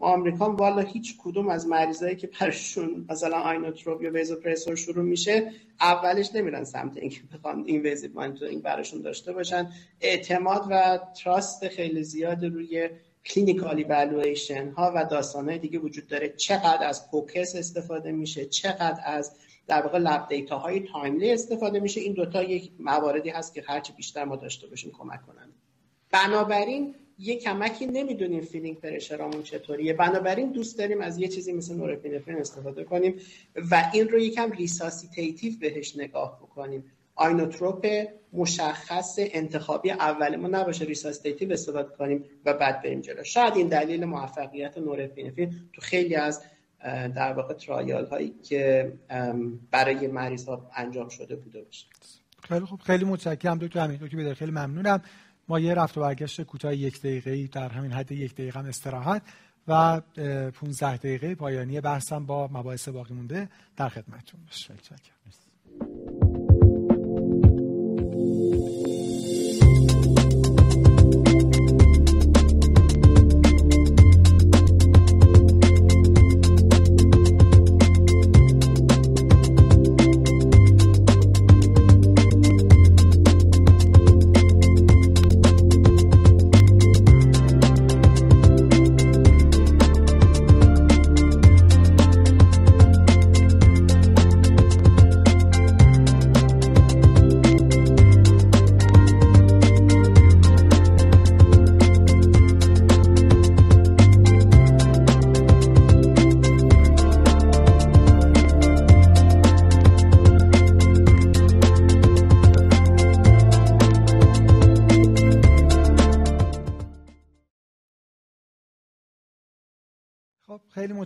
[0.00, 6.34] آمریکا والا هیچ کدوم از مریضایی که برشون مثلا inotrope یا vasopressor شروع میشه اولش
[6.34, 9.72] نمیرن سمت اینکه بخوان invasive monitoring براشون داشته باشن.
[10.00, 12.90] اعتماد و trust خیلی زیاد روی
[13.26, 16.28] clinical evaluation ها و داستانهای دیگه وجود داره.
[16.28, 19.32] چقدر از POCUS استفاده میشه چقدر از
[19.66, 22.00] در واقع lab data های timely استفاده میشه.
[22.00, 25.48] این دوتا یک مواردی هست که هرچی بیشتر ما داشته باشیم کمک کنن.
[26.12, 29.92] بنابراین یه کمکی نمی‌دونیم filling pressure امون چطوریه.
[29.92, 33.14] بنابراین دوست داریم از یه چیزی مثل norepinephrine استفاده کنیم
[33.70, 36.84] و این رو یکم resuscitative بهش نگاه بکنیم.
[37.14, 37.86] inotrope
[38.32, 43.24] مشخص انتخابی اول ما نباشه resuscitative استفاده کنیم و بعد بریم جلو.
[43.24, 46.42] شاید این دلیل موفقیت norepinephrine تو خیلی از
[47.16, 48.92] در واقع trial هایی که
[49.70, 51.86] برای مریض ها انجام شده بوده باشه.
[52.48, 52.80] خیلی خوب.
[52.80, 53.96] خیلی متشکرم دکتر امین.
[53.96, 55.02] دکتر خیلی ممنونم.
[55.50, 59.22] ما یه رفت و برگشت کوتاه یک دقیقه در همین حد یک دقیقه هم استراحت
[59.68, 60.00] و
[60.50, 64.40] 15 دقیقه پایانی بحثم با مباحث باقی مونده در خدمتتون.
[64.44, 64.74] باشه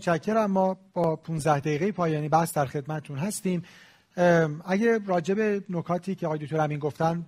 [0.09, 0.51] متشکرم.
[0.51, 3.63] ما با 15 دقیقه پایانی بحث در خدمتتون هستیم.
[4.65, 7.27] اگه راجع به نکاتی که آقای دکتر همین گفتن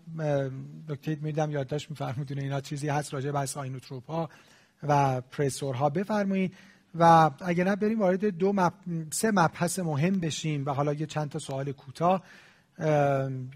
[0.88, 4.28] نکته میدم یادداشت میفرمودین اینا چیزی هست راجع به بحث آینوتروپ ها
[4.82, 6.54] و پرسور ها بفرمایید.
[6.98, 8.72] و اگه نه بریم وارد دو مب...
[9.12, 12.22] سه مبحث مهم بشیم و حالا یه چند تا سوال کوتاه.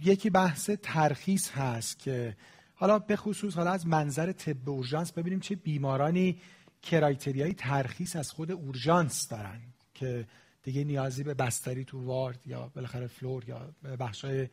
[0.05, 2.37] یکی بحث ترخیص هست که
[2.75, 6.37] حالا به خصوص حالا از منظر طب اورژانس ببینیم چه بیمارانی
[6.83, 9.61] criteria ی ترخیص از خود اورژانس دارن
[9.95, 10.27] که
[10.63, 14.49] دیگه نیازی به بستری تو ward یا بالاخره floor یا بخشای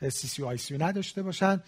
[0.00, 1.60] سی سی و آی سی نداشته باشن.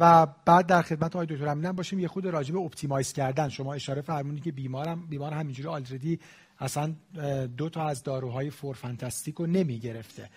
[0.00, 1.98] و بعد در خدمت آقای دکتر امینم باشیم.
[1.98, 3.48] یه خورده راجع به optimize کردن.
[3.48, 6.20] شما اشاره فرمودید که بیمارم بیمار همینجوری already
[6.58, 6.94] اصلا
[7.56, 10.30] دو تا از داروهای four fantastic رو نمی گرفته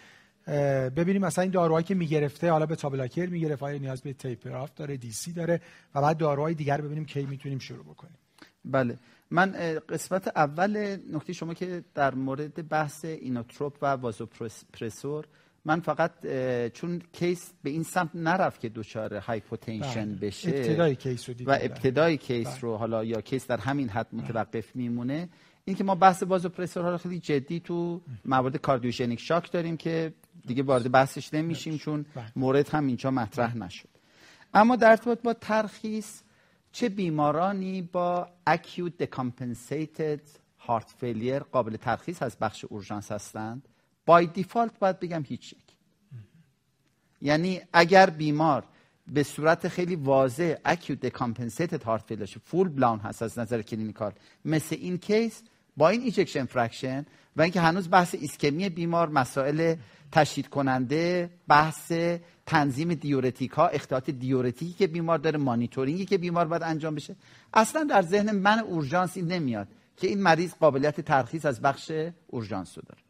[0.89, 4.73] ببینیم مثلا این داروهایی که می‌گرفته حالا beta blocker می‌گرفت آیا نیاز به taper off
[4.73, 5.61] داره DC داره
[5.95, 8.18] و بعد داروهای دیگر ببینیم کی می‌تونیم شروع بکنیم.
[8.66, 9.00] بله.
[9.32, 9.52] من
[9.90, 15.26] قسمت اول نکته شما که در مورد بحث inotrope و vasopressor
[15.66, 16.12] من فقط
[16.74, 20.28] چون case به این سمت نرفت که دچار hypotension بله.
[20.28, 22.60] بشه ابتدای case رو و ابتدای case بله.
[22.60, 25.30] رو حالا یا case در همین حد متوقف میمونه.
[25.66, 30.14] این که ما بحث vasopressor رو خیلی جدی تو موارد cardiogenic shock داریم که
[30.48, 31.82] دیگه وارد بحثش نمیشیم بله.
[31.82, 32.06] چون
[32.36, 33.90] مورد هم اینجا مطرح نشد.
[34.54, 36.22] اما در ارتباط با ترخیص
[36.76, 40.22] چه بیمارانی با acute decompensated
[40.68, 43.68] heart failure قابل ترخیص از بخش اورژانس هستند؟
[44.06, 45.60] by default باید بگم هیچ یک.
[47.22, 48.64] یعنی اگر بیمار
[49.07, 54.14] به صورت خیلی واضح acute decompensated heart failure full blown هست از نظر clinical
[54.45, 55.44] مثل این case
[55.77, 59.76] با این ejection fraction و اینکه هنوز بحث ایسکمی بیمار مسائل
[60.11, 61.91] تشدید کننده بحث
[62.45, 67.15] تنظیم دیورتیک ها اختلاط دیورتیکی که بیمار داره مانیتورینگی که بیمار باید انجام بشه.
[67.53, 71.91] اصلا در ذهن من اورژانس نمیاد که این مریض قابلیت ترخیص از بخش
[72.27, 73.02] اورژانس رو داره.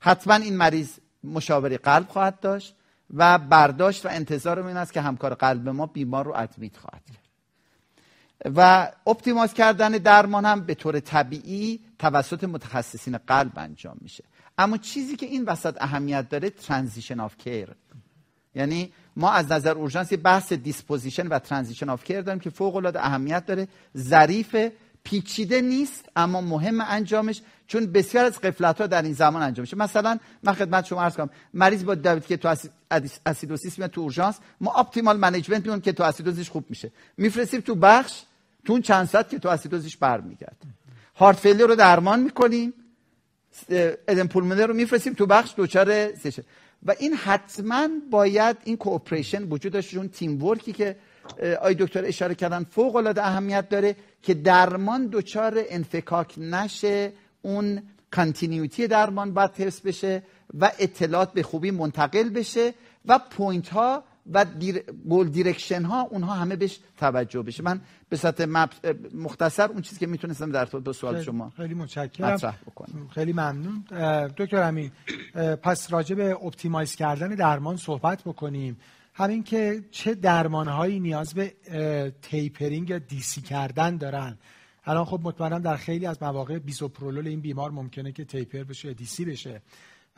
[0.00, 2.74] حتما این مریض مشاوره قلب خواهد داشت
[3.14, 7.27] و برداشت و انتظار این است که همکار قلب ما بیمار رو ادمیت خواهد کرد.
[8.44, 14.24] و اپتیماز کردن درمان هم به طور طبیعی توسط متخصصین قلب انجام میشه.
[14.58, 17.68] اما چیزی که این وسط اهمیت داره transition of care
[18.54, 23.06] یعنی ما از نظر اورژانس بحث disposition و transition of care داریم که فوق العاده
[23.06, 23.68] اهمیت داره.
[23.96, 24.56] ظریف
[25.04, 29.76] پیچیده نیست اما مهم انجامش چون بسیار از غفلت ها در این زمان انجام میشه.
[29.76, 32.56] مثلا من خدمت شما عرض کنم مریض با دیابت که تو
[33.26, 36.90] acidosis میاد تو اورژانس ما optimal management می‌کنیم که تو اسیدوزش خوب میشه.
[37.16, 38.22] میفرستیم تو بخش
[38.68, 40.66] تو اون چند ساعت که تو اسیدوزش برمیگرده.
[41.16, 42.74] heart failure رو درمان می‌کنیم.
[44.08, 46.44] ادم پولمونر رو میفرستیم تو بخش دچار سشه
[46.86, 50.96] و این حتما باید این cooperation وجود داشته چون teamwork ی که
[51.60, 57.12] آقای دکتر اشاره کردن فوق العاده اهمیت داره که درمان دچار انفکاک نشه
[57.42, 60.22] اون continuity درمان باید حفظ بشه
[60.60, 62.74] و اطلاعات به خوبی منتقل بشه
[63.06, 64.82] و point ها و دیر...
[65.10, 67.62] goal direction ها اونها همه بهش توجه بشه.
[67.62, 68.40] من به صورت
[69.14, 72.54] مختصر اون چیزی که می‌تونستم در دو سوال شما خیلی متشکرم.
[73.14, 73.84] خیلی ممنون.
[74.36, 74.90] دکتر امین
[75.62, 78.76] پس راجع به optimize کردن درمان صحبت بکنیم.
[79.14, 81.54] همین که چه درمانهایی نیاز به
[82.22, 84.38] tapering یا DC کردن دارن.
[84.84, 89.24] الان خب مطمئنم در خیلی از مواقع bisoprolol این بیمار ممکنه که taper بشه DC
[89.24, 89.62] بشه.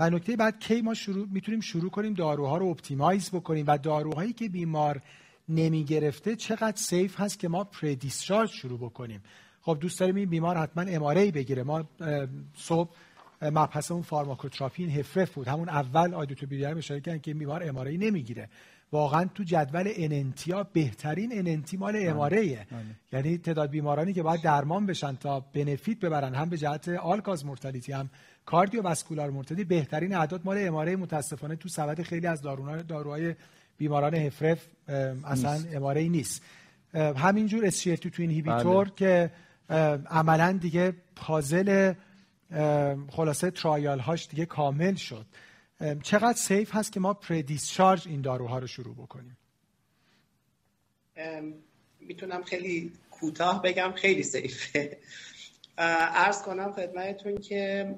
[0.00, 4.32] و نکته بعد کی ما شروع می‌تونیم شروع کنیم داروها رو optimize بکنیم و داروهایی
[4.32, 5.02] که بیمار
[5.48, 9.22] نمی گرفته چقدر safe هست که ما predischarge شروع بکنیم.
[9.60, 11.62] خب دوست داریم این بیمار حتما MRA بگیره.
[11.62, 11.84] ما
[12.56, 12.90] صبح
[13.42, 15.48] مبحث اون فارماکوتراپی این HFrEF بود.
[15.48, 16.46] همون اول آقای دکتر
[16.76, 18.48] اشاره کردن که این بیمار MRA نمی‌گیره.
[18.92, 22.10] واقعا تو جدول NNT ها بهترین NNT مال بله.
[22.10, 22.66] MRA بله.
[23.12, 26.34] یعنی تعداد بیمارانی که باید درمان بشن تا benefit ببرن.
[26.34, 28.10] هم به جهت all-cause mortality هم
[28.50, 33.34] cardiovascular mortality بهترین اعداد مال MRA متاسفانه تو سبد خیلی از داروهای
[33.78, 34.66] بیماران هفرف
[35.24, 36.42] اصلا اماره ای نیست.
[36.94, 38.94] همینجور اسشیلتی تو اینهیبیتور بله.
[38.96, 39.30] که
[40.10, 41.92] عملا دیگه پازل
[43.08, 45.26] خلاصه ترایال هاش دیگه کامل شد.
[46.02, 49.36] چقدر سیف هست که ما پردیسچارج این داروها رو شروع بکنیم؟
[52.00, 54.98] می‌تونم خیلی کوتاه بگم خیلی سیفه
[55.78, 57.94] ارز کنم خدمتتون که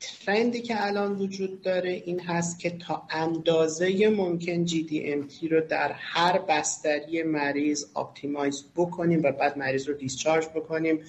[0.00, 5.92] trend ی که الان وجود داره این هست که تا اندازه ممکن GDMT رو در
[5.92, 11.00] هر بستری مریض optimize بکنیم و بعد مریض رو discharge بکنیم.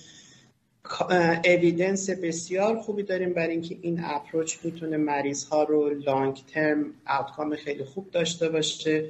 [1.45, 7.55] evidence بسیار خوبی داریم برای اینکه این approach می‌تونه مریض ها رو long term outcome
[7.55, 9.09] خیلی خوب داشته باشه.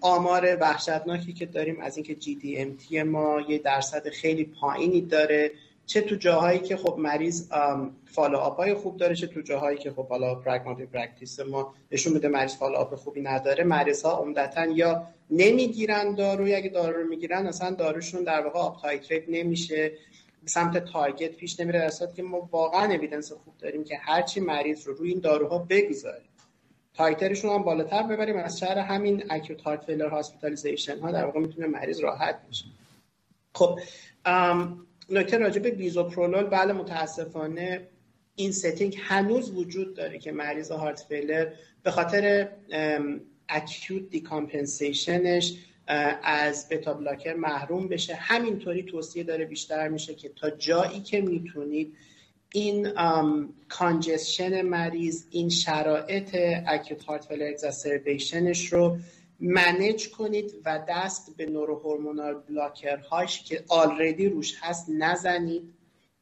[0.00, 5.52] آمار وحشتناکی که داریم از اینکه GDMT ما یه درصد خیلی پایینی داره.
[5.86, 7.48] چه تو جاهایی که خب مریض
[8.04, 12.12] follow up های خوب داره چه تو جاهایی که خب حالا pragmatic practice ما نشون
[12.12, 17.08] میده مریض follow up خوبی نداره مریض ها عمدتا یا نمی‌گیرن دارو اگه دارو رو
[17.08, 18.76] می‌گیرن اصلا داروشون در واقع up
[19.28, 19.92] نمیشه
[20.42, 24.86] به سمت target پیش نمیره در که ما واقعا evidence خوب داریم که هرچی مریض
[24.86, 26.28] رو روی این داروها بگذاریم
[26.94, 31.40] titer شون هم بالاتر ببریم از شر همین acute heart failure hospitalization ها در واقع
[31.40, 32.64] می‌تونه مریض راحت بشه.
[33.54, 33.78] خب
[35.10, 37.88] نکته راجع به bisoprolol بله متاسفانه
[38.36, 41.52] این setting هنوز وجود داره که مریض heart failure
[41.82, 42.48] به خاطر
[43.48, 45.54] acute decompensation ش
[46.22, 48.14] از beta blocker محروم بشه.
[48.14, 51.96] همینطوری توصیه داره بیشتر میشه که تا جایی که می‌تونید
[52.52, 52.92] این
[53.68, 58.98] congestion مریض این شرایط acute heart failure exacerbation ش رو
[59.40, 65.74] manage کنید و دست به neurohormonal blocker هاش که already روش هست نزنید.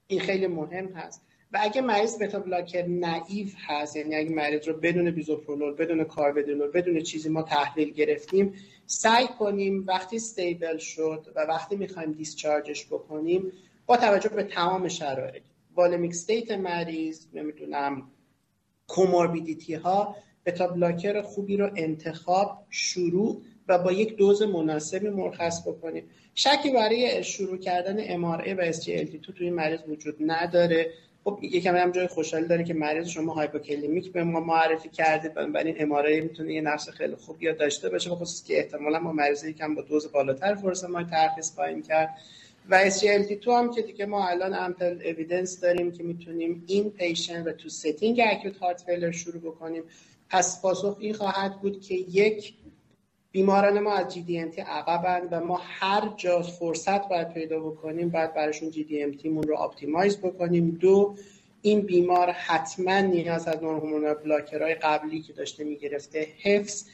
[0.07, 1.23] این خیلی مهم هست.
[1.55, 6.71] و اگه مریض beta blocker naive هست یعنی اگه مریض رو بدون bisoprolol بدون carvedilol
[6.71, 8.55] بدون چیزی ما تحویل گرفتیم
[8.87, 13.53] سعی کنیم وقتی stable شد و وقتی می‌خوایم discharge ش بکنیم
[13.87, 15.43] با توجه به تمام شرایط
[15.75, 18.11] volemic state مریض نمی‌دونم
[18.87, 20.17] comorbidity ها
[20.47, 26.05] beta blocker خوبی رو انتخاب شروع و با یک دوز مناسبی مرخص بکنیم.
[26.35, 30.91] شکی برای شروع کردن MRA و SGLT2 توی مریض وجود نداره.
[31.25, 35.29] خب یکم هم جای خوشحالی داره که مریض شما hypokalemic به ما معرفی کرده.
[35.29, 38.11] بنابراین MRA می‌تونه یه نقش خیلی خوب یا داشته باشه.
[38.11, 42.11] خصوص که احتمالا ما مریض یکم با دوز بالاتر فورسماید ترخیص خواهیم کرد.
[42.71, 47.53] و SGLT2 هم که دیگه ما الان ample evidence داریم که می‌تونیم این patient و
[47.53, 49.83] تو setting acute heart failure شروع بکنیم.
[50.35, 52.55] پس پاسخ این خواهد بود که یک
[53.31, 58.73] بیماران ما از GDMT عقبن و ما هر جا فرصت باید پیدا بکنیم باید براشون
[58.91, 60.71] GDMT مون رو optimize بکنیم.
[60.71, 61.15] دو
[61.63, 66.85] این بیمار حتما نیاز از neurohormonal blocker های قبلی که داشته می‌گرفته حفظ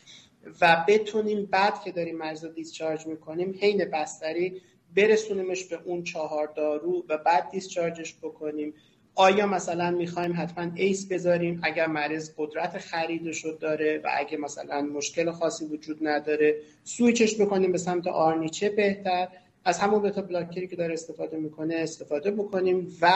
[0.60, 4.62] و بتونیم بعد که داریم مریض رو discharge می‌کنیم حین بستری
[4.96, 8.74] برسونیمش به اون چهار دارو و بعد discharge ش بکنیم.
[9.20, 14.82] آیا مثلا می‌خوایم حتما ACE بذاریم اگر مریض قدرت خریدش رو داره و اگه مثلا
[14.82, 19.28] مشکل خاصی وجود نداره سویچش بکنیم به سمت ARNI چه بهتر.
[19.64, 23.12] از همون beta blocker ی که داره استفاده می‌کنه استفاده بکنیم و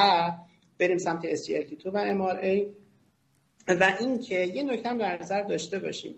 [0.78, 2.62] بریم سمت SGLT2 و MRA
[3.68, 6.14] و اینکه یه نکته هم در نظر داشته باشیم.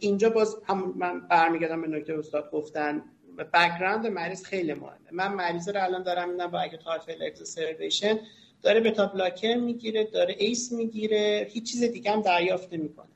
[0.00, 3.02] اینجا باز هم من برمیگردم به نکته استاد گفتن
[3.54, 5.10] background مریض خیلی مهمه.
[5.12, 8.18] من مریض رو الان دارم میدم با acute heart failure exacerbation
[8.64, 13.06] داره beta blocker می‌گیره داره ACE می‌گیره هیچ چیز دیگه هم دریافت نمی‌کنه.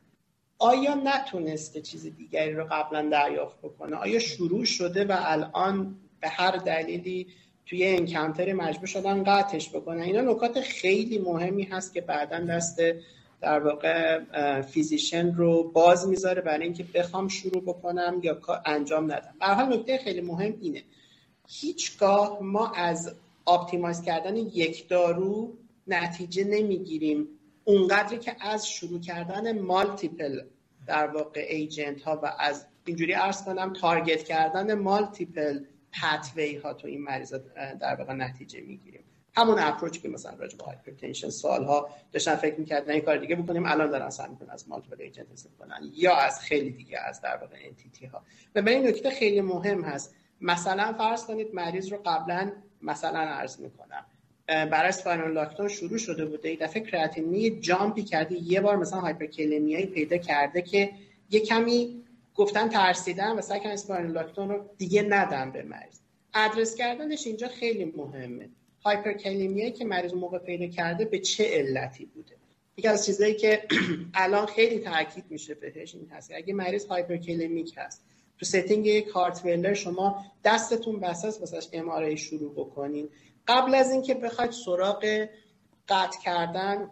[0.59, 6.57] آیا نتونسته چیز دیگری رو قبلا دریافت بکنه؟ آیا شروع شده و الان به هر
[6.57, 7.27] دلیلی
[7.67, 12.81] توی encounter مجبور شدن قطعش بکنن؟ اینا نکات خیلی مهمی هست که بعدا دست
[13.41, 14.21] در واقع
[14.63, 19.35] physician رو باز می‌ذاره برای اینکه بخوام شروع بکنم یا انجام ندم.
[19.41, 20.83] به حال نکته خیلی مهم اینه.
[21.49, 23.15] هیچگاه ما از
[23.49, 25.57] optimize کردن یک دارو
[25.87, 27.29] نتیجه نمی‌گیریم.
[27.65, 30.41] اونقدری که از شروع کردن multiple
[30.87, 35.61] در واقع agent ها و از اینجوری عرض کنم target کردن multiple
[35.93, 37.35] pathway ها تو این مریض
[37.81, 39.05] در واقع نتیجه می‌گیریم.
[39.37, 43.67] همون approach که مثلا راجع به hypertension سالها داشتن فکر می‌کردن این کار دیگه بکنیم
[43.67, 47.37] الان دارن سعی می‌کنن از multiple agent استفاده کنن یا از خیلی دیگه از در
[47.37, 48.23] واقع entity ها.
[48.55, 50.15] و به این نکته خیلی مهم هست.
[50.41, 54.05] مثلا فرض کنید مریض رو قبلا مثلا عرض می‌کنم.
[54.47, 59.87] برای اسپاینال لاکتون شروع شده بوده این دفعه کراتینی جامپی کرده یه بار مثلا هایپرکلمیایی
[59.87, 60.91] پیدا کرده که
[61.31, 65.99] یه کمی گفتن ترسیدن و سعی کردن لاکتون رو دیگه ندن به مریض.
[66.35, 68.49] ادرس کردنش اینجا خیلی مهمه.
[68.85, 72.35] هایپرکلمیایی که مریض موقع پیدا کرده به چه علتی بوده؟
[72.77, 73.63] یکی از چیزایی که
[74.15, 78.05] الان خیلی تاکید میشه بهش این هست اگه مریض هایپرکلمیک هست
[78.39, 83.09] تو ستینگ یک هارت شما دستتون بس است واسش ام شروع بکنین.
[83.49, 85.27] قبل از اینکه بخواید سراغ
[85.89, 86.91] قطع کردن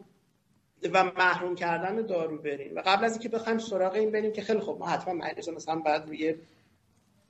[0.92, 4.60] و محروم کردن دارو برین و قبل از اینکه بخوایم سراغ این بریم که خیلی
[4.60, 6.34] خوب ما حتما مریض مثلا بعد روی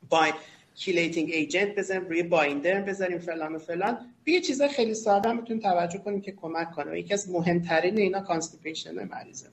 [0.08, 0.32] بای
[0.74, 3.98] کیلیتینگ ایجنت بزنیم روی بایندر بذاریم فلان و فلان.
[4.26, 6.98] یه چیزای خیلی ساده می‌تونیم توجه کنیم که کمک کنه.
[6.98, 9.46] یکی از مهمترین اینا کانستیپیشن مریضه.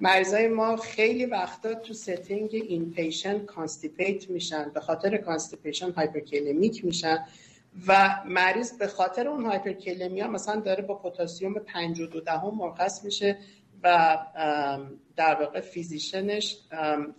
[0.00, 7.26] مریضای ما خیلی وقتا تو setting این patient constipate میشن به خاطر constipation hyperkalemic میشن
[7.86, 13.38] و مریض به خاطر اون hyperkalemia مثلا داره با پتاسیم 52 دهم مرخص میشه
[13.82, 14.18] و
[15.16, 16.58] در واقع physician ش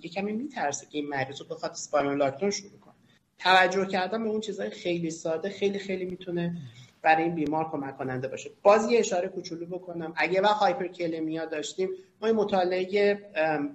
[0.02, 2.94] یه کمی میترسه که این مریض رو بخواد spironolactone شروع کنه.
[3.40, 6.58] توجه کردن به اون چیزهای خیلی ساده خیلی خیلی می‌تونه
[7.06, 8.52] برای این بیمار کمک کننده باشه.
[8.64, 10.14] باز یه اشاره کوچولو بکنم.
[10.16, 11.90] اگه وقت hyperkalemia داشتیم
[12.22, 13.14] ما این مطالعه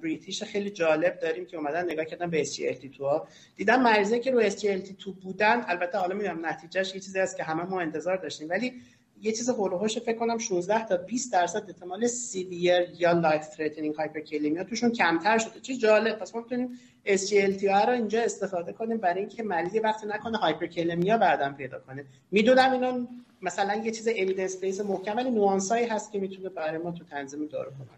[0.03, 3.28] British خیلی جالب داریم که اومدن نگاه کردن به SGLT2 ها.
[3.57, 7.62] دیدن مریضایی که رو SGLT2 بودن البته حالا می‌دونم نتیجهش یه چیزی هست که همه
[7.62, 8.73] ما انتظار داشتیم ولی
[9.23, 13.43] یه چیز حول و حوش فکر کنم 16 تا 20 درصد احتمال severe یا life
[13.43, 15.61] threatening hyperkalemia توشون کمتر شده.
[15.61, 16.19] چه جالب.
[16.19, 21.55] پس ما می‌تونیم SGLT رو اینجا استفاده کنیم برای اینکه مریض وقتی نکنه hyperkalemia بعدم
[21.55, 22.05] پیدا کنه.
[22.31, 23.09] می‌دونم اینا
[23.43, 27.05] مثلا یه چیز evidence based محکم ولی nuance هایی هست که می‌تونه برای ما تو
[27.05, 27.89] تنظیم دارو کمک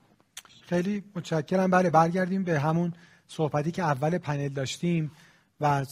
[0.67, 1.71] خیلی متشکرم.
[1.71, 2.93] بله برگردیم به همون
[3.27, 5.11] صحبتی که اول پنل داشتیم
[5.61, 5.85] و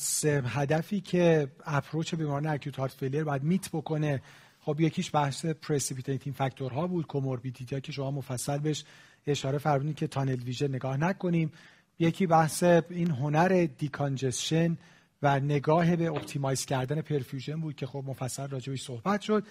[0.47, 4.23] هدفی که approach بیماران acute heart failure باید meet بکنه.
[4.61, 8.85] خب یکیش بحث precipitating factor ها بود comorbidity که شما مفصل بهش
[9.27, 11.53] اشاره فرمودید که tunnel vision نگاه نکنیم.
[11.99, 14.77] یکی بحث این هنر decongestion
[15.23, 19.45] و نگاه به optimize کردن perfusion بود که خب مفصل راجبش صحبت شد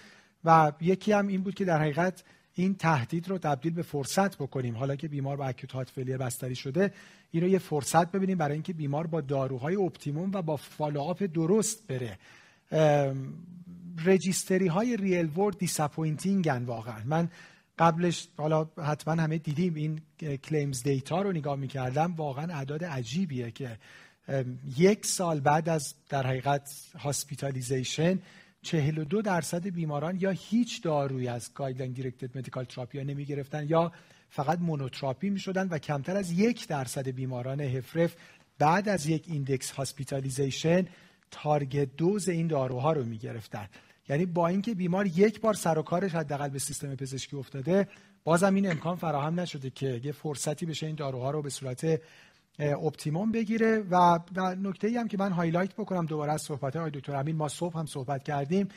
[0.44, 2.24] و یکی هم این بود که در حقیقت
[2.54, 4.76] این تهدید رو تبدیل به فرصت بکنیم.
[4.76, 6.92] حالا که بیمار با acute heart failure بستری شده
[7.30, 12.18] این یه فرصت ببینیم برای اینکه بیمار با داروهای optimum و با follow-up درست بره.
[14.04, 17.02] registry های real world disappointing ن واقعا.
[17.04, 17.28] من
[17.78, 20.00] قبلش حالا حتما همه دیدیم این
[20.36, 22.14] claims data رو نگاه می‌کردم.
[22.14, 23.78] واقعا اعداد عجیبیه که
[24.76, 28.18] یک سال بعد از در حقیقت hospitalization
[28.62, 33.92] 42 درصد بیماران یا هیچ دارویی از guideline directed medical therapy نمی گرفتن یا
[34.30, 38.16] فقط monotherapy می شدن و کمتر از یک درصد بیماران HFrEF
[38.58, 40.86] بعد از یک index hospitalization
[41.30, 43.68] target dose این داروها رو می گرفتن
[44.08, 47.88] یعنی با اینکه بیمار یک بار سر و کارش حداقل به سیستم پزشکی افتاده
[48.24, 52.00] بازم این امکان فراهم نشده که یه فرصتی بشه این داروها رو به صورت
[52.58, 54.18] optimum بگیره و
[54.62, 57.78] نکته ای هم که من highlight بکنم دوباره از صحبت های دکتر امین ما صبح
[57.78, 58.68] هم صحبت کردیم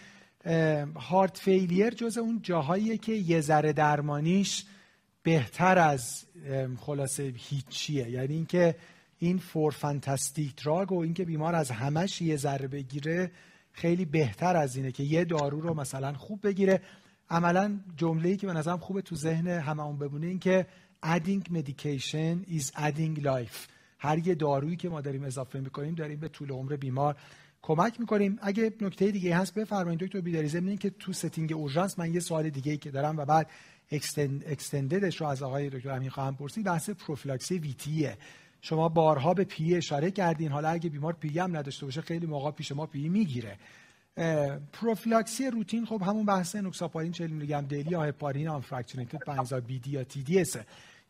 [0.96, 4.66] heart failure جز اون جاهاییه که یه ذره درمانیش
[5.24, 6.26] بهتر از
[6.80, 8.10] خلاصه هیچیه.
[8.10, 8.76] یعنی اینکه
[9.24, 13.32] این four fantastic drug و اینکه بیمار از همش یه ذره بگیره
[13.72, 16.82] خیلی بهتر از اینه که یه دارو رو مثلا خوب بگیره.
[17.30, 20.66] عملا جمله‌ای که به نظرم خوبه تو ذهن هممون بمونه این که
[21.06, 23.68] adding medication is adding life.
[24.00, 27.16] هر یه دارویی که ما داریم اضافه می‌کنیم داریم به طول عمر بیمار
[27.62, 28.40] کمک می‌کنیم.
[28.42, 30.48] اگه نکته دیگه هست بفرمایید دکتر بیداری.
[30.48, 33.50] ضمن که تو setting اورژانس من یه سوال دیگه ای که دارم و بعد
[33.92, 38.18] extended ش رو از آقای دکتر امین خواهم پرسید بحث پروفیلاکسی VTE ئه
[38.66, 40.52] شما بارها به PE اشاره کردین.
[40.52, 43.58] حالا اگه بیمار PE هم نداشته باشه خیلی موقع پیش ما PE می‌گیره.
[44.74, 49.60] پروفیلاکسی روتین خب همون بحث انوکساپارین 40 میلی گرم daily یا هپارین آن فرکشنیتد بنزا
[49.60, 50.56] بی دی یا تی دی اس.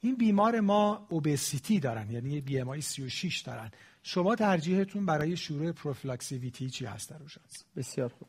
[0.01, 3.71] این بیمار ما obesity دارن یعنی BMI 36 دارن.
[4.03, 7.17] شما ترجیحتون برای شروع پروفیلاکسی VTE چی هست در
[7.75, 8.27] بسیار خوب.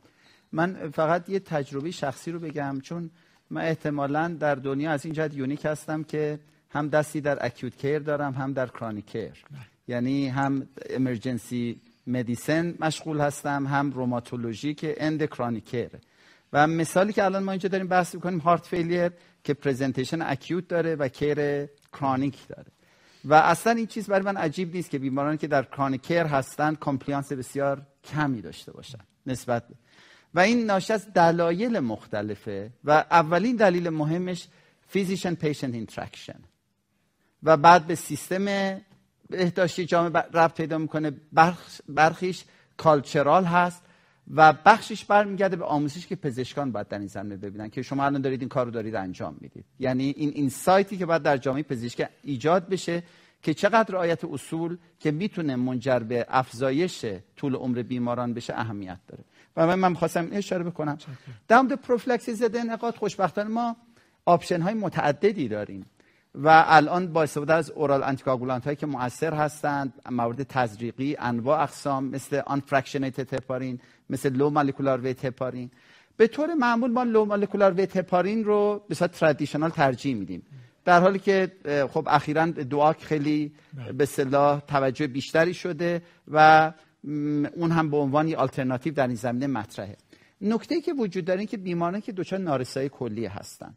[0.52, 3.10] من فقط یه تجربه شخصی رو بگم چون
[3.50, 6.38] من احتمالا در دنیا از این جهت unique هستم که
[6.74, 9.44] هم دستی در acute care دارم هم در chronic care
[9.88, 15.90] یعنی هم emergency medicine مشغول هستم هم روماتولوژی که اند chronic care
[16.52, 19.10] و مثالی که الان ما اینجا داریم بحث می‌کنیم heart failure
[19.44, 22.66] که presentation acute داره و care chronic داره.
[23.24, 26.74] و اصلا این چیز برای من عجیب نیست که بیمارانی که در chronic care هستن
[26.74, 28.98] compliance بسیار کمی داشته باشن.
[29.26, 29.64] نسبت
[30.34, 34.48] و این ناشی از دلایل مختلفه و اولین دلیل مهمش
[34.86, 36.40] physician patient interaction
[37.44, 38.44] و بعد به سیستم
[39.30, 41.12] بهداشتی جامعه ربط پیدا می‌کنه.
[41.88, 42.44] برخیش
[42.76, 43.82] cultural هست
[44.34, 48.20] و بخشش برمیگرده به آموزش که پزشکان باید در این زمینه ببینن که شما الان
[48.20, 49.64] دارید این کار رو دارید انجام می‌دید.
[49.78, 53.02] یعنی این insight ی که باید در جامعه پزشکی ایجاد بشه
[53.42, 57.04] که چقدر رعایت اصول که می‌تونه منجر به افزایش
[57.36, 59.24] طول عمر بیماران بشه اهمیت داره.
[59.56, 60.98] و من من خواستم اشاره بکنم.
[61.48, 63.76] در مورد پروفیلاکسی ضد انعقاد خوشبختانه ما
[64.24, 65.86] option های متعددی داریم.
[66.34, 72.04] و الان با استفاده از oral anticoagulant هایی که مؤثر هستند موارد تزریقی انواع اقسام
[72.04, 73.80] مثل unfractionated heparin
[74.10, 75.70] مثل low molecular weight heparin
[76.16, 80.42] به طور معمول ما low molecular weight heparin رو به صورت traditional ترجیح میدیم.
[80.84, 81.52] در حالی که
[81.90, 83.92] خب اخیرا DOAC خیلی بله.
[83.92, 86.72] به اصطلاح توجه بیشتری شده و
[87.54, 89.96] اون هم به عنوان آلترناتیو در این زمینه مطرحه.
[90.40, 93.74] نکته که وجود داره این که بیماران که دچار نارسایی کلیه هستن.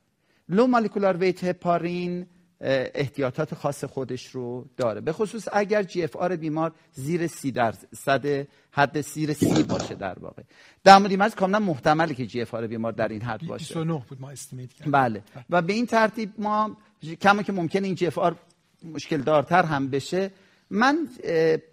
[0.50, 2.26] low molecular weight heparin
[2.62, 5.02] احتیاطات خاص خودش رو داره.
[5.02, 10.44] به خصوص اگر GFR بیمار زیر سی درصد حد زیر سی باشه در واقع.
[10.84, 13.74] در مورد از کاملا محتمله که GFR بیمار در این حد باشه.
[13.74, 14.92] 29 بود ما estimate کردیم.
[14.92, 15.24] بله.
[15.50, 16.78] و به این ترتیب ما
[17.22, 18.36] کما که ممکن این GFR
[18.84, 20.32] مشکل دارتر هم بشه
[20.70, 21.08] من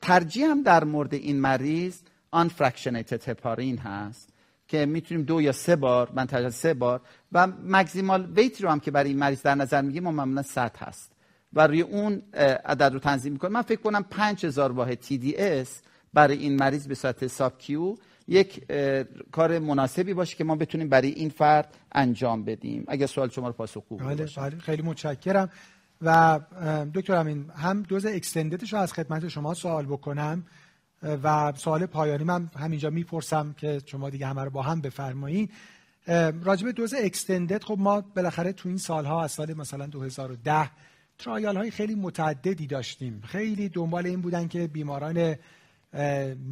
[0.03, 2.01] ترجیحم در مورد این مریض
[2.31, 4.34] unfractionated heparin هست.
[4.75, 7.01] که می‌تونیم دو یا سه بار من تجربه سه بار
[7.33, 10.77] و maximal weight رو هم که برای این مریض در نظر میگیم ما معمولا 100
[10.77, 11.13] هست.
[11.53, 12.23] و روی اون
[12.65, 13.53] عدد رو تنظیم می‌کنیم.
[13.53, 15.69] من فکر کنم 5000 واحد TDS
[16.15, 17.97] برای این مریض به صورت sub Q
[18.29, 18.73] یک
[19.33, 22.85] کار مناسبی باشه که ما بتونیم برای این فرد انجام بدیم.
[22.89, 25.51] اگه سوال شما رو پاسخگو بله بله خیلی متشکرم.
[26.03, 26.41] و
[26.95, 30.47] دکتر امین هم دوز اکستنددش رو از خدمت شما سوال بکنم.
[31.05, 35.51] و سوال پایانی من همینجا می‌پرسم که شما دیگه همه رو با هم بفرمایید
[36.43, 40.71] راجب دوز اکستندد خب ما بالاخره تو این سالها از سال مثلا 2010
[41.19, 43.23] ترایال های خیلی متعددی داشتیم.
[43.27, 45.37] خیلی دنبال این بودن که بیماران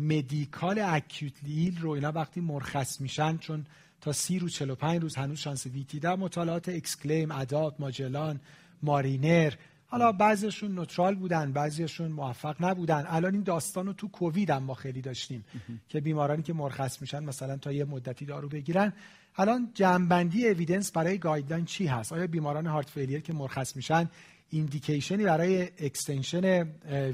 [0.08, 3.66] medical acute ill رو اینا وقتی مرخص میشن چون
[4.00, 8.40] تا سی روز 45 روز هنوز شانس VTE در مطالعات EXCLAIM ADOPT MAGELLAN
[8.82, 9.52] MARINER
[9.92, 13.04] حالا بعضیشون neutral بودن بعضیشون موفق نبودن.
[13.08, 15.44] الان این داستان رو تو کووید هم ما خیلی داشتیم
[15.88, 18.92] که بیمارانی که مرخص میشن مثلا تا یه مدتی دارو بگیرن.
[19.36, 24.08] الان جمع‌بندی evidence برای guideline چی هست؟ آیا بیماران heart failure که مرخص میشن
[24.50, 26.62] indication ی برای extension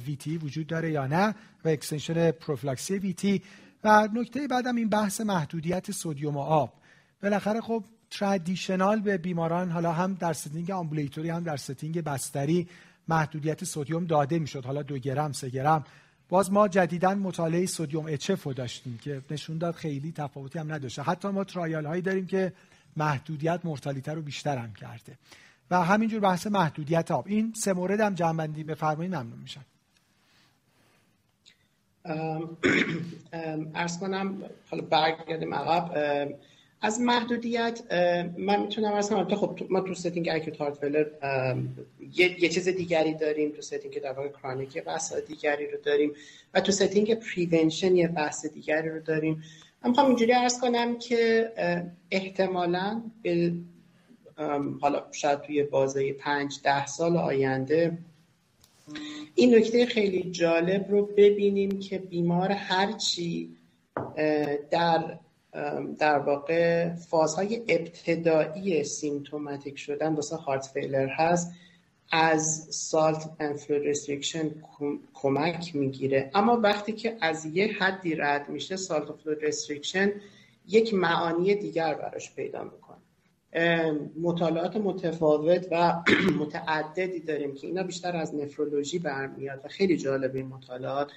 [0.06, 1.34] VTE وجود داره یا نه
[1.64, 3.42] و extension پروفیلاکسی VTE
[3.84, 6.72] و نکته بعدم این بحث محدودیت سدیم و آب.
[7.22, 12.68] بالاخره خب traditional به بیماران حالا هم در setting ambulatory هم در setting بستری
[13.08, 14.64] محدودیت سدیم داده می‌شد.
[14.64, 15.84] حالا دو گرم سه گرم.
[16.28, 21.02] باز ما جدیدا مطالعه SODIUM-HF رو داشتیم که نشون داد خیلی تفاوتی هم نداشته.
[21.02, 22.52] حتی ما trial هایی داریم که
[22.96, 25.18] محدودیت mortality رو بیشتر هم کرده.
[25.70, 27.26] و همینجور بحث محدودیت آب.
[27.28, 29.60] این سه مورد هم جمع‌بندی بفرمایید ممنون میشم
[33.74, 35.94] عرض کنم حالا برگردیم عقب.
[36.80, 37.80] از محدودیت
[38.36, 41.06] من می‌تونم عرض کنم خب ما تو setting acute heart failure
[42.14, 46.12] یه،, یه چیز دیگری داریم تو setting در واقع chronic بحث دیگری رو داریم
[46.54, 49.42] و تو setting prevention یه بحث دیگری رو داریم.
[49.84, 51.52] من می‌خوام اینجوری عرض کنم که
[52.10, 53.52] احتمالا به
[54.80, 57.98] حالا شاید توی بازه پنج ده سال آینده
[59.34, 63.56] این نکته خیلی جالب رو ببینیم که بیمار هرچی
[64.70, 65.18] در
[65.98, 71.52] در واقع فازهای ابتدایی symptomatic شدن واسه heart failure هست
[72.12, 74.46] از salt and fluid restriction
[75.14, 76.30] کمک می‌گیره.
[76.34, 80.10] اما وقتی که از یه حدی رد میشه salt و fluid restriction
[80.68, 82.98] یک معانی دیگر براش پیدا می‌کنه.
[84.20, 86.02] مطالعات متفاوت و
[86.40, 91.12] متعددی داریم که اینا بیشتر از نفرولوژی برمیاد و خیلی جالب این مطالعات.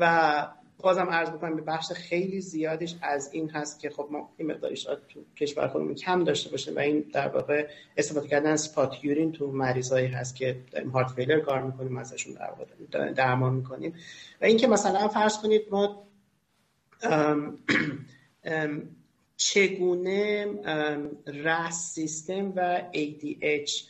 [0.00, 0.46] و
[0.78, 4.82] بازم عرض بکنم به بخش خیلی زیادش از این هست که خب ما این مقدارش
[4.82, 4.96] تو
[5.36, 10.06] کشور خودمون کم داشته باشه و این در واقع استفاده کردن اسپات یورین تو مریضایی
[10.06, 13.94] هست که داریم هارت فیلر کار می‌کنیم ازشون در واقع درمان می‌کنیم.
[14.40, 16.06] و اینکه مثلا فرض کنید ما
[19.36, 20.46] چگونه
[21.26, 23.84] رس سیستم و ADH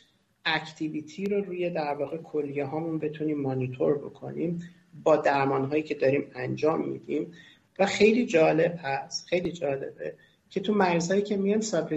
[0.45, 2.65] اکتیویتی رو روی در واقع کلیه
[3.01, 4.63] بتونیم مانیتور بکنیم.
[5.03, 7.33] با درمان هایی که داریم انجام میدیم.
[7.79, 10.15] و خیلی جالب هست خیلی جالبه
[10.49, 11.95] که تو مریض هایی که میان ساب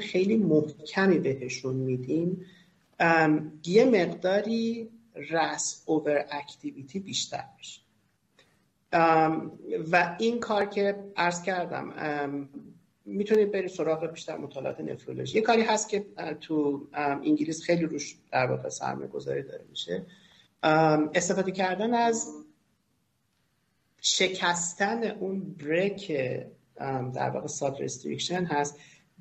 [0.00, 2.46] خیلی محکمی بهشون میدیم.
[3.64, 4.88] یه مقداری
[5.30, 7.80] RAAS overactivity بیشتر میشه.
[9.92, 11.92] و این کار که عرض کردم
[13.04, 15.36] می‌تونید برید سراغ بیشتر مطالعات نفرولوژی.
[15.36, 16.06] یه کاری هست که
[16.40, 20.06] تو انگلیس خیلی روش در واقع سرمایه گذاری داره میشه.
[21.14, 22.32] استفاده کردن از
[24.00, 26.12] شکستن اون brake
[27.14, 28.78] در واقع salt restriction هست.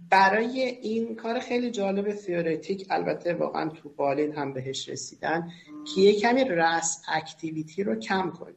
[0.10, 5.52] برای این کار خیلی جالب تیوریتیک البته واقعا تو بالین هم بهش رسیدن
[5.96, 8.56] که یه کمی رس اکتیویتی رو کم کنید.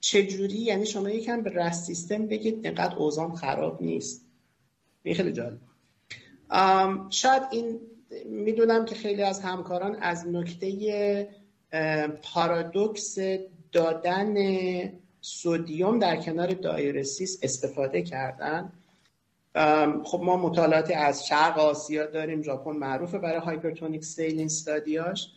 [0.00, 4.26] چجوری؟ یعنی شما یکم به رس سیستم بگید اینقدر اوزان خراب نیست.
[5.02, 5.60] این خیلی جالب
[7.10, 7.80] شاید این
[8.24, 11.28] می‌دونم که خیلی از همکاران از نکته
[12.22, 13.18] پارادوکس
[13.72, 14.34] دادن
[15.20, 18.72] sodium در کنار diuresis استفاده کردن.
[20.04, 25.32] خب ما مطالعاتی از شرق آسیا داریم ژاپن معروفه برای hypertonic saline study هاش.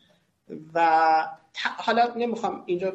[0.73, 0.89] و
[1.77, 2.93] حالا نمی‌خوام اینجا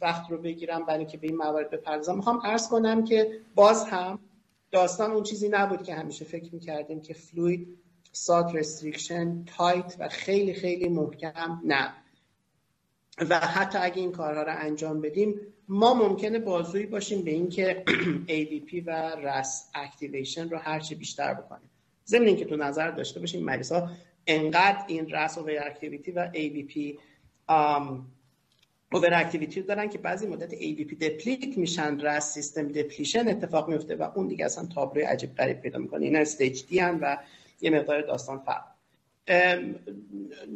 [0.00, 2.16] وقت رو بگیرم برای اینکه به این موارد بپردازم.
[2.16, 4.18] می‌خوام عرض کنم که باز هم
[4.70, 7.78] داستان اون چیزی نبود که همیشه فکر می‌کردیم که fluid
[8.12, 11.94] salt restriction tight و خیلی خیلی محکم نه.
[13.18, 17.84] و حتی اگه این کارها رو انجام بدیم ما ممکنه بازویی باشیم به اینکه
[18.38, 18.90] AVP و
[19.22, 21.70] RAAS activation رو هرچی بیشتر بکنیم.
[22.06, 23.90] ضمن اینکه تو نظر داشته باشیم مریض ها
[24.26, 27.00] انقدر این رس و اکتیویتی و ABP
[28.92, 34.10] اوور اکتیویتی دارن که بعضی مدت AVP deplete میشن RAAS system depletion اتفاق میفته و
[34.14, 36.04] اون دیگه اصلا تابلوی عجیب غریب پیدا می‌کنه.
[36.04, 37.18] اینا stage D و
[37.60, 38.71] یه مقدار داستان فرق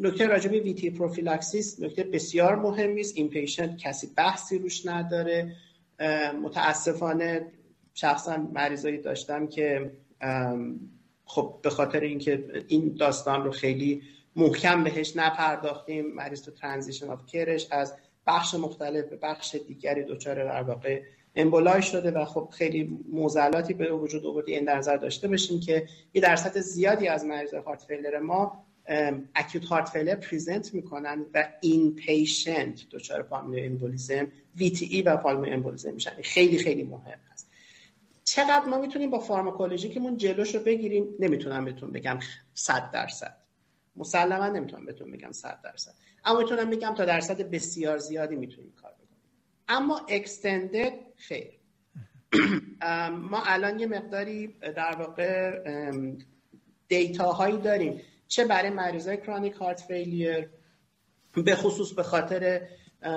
[0.00, 3.16] نکته راجع به VTE prophylaxis نکته بسیار مهمی است.
[3.16, 5.56] inpatient کسی بحثی روش نداره.
[6.42, 7.52] متاسفانه
[7.94, 9.92] شخصا مریضایی داشتم که
[11.24, 14.02] خب به خاطر اینکه این داستان رو خیلی
[14.36, 17.94] محکم بهش نپرداختیم مریض تو transition of care ش از
[18.26, 21.02] بخش مختلف به بخش دیگری دچار در واقع
[21.36, 25.88] emboli شده و خب خیلی معضلاتی به وجود آورده این در نظر داشته باشیم که
[26.14, 28.66] یه درصد زیادی از مریض heart failure ما
[29.34, 36.10] acute heart failure present می‌کنن و inpatient دچار pulmonary embolism VTE و pulmonary embolism میشن.
[36.22, 37.50] خیلی خیلی مهم هست.
[38.24, 42.18] چقدر ما می‌تونیم با pharmacologic مون جلوش رو بگیریم؟ نمی‌تونم بهتون بگم
[42.54, 43.36] 100 درصد.
[43.96, 45.92] مسلما نمی‌تونم بهتون بگم 100 درصد.
[46.24, 49.08] اما می‌تونم بگم تا درصد بسیار زیادی می‌تونیم کار بکنیم.
[49.68, 51.50] اما extended خیر
[53.30, 55.60] ما الان یه مقداری در واقع
[56.88, 58.00] data هایی داریم.
[58.28, 60.48] چه برای مریضای chronic heart failure
[61.32, 62.62] به خصوص به خاطر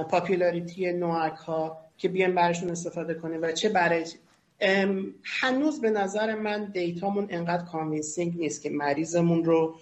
[0.09, 4.05] popularity NOAC ها که بیان برشون استفاده کنیم و چه برای
[5.23, 9.75] هنوز به نظر من data مون انقدر convincing نیست که مریضمون رو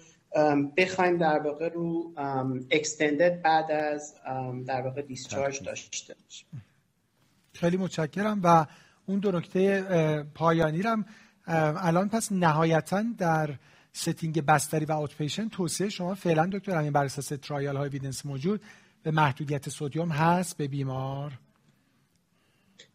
[0.76, 2.12] بخوایم در واقع رو
[2.70, 4.14] extended بعد از
[4.66, 6.46] در واقع discharge داشته باشیم.
[7.58, 8.66] خیلی متشکرم و
[9.06, 9.82] اون دو نکته
[10.34, 11.04] پایانی رم
[11.46, 13.54] الان پس نهایتا در
[13.92, 18.60] setting بستری و outpatient توصیه شما فعلا دکتر همین بر اساس trial های evidence موجود
[19.02, 21.32] به محدودیت sodium هست به بیمار.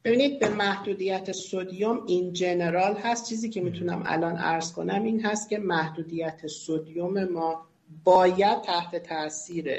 [0.04, 3.30] ببینید به محدودیت sodium این general هست.
[3.30, 7.68] چیزی که می‌تونم الان عرض کنم این هست که محدودیت sodium ما
[8.04, 9.70] باید تحت تاثیر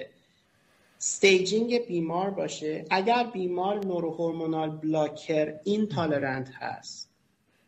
[1.04, 7.10] staging بیمار باشه اگر بیمار neurohormonal blocker intolerant هست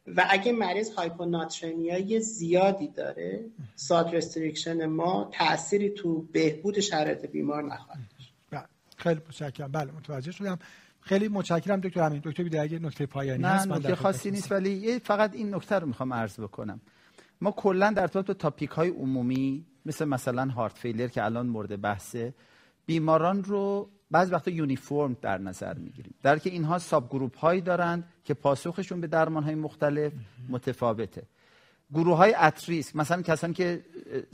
[0.06, 3.44] و اگه مریض hyponatremia یی زیادی داره
[3.74, 8.00] salt restriction ما تأثیری تو بهبود شرایط بیمار نخواهد
[8.50, 8.64] بله،
[8.96, 9.72] خیلی متشکرم.
[9.72, 10.58] بله متوجه شدم.
[11.00, 12.22] خیلی متشکرم دکتر امین.
[12.24, 15.86] دکتر بیده اگه نکته پایانی نه هست نکته خاصی نیست ولی فقط این نکته رو
[15.86, 16.80] می‌خوام عرض بکنم.
[17.40, 22.34] ما کلا در تو topic های عمومی مثل مثلا heart failure که الان مورد بحثه
[22.86, 26.14] بیماران رو بعضی وقتا uniform در نظر می‌گیریم.
[26.22, 30.12] در که اینها subgroup هایی دارند که پاسخشون به درمان های مختلف
[30.48, 31.22] متفاوته.
[31.94, 33.84] گروه های at risk مثلا کسانی که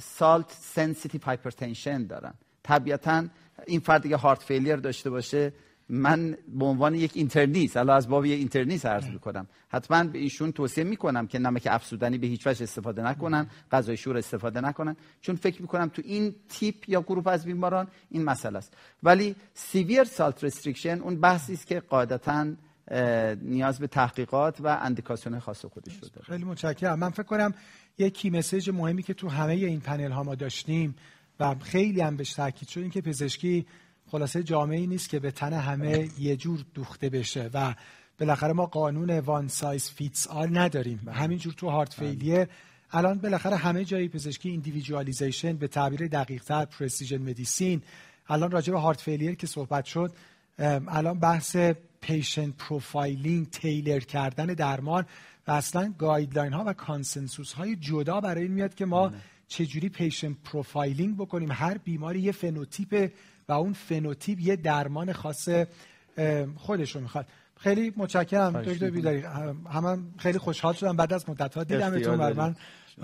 [0.00, 2.34] salt sensitive hypertension دارن.
[2.62, 3.24] طبیعتا
[3.66, 5.52] این فرد که heart failure داشته باشه
[5.94, 9.46] من به عنوان یک internist الان از باب یک internist عرض می‌کنم.
[9.68, 14.16] حتما به ایشون توصیه می‌کنم که نمک افزودنی به هیچ وجه استفاده نکنن غذای شور
[14.16, 14.96] استفاده نکنن.
[15.20, 18.76] چون فکر می‌کنم تو این تیپ یا گروه از بیماران این مسئله است.
[19.02, 22.46] ولی severe salt restriction اون بحثی است که قاعدتا
[23.42, 26.26] نیاز به تحقیقات و اندیکاسیون خاص خودش رو داره.
[26.26, 26.98] خیلی متشکرم.
[26.98, 27.54] من فکر کنم
[27.98, 30.94] یک key message مهمی که تو همه این پنل ها ما داشتیم
[31.40, 33.66] و خیلی هم بهش تاکید شد این که پزشکی
[34.12, 37.74] خلاصه جامه نیست که به تن همه یه جور دوخته بشه و
[38.20, 41.08] بالاخره ما قانون one size fits all نداریم.
[41.08, 42.46] همینجور تو heart failure
[42.90, 47.82] الان بالاخره همه جایی پزشکی individualization به تعبیر دقیق تر precision medicine
[48.28, 50.12] الان راجع به heart failure که صحبت شد
[50.58, 51.56] الان بحث
[52.00, 55.06] patient profiling tailor کردن درمان
[55.46, 59.18] و اصلا guideline ها و consensus های جدا برای این میاد که ما بله.
[59.48, 61.52] چجوری patient profiling بکنیم.
[61.52, 63.10] هر بیماری یه فنوتیپ
[63.52, 65.48] و اون فنوتیپ یه درمان خاص
[66.56, 67.26] خودش رو می‌خواد.
[67.56, 69.22] خیلی متشکرم دکتر بیداری.
[69.72, 70.96] هم خیلی خوشحال شدم.
[70.96, 72.54] بعد از مدت ها دیدمتون بر من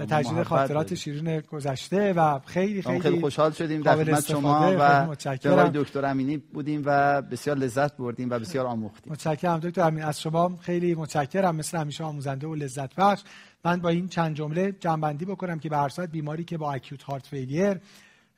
[0.08, 3.82] تجدید خاطرات شیرین گذشته و خیلی خیلی خیلی خوشحال شدیم.
[3.82, 9.12] در خدمت شما و جناب دکتر امینی بودیم و بسیار لذت بردیم و بسیار آموختیم.
[9.12, 11.56] متشکرم دکتر امین از شما خیلی متشکرم.
[11.56, 13.22] مثل همیشه آموزنده و لذت بخش.
[13.64, 17.26] من با این چند جمله جنبندی بکنم که به هر بیماری که با اکیوت هارت
[17.26, 17.80] فیلیر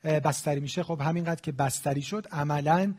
[0.03, 0.83] بستری میشه.
[0.83, 2.93] خب همینقدر که بستری شد عملا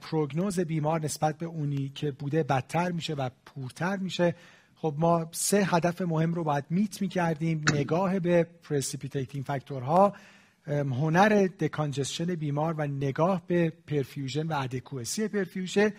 [0.00, 4.34] پروگنوز بیمار نسبت به اونی که بوده بدتر میشه و poor تر میشه.
[4.74, 7.64] خب ما سه هدف مهم رو باید meet می‌کردیم.
[7.74, 10.12] نگاه به precipitating factor ها
[10.66, 15.90] هنر decongestion بیمار و نگاه به perfusion و adequacy perfusion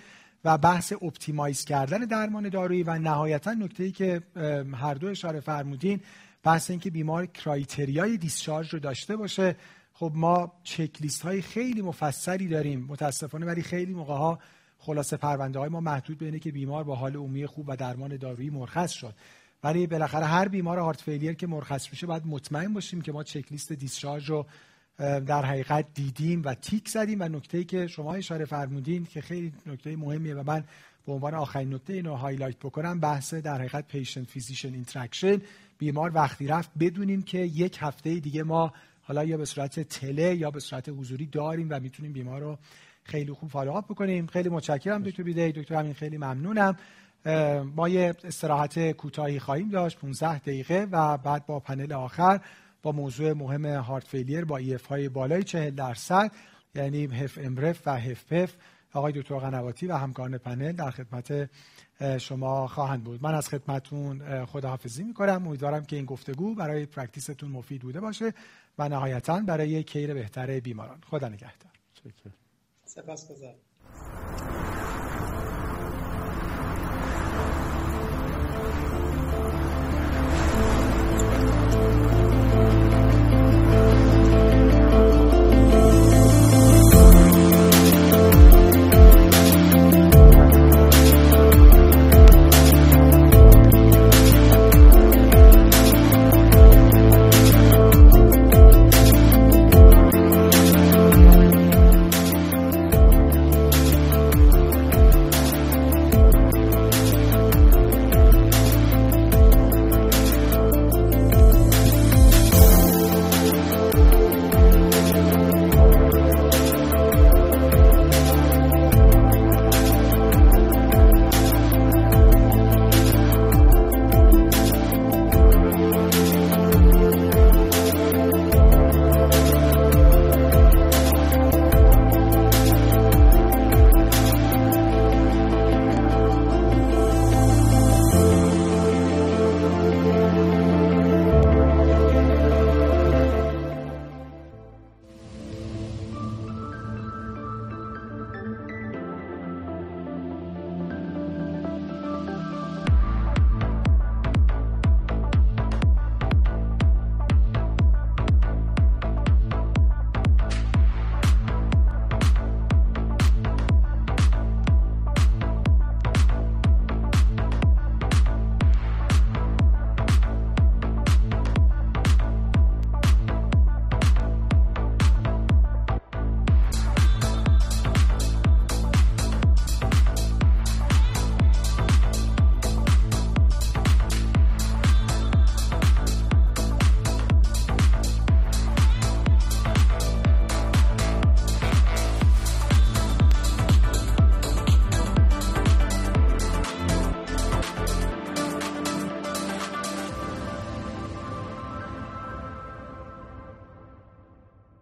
[0.45, 4.21] و بحث optimize کردن درمان دارویی و نهایتا نکته ای که
[4.73, 6.01] هر دو اشاره فرمودین
[6.43, 9.55] بحث اینکه بیمار criteria ی discharge رو داشته باشه.
[10.03, 14.39] خب ما چک لیست های خیلی مفصلی داریم متاسفانه ولی خیلی موقع ها
[14.77, 18.17] خلاصه پرونده های ما محدود به اینه که بیمار با حال عمومی خوب و درمان
[18.17, 19.15] دارویی مرخص شد.
[19.63, 23.51] ولی بالاخره هر بیمار heart failure که مرخص میشه باید مطمئن باشیم که ما چک
[23.51, 24.45] لیست discharge رو
[24.99, 27.21] در حقیقت دیدیم و تیک زدیم.
[27.21, 30.63] و نکته که شما اشاره فرمودین که خیلی نکته مهمیه و من
[31.05, 35.41] به عنوان آخرین نکته اینو highlight بکنم بحث در حقیقت patient physician interaction
[35.77, 38.73] بیمار وقتی رفت بدونیم که یک هفته دیگه ما
[39.03, 42.57] حالا یا به صورت تله یا به صورت حضوری داریم و می‌تونیم بیمار رو
[43.03, 44.27] خیلی خوب follow-up بکنیم.
[44.27, 46.77] خیلی متشکرم دکتر بیده دکتر همین خیلی ممنونم.
[47.75, 52.39] ما یه استراحت کوتاهی خواهیم داشت 15 دقیقه و بعد با پنل آخر
[52.81, 56.31] با موضوع مهم heart failure با EF های بالای 40 درصد
[56.75, 58.55] یعنی HFmrEF و HFpEF
[58.93, 61.49] آقای دکتر قنواتی و همکاران پنل در خدمت
[62.17, 63.23] شما خواهند بود.
[63.23, 65.47] من از خدمتون خداحافظی می‌کنم.
[65.47, 68.33] امیدوارم که این گفتگو برای پرکتیستون مفید بوده باشه.
[68.77, 71.01] و نهایتا برای کیر بهتر بیماران.
[71.09, 71.71] خدا نگهدار.
[72.85, 73.27] سپاس